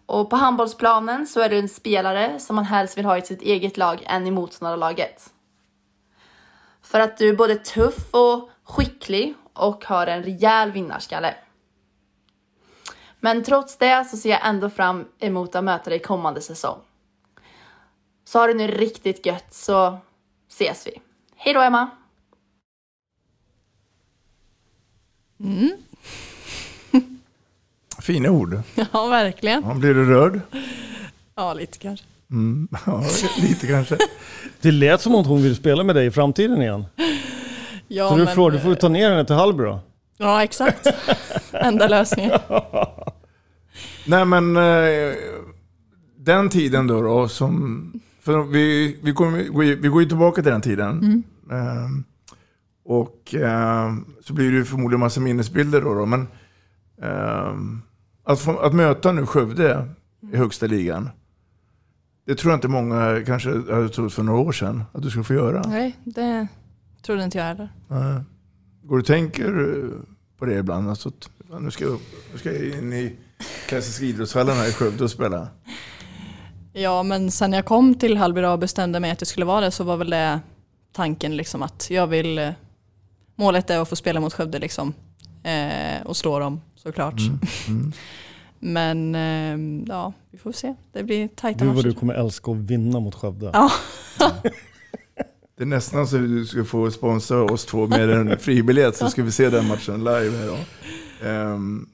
Och 0.06 0.30
på 0.30 0.36
handbollsplanen 0.36 1.28
så 1.28 1.40
är 1.42 1.50
du 1.50 1.60
en 1.60 1.70
spelare 1.70 2.40
som 2.40 2.56
man 2.56 2.66
helst 2.66 2.98
vill 2.98 3.06
ha 3.06 3.18
i 3.18 3.22
sitt 3.22 3.42
eget 3.42 3.78
lag 3.78 4.04
än 4.06 4.28
i 4.28 4.32
motståndarlaget. 4.32 5.34
För 6.82 7.00
att 7.00 7.18
du 7.18 7.30
är 7.30 7.36
både 7.36 7.56
tuff 7.56 8.14
och 8.14 8.50
skicklig 8.64 9.34
och 9.54 9.86
har 9.86 10.08
en 10.08 10.24
rejäl 10.24 10.72
vinnarskalle. 10.72 11.36
Men 13.20 13.44
trots 13.44 13.78
det 13.78 14.06
så 14.06 14.18
ser 14.18 14.30
jag 14.30 14.48
ändå 14.48 14.70
fram 14.70 15.08
emot 15.20 15.56
att 15.56 15.64
möta 15.64 15.90
dig 15.90 16.00
kommande 16.00 16.42
säsong. 16.42 16.80
Så 18.32 18.40
har 18.40 18.48
det 18.48 18.54
nu 18.54 18.68
riktigt 18.68 19.26
gött 19.26 19.54
så 19.54 19.98
ses 20.50 20.88
vi. 20.88 20.92
Hej 21.36 21.54
då 21.54 21.62
Emma! 21.62 21.90
Mm. 25.40 25.72
Fina 28.02 28.30
ord. 28.30 28.62
Ja, 28.94 29.08
verkligen. 29.08 29.64
Ja, 29.68 29.74
blir 29.74 29.94
du 29.94 30.06
rörd? 30.06 30.42
Ja, 31.36 31.54
lite 31.54 31.78
kanske. 31.78 32.06
Mm. 32.30 32.68
Ja, 32.86 33.04
lite 33.42 33.68
kanske. 33.68 33.98
Det 34.62 34.72
lät 34.72 35.02
som 35.02 35.16
att 35.16 35.28
hon 35.28 35.42
vill 35.44 35.56
spela 35.56 35.84
med 35.84 35.96
dig 35.96 36.06
i 36.06 36.12
framtiden 36.12 36.62
igen. 36.62 36.86
Ja, 37.88 38.10
så 38.10 38.16
du, 38.18 38.26
men- 38.26 38.36
får, 38.36 38.52
du 38.52 38.60
får 38.60 38.76
ta 38.76 38.90
ner 38.90 39.10
henne 39.10 39.26
till 39.26 39.36
Hallby 39.36 39.64
då. 39.64 39.80
Ja, 40.18 40.44
exakt. 40.44 40.88
Enda 41.52 41.88
lösningen. 41.88 42.40
Nej 44.06 44.26
men 44.26 44.58
eh, 44.58 45.14
den 46.18 46.50
tiden 46.50 46.88
då, 46.88 47.02
då 47.02 47.28
som... 47.28 47.92
För 48.22 48.44
vi, 48.44 48.98
vi, 49.04 49.14
kommer, 49.14 49.38
vi 49.76 49.88
går 49.88 50.02
ju 50.02 50.08
tillbaka 50.08 50.42
till 50.42 50.52
den 50.52 50.62
tiden. 50.62 51.00
Mm. 51.00 51.24
Ehm, 51.52 52.04
och 52.84 53.36
ehm, 53.36 54.06
så 54.22 54.34
blir 54.34 54.52
det 54.52 54.58
ju 54.58 54.66
förmodligen 54.66 55.00
massa 55.00 55.22
minnesbilder 55.22 55.82
då. 55.82 55.94
då 55.94 56.06
men 56.06 56.28
ehm, 57.02 57.82
att, 58.24 58.40
få, 58.40 58.58
att 58.58 58.74
möta 58.74 59.12
nu 59.12 59.26
Skövde 59.26 59.88
i 60.34 60.38
högsta 60.38 60.68
ligan. 60.68 61.10
Det 62.26 62.36
tror 62.36 62.52
jag 62.52 62.58
inte 62.58 62.68
många 62.68 63.24
kanske 63.26 63.50
hade 63.50 63.90
trott 63.90 64.14
för 64.14 64.24
några 64.24 64.40
år 64.40 64.52
sedan 64.52 64.84
att 64.92 65.02
du 65.02 65.10
skulle 65.10 65.24
få 65.24 65.34
göra. 65.34 65.62
Nej, 65.68 65.98
det 66.04 66.48
trodde 67.02 67.24
inte 67.24 67.38
jag 67.38 67.46
heller. 67.46 67.70
Går 68.84 68.98
du 68.98 69.04
tänker 69.04 69.60
eh, 69.60 69.90
på 70.38 70.46
det 70.46 70.58
ibland? 70.58 70.90
Alltså, 70.90 71.12
nu, 71.60 71.72
ska 71.72 71.86
jag, 71.86 72.00
nu 72.32 72.38
ska 72.38 72.52
jag 72.52 72.66
in 72.66 72.94
i 72.94 73.16
klassiska 73.68 74.06
idrottshallen 74.06 74.56
här 74.56 74.70
i 74.70 74.72
Skövde 74.72 75.04
och 75.04 75.12
spela. 75.12 75.48
Ja, 76.74 77.04
men 77.04 77.32
sen 77.32 77.54
jag 77.54 77.66
kom 77.66 77.96
till 77.96 78.18
Hallby 78.18 78.42
och 78.44 78.60
bestämde 78.60 79.00
mig 79.00 79.12
att 79.12 79.20
det 79.20 79.26
skulle 79.26 79.46
vara 79.46 79.62
det 79.62 79.72
så 79.72 79.84
var 79.84 79.98
väl 79.98 80.10
det 80.10 80.40
tanken 80.92 81.38
liksom 81.38 81.62
att 81.64 81.88
jag 81.90 82.08
vill 82.08 82.38
eh, 82.38 82.50
Målet 83.36 83.70
är 83.70 83.80
att 83.80 83.90
få 83.90 83.96
spela 83.96 84.20
mot 84.20 84.34
Skövde 84.34 84.60
liksom. 84.60 84.94
Eh, 85.44 86.06
och 86.06 86.18
slå 86.18 86.40
dem 86.40 86.62
såklart. 86.76 87.20
Mm, 87.20 87.40
mm. 87.68 87.92
Men 88.60 89.16
eh, 89.16 89.86
ja, 89.88 90.14
vi 90.32 90.38
får 90.38 90.52
se. 90.52 90.76
Det 90.92 91.04
blir 91.04 91.28
tajta 91.28 91.60
Du 91.60 91.66
vad 91.66 91.76
matcher. 91.76 91.88
du 91.88 91.94
kommer 91.94 92.14
älska 92.14 92.52
att 92.52 92.58
vinna 92.58 93.00
mot 93.00 93.16
Skövde. 93.16 93.50
Ja. 93.54 93.72
Det 95.58 95.64
är 95.64 95.68
nästan 95.68 96.08
så 96.08 96.18
du 96.18 96.46
ska 96.46 96.64
få 96.64 96.92
sponsra 96.92 97.44
oss 97.44 97.66
två 97.66 97.88
med 97.88 98.10
en 98.10 98.38
fribiljett 98.40 98.96
så 98.96 99.10
ska 99.10 99.24
vi 99.24 99.32
se 99.32 99.50
den 99.50 99.68
matchen 99.68 99.98
live 99.98 100.38
här 100.38 100.48
då. 100.48 100.58
Ehm, 101.28 101.90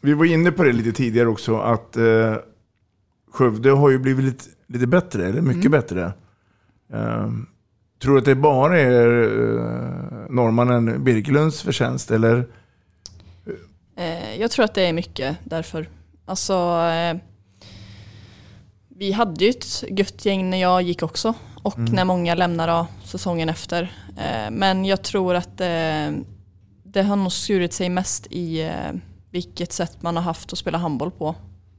vi 0.00 0.14
var 0.14 0.24
inne 0.24 0.52
på 0.52 0.64
det 0.64 0.72
lite 0.72 0.92
tidigare 0.92 1.28
också 1.28 1.56
att 1.58 1.96
uh, 1.96 2.36
Skövde 3.30 3.70
har 3.70 3.90
ju 3.90 3.98
blivit 3.98 4.24
lite, 4.24 4.44
lite 4.66 4.86
bättre, 4.86 5.26
eller 5.28 5.40
mycket 5.40 5.64
Mm. 5.66 5.72
bättre. 5.80 6.12
Um, 6.92 7.46
tror 8.02 8.12
du 8.14 8.18
att 8.18 8.24
det 8.24 8.34
bara 8.34 8.80
är 8.80 9.06
uh, 9.08 10.26
norrmannen 10.30 11.04
Birkelunds 11.04 11.62
förtjänst 11.62 12.10
eller? 12.10 12.46
Eh, 13.96 14.40
jag 14.40 14.50
tror 14.50 14.64
att 14.64 14.74
det 14.74 14.82
är 14.86 14.92
mycket 14.92 15.36
därför. 15.44 15.88
Alltså, 16.24 16.54
eh, 16.80 17.16
vi 18.88 19.12
hade 19.12 19.44
ju 19.44 19.50
ett 19.50 19.84
gött 19.88 20.24
gäng 20.24 20.50
när 20.50 20.60
jag 20.60 20.82
gick 20.82 21.02
också 21.02 21.34
och 21.62 21.78
Mm. 21.78 21.92
när 21.92 22.04
många 22.04 22.34
lämnade 22.34 22.72
av 22.72 22.86
säsongen 23.04 23.48
efter. 23.48 23.92
Men 24.50 24.84
jag 24.84 25.02
tror 25.02 25.34
att 25.34 25.56
det 26.84 27.02
har 27.02 27.16
nog 27.16 27.32
skurit 27.32 27.72
sig 27.72 27.88
mest 27.88 28.26
i 28.30 28.70
vilket 29.30 29.72
sätt 29.72 30.02
man 30.02 30.16
har 30.16 30.22
haft 30.22 30.52
att 30.52 30.58
spela 30.58 30.78
handboll 30.78 31.10
på. 31.10 31.34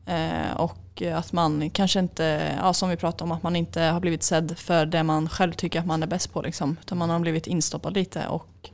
Eh, 0.07 0.57
och 0.57 1.01
att 1.01 1.33
man 1.33 1.69
kanske 1.69 1.99
inte, 1.99 2.55
ja, 2.57 2.73
som 2.73 2.89
vi 2.89 2.97
pratade 2.97 3.23
om, 3.23 3.31
att 3.31 3.43
man 3.43 3.55
inte 3.55 3.81
har 3.81 3.99
blivit 3.99 4.23
sedd 4.23 4.57
för 4.57 4.85
det 4.85 5.03
man 5.03 5.29
själv 5.29 5.51
tycker 5.51 5.79
att 5.79 5.85
man 5.85 6.03
är 6.03 6.07
bäst 6.07 6.33
på. 6.33 6.41
Liksom, 6.41 6.77
utan 6.81 6.97
man 6.97 7.09
har 7.09 7.19
blivit 7.19 7.47
instoppad 7.47 7.93
lite. 7.93 8.27
Och 8.27 8.69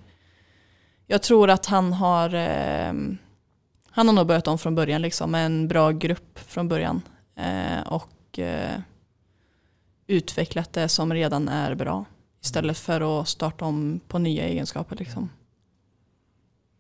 jag 1.08 1.22
tror 1.22 1.50
att 1.50 1.66
han 1.66 1.94
har 1.94 2.34
eh, 2.34 2.94
han 3.92 4.08
har 4.08 4.14
nog 4.14 4.28
börjat 4.28 4.48
om 4.48 4.58
från 4.58 4.76
början 4.76 5.02
liksom, 5.02 5.32
med 5.32 5.46
en 5.46 5.68
bra 5.68 5.92
grupp 5.92 6.40
från 6.40 6.68
början. 6.68 7.02
Eh, 7.36 7.88
och 7.88 8.40
eh, 8.40 8.80
utvecklat 10.08 10.74
det 10.74 10.88
som 10.88 11.14
redan 11.14 11.50
är 11.50 11.76
bra 11.76 12.06
Istället 12.44 12.78
för 12.78 13.22
att 13.22 13.28
starta 13.28 13.66
om 13.66 14.00
på 14.08 14.20
nya 14.20 14.44
egenskaper. 14.44 14.96
Liksom. 14.96 15.30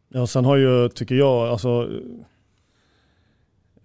Ja, 0.09 0.27
sen 0.27 0.45
har 0.45 0.55
ju, 0.55 0.89
tycker 0.89 1.15
jag, 1.15 1.49
alltså 1.49 1.89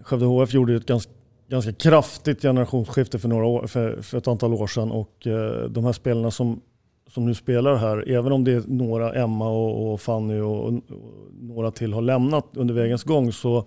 Skövde 0.03 0.27
HF 0.27 0.55
gjorde 0.55 0.75
ett 0.75 0.87
ganska, 0.87 1.13
ganska 1.49 1.73
kraftigt 1.73 2.43
generationsskifte 2.43 3.19
för, 3.19 3.29
några 3.29 3.47
år, 3.47 3.67
för, 3.67 4.03
för 4.03 4.19
ett 4.19 4.29
antal 4.29 4.55
år 4.55 4.67
sedan 4.67 4.91
och 4.91 5.27
eh, 5.27 5.69
de 5.69 5.85
här 5.85 5.93
spelarna 5.93 6.31
som, 6.31 6.61
som 7.11 7.27
nu 7.27 7.35
spelar 7.35 7.77
här, 7.77 8.09
även 8.09 8.33
om 8.33 8.45
det 8.45 8.53
är 8.53 8.63
några, 8.67 9.13
Emma 9.13 9.49
och, 9.49 9.93
och 9.93 10.01
Fanny 10.01 10.41
och, 10.41 10.67
och, 10.67 10.73
några 11.41 11.71
till 11.71 11.93
har 11.93 12.03
lämnat 12.03 12.47
under 12.53 12.75
vägens 12.75 13.05
gång 13.05 13.33
så 13.33 13.65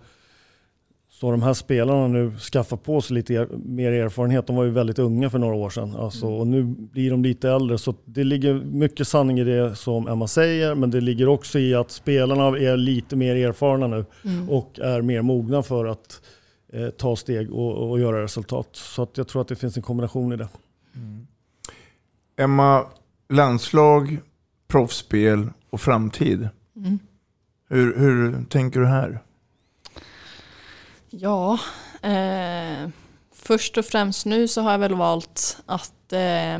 så 1.21 1.31
de 1.31 1.41
här 1.41 1.53
spelarna 1.53 2.07
nu 2.07 2.37
skaffat 2.37 2.83
på 2.83 3.01
sig 3.01 3.13
lite 3.13 3.33
er, 3.33 3.47
mer 3.65 3.91
erfarenhet. 3.91 4.47
De 4.47 4.55
var 4.55 4.63
ju 4.63 4.69
väldigt 4.69 4.99
unga 4.99 5.29
för 5.29 5.39
några 5.39 5.55
år 5.55 5.69
sedan. 5.69 5.95
Alltså, 5.95 6.27
och 6.27 6.47
nu 6.47 6.63
blir 6.63 7.11
de 7.11 7.23
lite 7.23 7.49
äldre. 7.49 7.77
Så 7.77 7.95
det 8.05 8.23
ligger 8.23 8.53
mycket 8.53 9.07
sanning 9.07 9.39
i 9.39 9.43
det 9.43 9.75
som 9.75 10.07
Emma 10.07 10.27
säger. 10.27 10.75
Men 10.75 10.91
det 10.91 11.01
ligger 11.01 11.27
också 11.27 11.59
i 11.59 11.75
att 11.75 11.91
spelarna 11.91 12.43
är 12.43 12.77
lite 12.77 13.15
mer 13.15 13.35
erfarna 13.35 13.87
nu. 13.87 14.05
Mm. 14.25 14.49
Och 14.49 14.79
är 14.79 15.01
mer 15.01 15.21
mogna 15.21 15.63
för 15.63 15.85
att 15.85 16.21
eh, 16.73 16.89
ta 16.89 17.15
steg 17.15 17.51
och, 17.51 17.89
och 17.89 17.99
göra 17.99 18.23
resultat. 18.23 18.69
Så 18.71 19.03
att 19.03 19.17
jag 19.17 19.27
tror 19.27 19.41
att 19.41 19.47
det 19.47 19.55
finns 19.55 19.77
en 19.77 19.83
kombination 19.83 20.33
i 20.33 20.37
det. 20.37 20.47
Emma, 22.37 22.85
landslag, 23.29 24.17
proffsspel 24.67 25.49
och 25.69 25.81
framtid. 25.81 26.49
Mm. 26.75 26.99
Hur, 27.69 27.99
hur 27.99 28.43
tänker 28.49 28.79
du 28.79 28.85
här? 28.85 29.21
Ja, 31.13 31.59
eh, 32.01 32.89
först 33.33 33.77
och 33.77 33.85
främst 33.85 34.25
nu 34.25 34.47
så 34.47 34.61
har 34.61 34.71
jag 34.71 34.79
väl 34.79 34.95
valt 34.95 35.57
att 35.65 36.13
eh, 36.13 36.59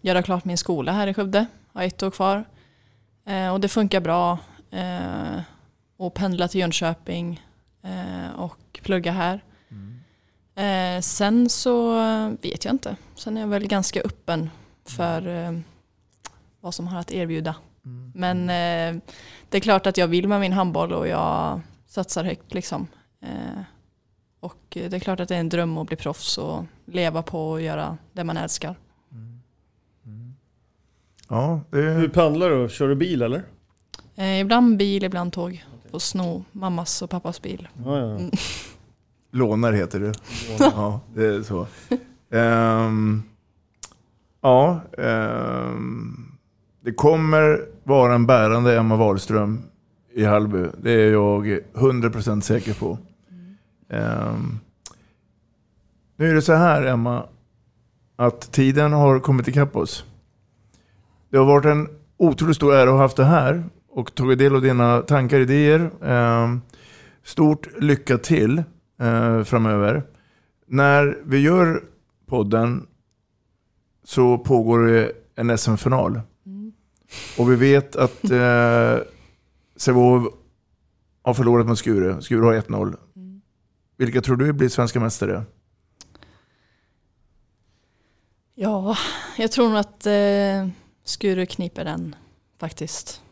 göra 0.00 0.22
klart 0.22 0.44
min 0.44 0.58
skola 0.58 0.92
här 0.92 1.06
i 1.06 1.14
Skövde. 1.14 1.46
Har 1.72 1.82
ett 1.82 2.02
år 2.02 2.10
kvar. 2.10 2.44
Eh, 3.26 3.52
och 3.52 3.60
det 3.60 3.68
funkar 3.68 4.00
bra. 4.00 4.38
Eh, 4.70 5.40
och 5.96 6.14
pendla 6.14 6.48
till 6.48 6.60
Jönköping 6.60 7.46
eh, 7.82 8.40
och 8.40 8.80
plugga 8.82 9.12
här. 9.12 9.44
Eh, 10.54 11.00
sen 11.00 11.48
så 11.48 11.94
vet 12.42 12.64
jag 12.64 12.74
inte. 12.74 12.96
Sen 13.14 13.36
är 13.36 13.40
jag 13.40 13.48
väl 13.48 13.66
ganska 13.66 14.00
öppen 14.00 14.50
för 14.84 15.28
eh, 15.28 15.52
vad 16.60 16.74
som 16.74 16.86
har 16.86 17.00
att 17.00 17.12
erbjuda. 17.12 17.54
Men 18.14 18.40
eh, 18.40 19.02
det 19.48 19.56
är 19.56 19.60
klart 19.60 19.86
att 19.86 19.96
jag 19.96 20.06
vill 20.08 20.28
med 20.28 20.40
min 20.40 20.52
handboll 20.52 20.92
och 20.92 21.08
jag 21.08 21.60
satsar 21.86 22.24
högt 22.24 22.54
liksom. 22.54 22.86
Eh, 24.40 24.46
och 24.46 24.58
det 24.70 24.92
är 24.92 24.98
klart 24.98 25.20
att 25.20 25.28
det 25.28 25.36
är 25.36 25.40
en 25.40 25.48
dröm 25.48 25.78
att 25.78 25.86
bli 25.86 25.96
proffs 25.96 26.38
och 26.38 26.64
leva 26.84 27.22
på 27.22 27.50
och 27.50 27.62
göra 27.62 27.98
det 28.12 28.24
man 28.24 28.36
älskar. 28.36 28.76
Ja, 31.28 31.60
det... 31.70 31.80
Hur 31.80 32.08
pendlar 32.08 32.50
du? 32.50 32.68
Kör 32.68 32.88
du 32.88 32.94
bil 32.94 33.22
eller? 33.22 33.42
Eh, 34.16 34.40
ibland 34.40 34.76
bil, 34.76 35.04
ibland 35.04 35.32
tåg. 35.32 35.64
Och 35.90 36.02
sno 36.02 36.44
mammas 36.52 37.02
och 37.02 37.10
pappas 37.10 37.42
bil. 37.42 37.68
Ja, 37.84 37.98
ja. 37.98 38.10
Mm. 38.10 38.30
Lånar 39.30 39.72
heter 39.72 40.00
det. 40.00 40.12
Ja, 40.58 41.00
det 41.14 41.26
är 41.26 41.42
så. 41.42 41.66
Ehm, 42.30 43.22
ja, 44.40 44.80
ehm, 44.98 46.38
det 46.80 46.92
kommer 46.92 47.66
vara 47.84 48.14
en 48.14 48.26
bärande 48.26 48.78
Emma 48.78 48.96
Wahlström 48.96 49.62
i 50.14 50.24
Hallby. 50.24 50.66
Det 50.82 50.90
är 50.90 51.10
jag 51.12 51.58
100% 51.74 52.40
säker 52.40 52.74
på. 52.74 52.98
Ehm, 53.90 54.58
nu 56.16 56.30
är 56.30 56.34
det 56.34 56.42
så 56.42 56.52
här 56.52 56.82
Emma, 56.82 57.26
att 58.16 58.52
tiden 58.52 58.92
har 58.92 59.20
kommit 59.20 59.48
ikapp 59.48 59.76
oss. 59.76 60.04
Det 61.30 61.38
har 61.38 61.44
varit 61.44 61.64
en 61.64 61.88
otroligt 62.16 62.56
stor 62.56 62.74
ära 62.74 62.82
att 62.82 62.88
ha 62.88 62.98
haft 62.98 63.16
det 63.16 63.24
här 63.24 63.64
och 63.88 64.14
tagit 64.14 64.38
del 64.38 64.54
av 64.54 64.62
dina 64.62 65.00
tankar 65.00 65.36
och 65.36 65.42
idéer. 65.42 65.90
Ehm, 66.02 66.60
stort 67.22 67.68
lycka 67.80 68.18
till 68.18 68.62
eh, 69.00 69.42
framöver. 69.42 70.02
När 70.66 71.18
vi 71.24 71.38
gör 71.38 71.84
podden 72.26 72.86
så 74.04 74.38
pågår 74.38 74.86
det 74.86 75.12
en 75.36 75.58
SM-final. 75.58 76.20
Och 77.38 77.50
vi 77.50 77.56
vet 77.56 77.96
att 77.96 78.24
eh, 78.24 78.98
Sävehof 79.76 80.32
har 81.22 81.34
förlorat 81.34 81.66
mot 81.66 81.78
Skure. 81.78 82.22
Skure 82.22 82.44
har 82.44 82.54
1-0. 82.54 82.96
Vilka 84.00 84.20
tror 84.20 84.36
du 84.36 84.52
blir 84.52 84.68
svenska 84.68 85.00
mästare? 85.00 85.44
Ja, 88.54 88.96
jag 89.38 89.52
tror 89.52 89.68
nog 89.68 89.78
att 89.78 90.06
eh, 90.06 90.68
Skuru 91.04 91.46
kniper 91.46 91.84
den 91.84 92.16
faktiskt. 92.58 93.22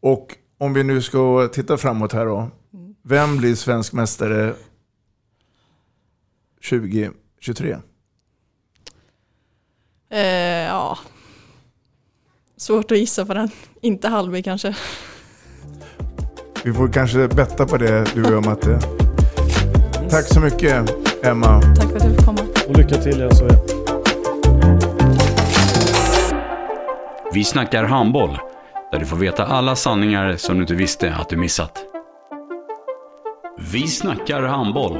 Och 0.00 0.36
om 0.58 0.74
vi 0.74 0.84
nu 0.84 1.02
ska 1.02 1.48
titta 1.52 1.78
framåt 1.78 2.12
här 2.12 2.26
då. 2.26 2.50
Vem 3.02 3.36
blir 3.36 3.54
svensk 3.54 3.92
mästare 3.92 4.54
2023? 6.70 7.76
Eh, 10.10 10.20
ja, 10.66 10.98
svårt 12.56 12.90
att 12.90 12.98
gissa 12.98 13.26
på 13.26 13.34
den. 13.34 13.50
Inte 13.80 14.08
Hallby 14.08 14.42
kanske. 14.42 14.76
Vi 16.66 16.72
får 16.72 16.92
kanske 16.92 17.28
betta 17.28 17.66
på 17.66 17.76
det 17.76 18.14
du 18.14 18.24
och 18.24 18.32
jag 18.32 18.46
Matte. 18.46 18.78
Tack 20.10 20.24
så 20.24 20.40
mycket 20.40 20.90
Emma. 21.24 21.62
Tack 21.62 21.88
för 21.88 21.96
att 21.96 22.04
jag 22.04 22.16
fick 22.16 22.24
komma. 22.24 22.40
Och 22.68 22.76
lycka 22.76 22.94
till 22.94 23.22
i 23.22 23.28
SHE. 23.28 23.48
Vi 27.32 27.44
snackar 27.44 27.84
handboll, 27.84 28.38
där 28.92 28.98
du 28.98 29.06
får 29.06 29.16
veta 29.16 29.44
alla 29.44 29.76
sanningar 29.76 30.36
som 30.36 30.54
du 30.54 30.60
inte 30.60 30.74
visste 30.74 31.14
att 31.14 31.28
du 31.28 31.36
missat. 31.36 31.84
Vi 33.72 33.88
snackar 33.88 34.42
handboll. 34.42 34.98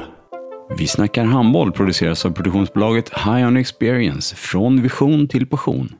Vi 0.77 0.87
snackar 0.87 1.23
handboll 1.23 1.71
produceras 1.71 2.25
av 2.25 2.31
produktionsbolaget 2.31 3.09
High 3.09 3.47
On 3.47 3.57
Experience, 3.57 4.35
från 4.35 4.81
vision 4.81 5.27
till 5.27 5.47
passion. 5.47 5.95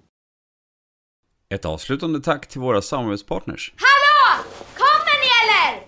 Ett 1.49 1.65
avslutande 1.65 2.19
tack 2.19 2.47
till 2.47 2.61
våra 2.61 2.81
samarbetspartners. 2.81 3.73
Hallå! 3.77 4.43
Kommer 4.77 5.19
ni 5.19 5.27
eller? 5.43 5.86